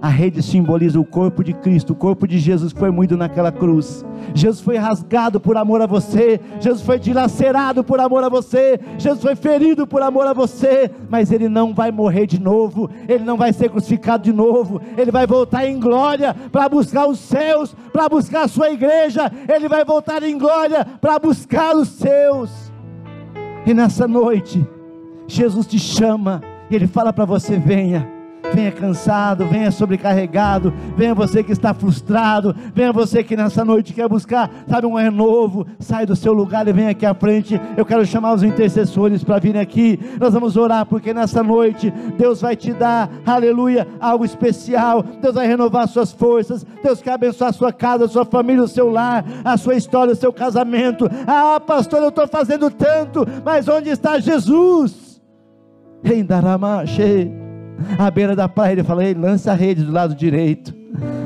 A 0.00 0.08
rede 0.08 0.42
simboliza 0.42 1.00
o 1.00 1.04
corpo 1.04 1.42
de 1.42 1.52
Cristo, 1.54 1.92
o 1.92 1.96
corpo 1.96 2.26
de 2.26 2.38
Jesus 2.38 2.72
foi 2.72 2.90
moído 2.90 3.16
naquela 3.16 3.50
cruz. 3.50 4.04
Jesus 4.34 4.60
foi 4.60 4.76
rasgado 4.76 5.40
por 5.40 5.56
amor 5.56 5.80
a 5.80 5.86
você, 5.86 6.40
Jesus 6.60 6.82
foi 6.82 6.98
dilacerado 6.98 7.82
por 7.82 7.98
amor 7.98 8.22
a 8.22 8.28
você, 8.28 8.78
Jesus 8.98 9.22
foi 9.22 9.34
ferido 9.34 9.86
por 9.86 10.02
amor 10.02 10.26
a 10.26 10.32
você, 10.32 10.90
mas 11.08 11.32
ele 11.32 11.48
não 11.48 11.72
vai 11.74 11.90
morrer 11.90 12.26
de 12.26 12.40
novo, 12.40 12.90
ele 13.08 13.24
não 13.24 13.36
vai 13.36 13.52
ser 13.52 13.70
crucificado 13.70 14.24
de 14.24 14.32
novo, 14.32 14.80
ele 14.96 15.10
vai 15.10 15.26
voltar 15.26 15.66
em 15.66 15.80
glória 15.80 16.34
para 16.52 16.68
buscar 16.68 17.06
os 17.06 17.18
seus, 17.18 17.74
para 17.92 18.08
buscar 18.08 18.44
a 18.44 18.48
sua 18.48 18.70
igreja, 18.70 19.30
ele 19.48 19.68
vai 19.68 19.84
voltar 19.84 20.22
em 20.22 20.36
glória 20.36 20.86
para 21.00 21.18
buscar 21.18 21.74
os 21.74 21.88
seus. 21.88 22.50
E 23.64 23.72
nessa 23.72 24.06
noite, 24.06 24.66
Jesus 25.26 25.66
te 25.66 25.78
chama, 25.78 26.42
ele 26.70 26.86
fala 26.86 27.12
para 27.12 27.24
você: 27.24 27.58
venha 27.58 28.15
venha 28.52 28.72
cansado, 28.72 29.46
venha 29.46 29.70
sobrecarregado, 29.70 30.72
venha 30.96 31.14
você 31.14 31.42
que 31.42 31.52
está 31.52 31.74
frustrado, 31.74 32.54
venha 32.74 32.92
você 32.92 33.22
que 33.22 33.36
nessa 33.36 33.64
noite 33.64 33.92
quer 33.92 34.08
buscar, 34.08 34.50
sabe, 34.68 34.86
um 34.86 34.94
renovo, 34.94 35.66
sai 35.78 36.06
do 36.06 36.16
seu 36.16 36.32
lugar 36.32 36.66
e 36.68 36.72
vem 36.72 36.88
aqui 36.88 37.06
à 37.06 37.14
frente. 37.14 37.60
Eu 37.76 37.84
quero 37.84 38.04
chamar 38.04 38.34
os 38.34 38.42
intercessores 38.42 39.22
para 39.22 39.38
virem 39.38 39.60
aqui. 39.60 39.98
Nós 40.18 40.32
vamos 40.32 40.56
orar 40.56 40.86
porque 40.86 41.12
nessa 41.12 41.42
noite 41.42 41.92
Deus 42.16 42.40
vai 42.40 42.56
te 42.56 42.72
dar, 42.72 43.10
aleluia, 43.24 43.86
algo 44.00 44.24
especial. 44.24 45.02
Deus 45.02 45.34
vai 45.34 45.46
renovar 45.46 45.88
suas 45.88 46.12
forças. 46.12 46.64
Deus 46.82 47.00
quer 47.00 47.12
abençoar 47.12 47.50
a 47.50 47.52
sua 47.52 47.72
casa, 47.72 48.04
a 48.04 48.08
sua 48.08 48.24
família, 48.24 48.62
o 48.62 48.68
seu 48.68 48.90
lar, 48.90 49.24
a 49.44 49.56
sua 49.56 49.74
história, 49.74 50.12
o 50.12 50.16
seu 50.16 50.32
casamento. 50.32 51.08
Ah, 51.26 51.60
pastor, 51.60 52.02
eu 52.02 52.08
estou 52.08 52.26
fazendo 52.26 52.70
tanto, 52.70 53.26
mas 53.44 53.68
onde 53.68 53.90
está 53.90 54.18
Jesus? 54.18 55.20
Em 56.04 56.24
Daramache. 56.24 57.45
À 57.98 58.10
beira 58.10 58.34
da 58.34 58.48
praia, 58.48 58.72
ele 58.72 58.84
fala: 58.84 59.04
Ei, 59.04 59.14
lança 59.14 59.52
a 59.52 59.54
rede 59.54 59.84
do 59.84 59.92
lado 59.92 60.14
direito, 60.14 60.74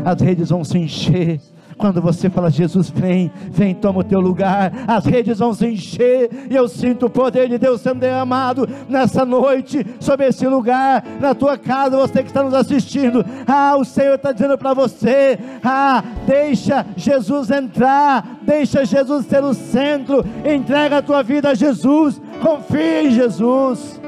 as 0.05 0.20
redes 0.20 0.51
vão 0.51 0.64
se 0.64 0.78
encher. 0.78 1.40
Quando 1.80 2.03
você 2.03 2.28
fala, 2.28 2.51
Jesus, 2.51 2.90
vem, 2.90 3.32
vem, 3.51 3.74
toma 3.74 4.01
o 4.01 4.05
teu 4.05 4.20
lugar, 4.20 4.70
as 4.86 5.07
redes 5.07 5.38
vão 5.38 5.55
se 5.55 5.66
encher, 5.66 6.28
e 6.51 6.55
eu 6.55 6.68
sinto 6.68 7.07
o 7.07 7.11
poder 7.11 7.48
de 7.48 7.57
Deus 7.57 7.80
sendo 7.80 8.01
derramado 8.01 8.68
nessa 8.86 9.24
noite, 9.24 9.86
sobre 9.98 10.26
esse 10.26 10.46
lugar, 10.46 11.03
na 11.18 11.34
tua 11.34 11.57
casa, 11.57 11.96
você 11.96 12.22
que 12.22 12.28
está 12.28 12.42
nos 12.42 12.53
assistindo. 12.53 13.24
Ah, 13.46 13.76
o 13.78 13.84
Senhor 13.84 14.16
está 14.16 14.30
dizendo 14.30 14.59
para 14.59 14.74
você: 14.74 15.38
ah, 15.64 16.05
deixa 16.26 16.84
Jesus 16.96 17.51
entrar, 17.51 18.40
deixa 18.42 18.84
Jesus 18.84 19.24
ser 19.24 19.42
o 19.42 19.55
centro, 19.55 20.22
entrega 20.44 20.98
a 20.98 21.03
tua 21.03 21.22
vida 21.22 21.48
a 21.48 21.55
Jesus, 21.55 22.20
confia 22.42 23.05
em 23.05 23.11
Jesus. 23.11 23.98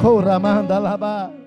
Coramanda 0.00 0.76
Labá. 0.80 1.41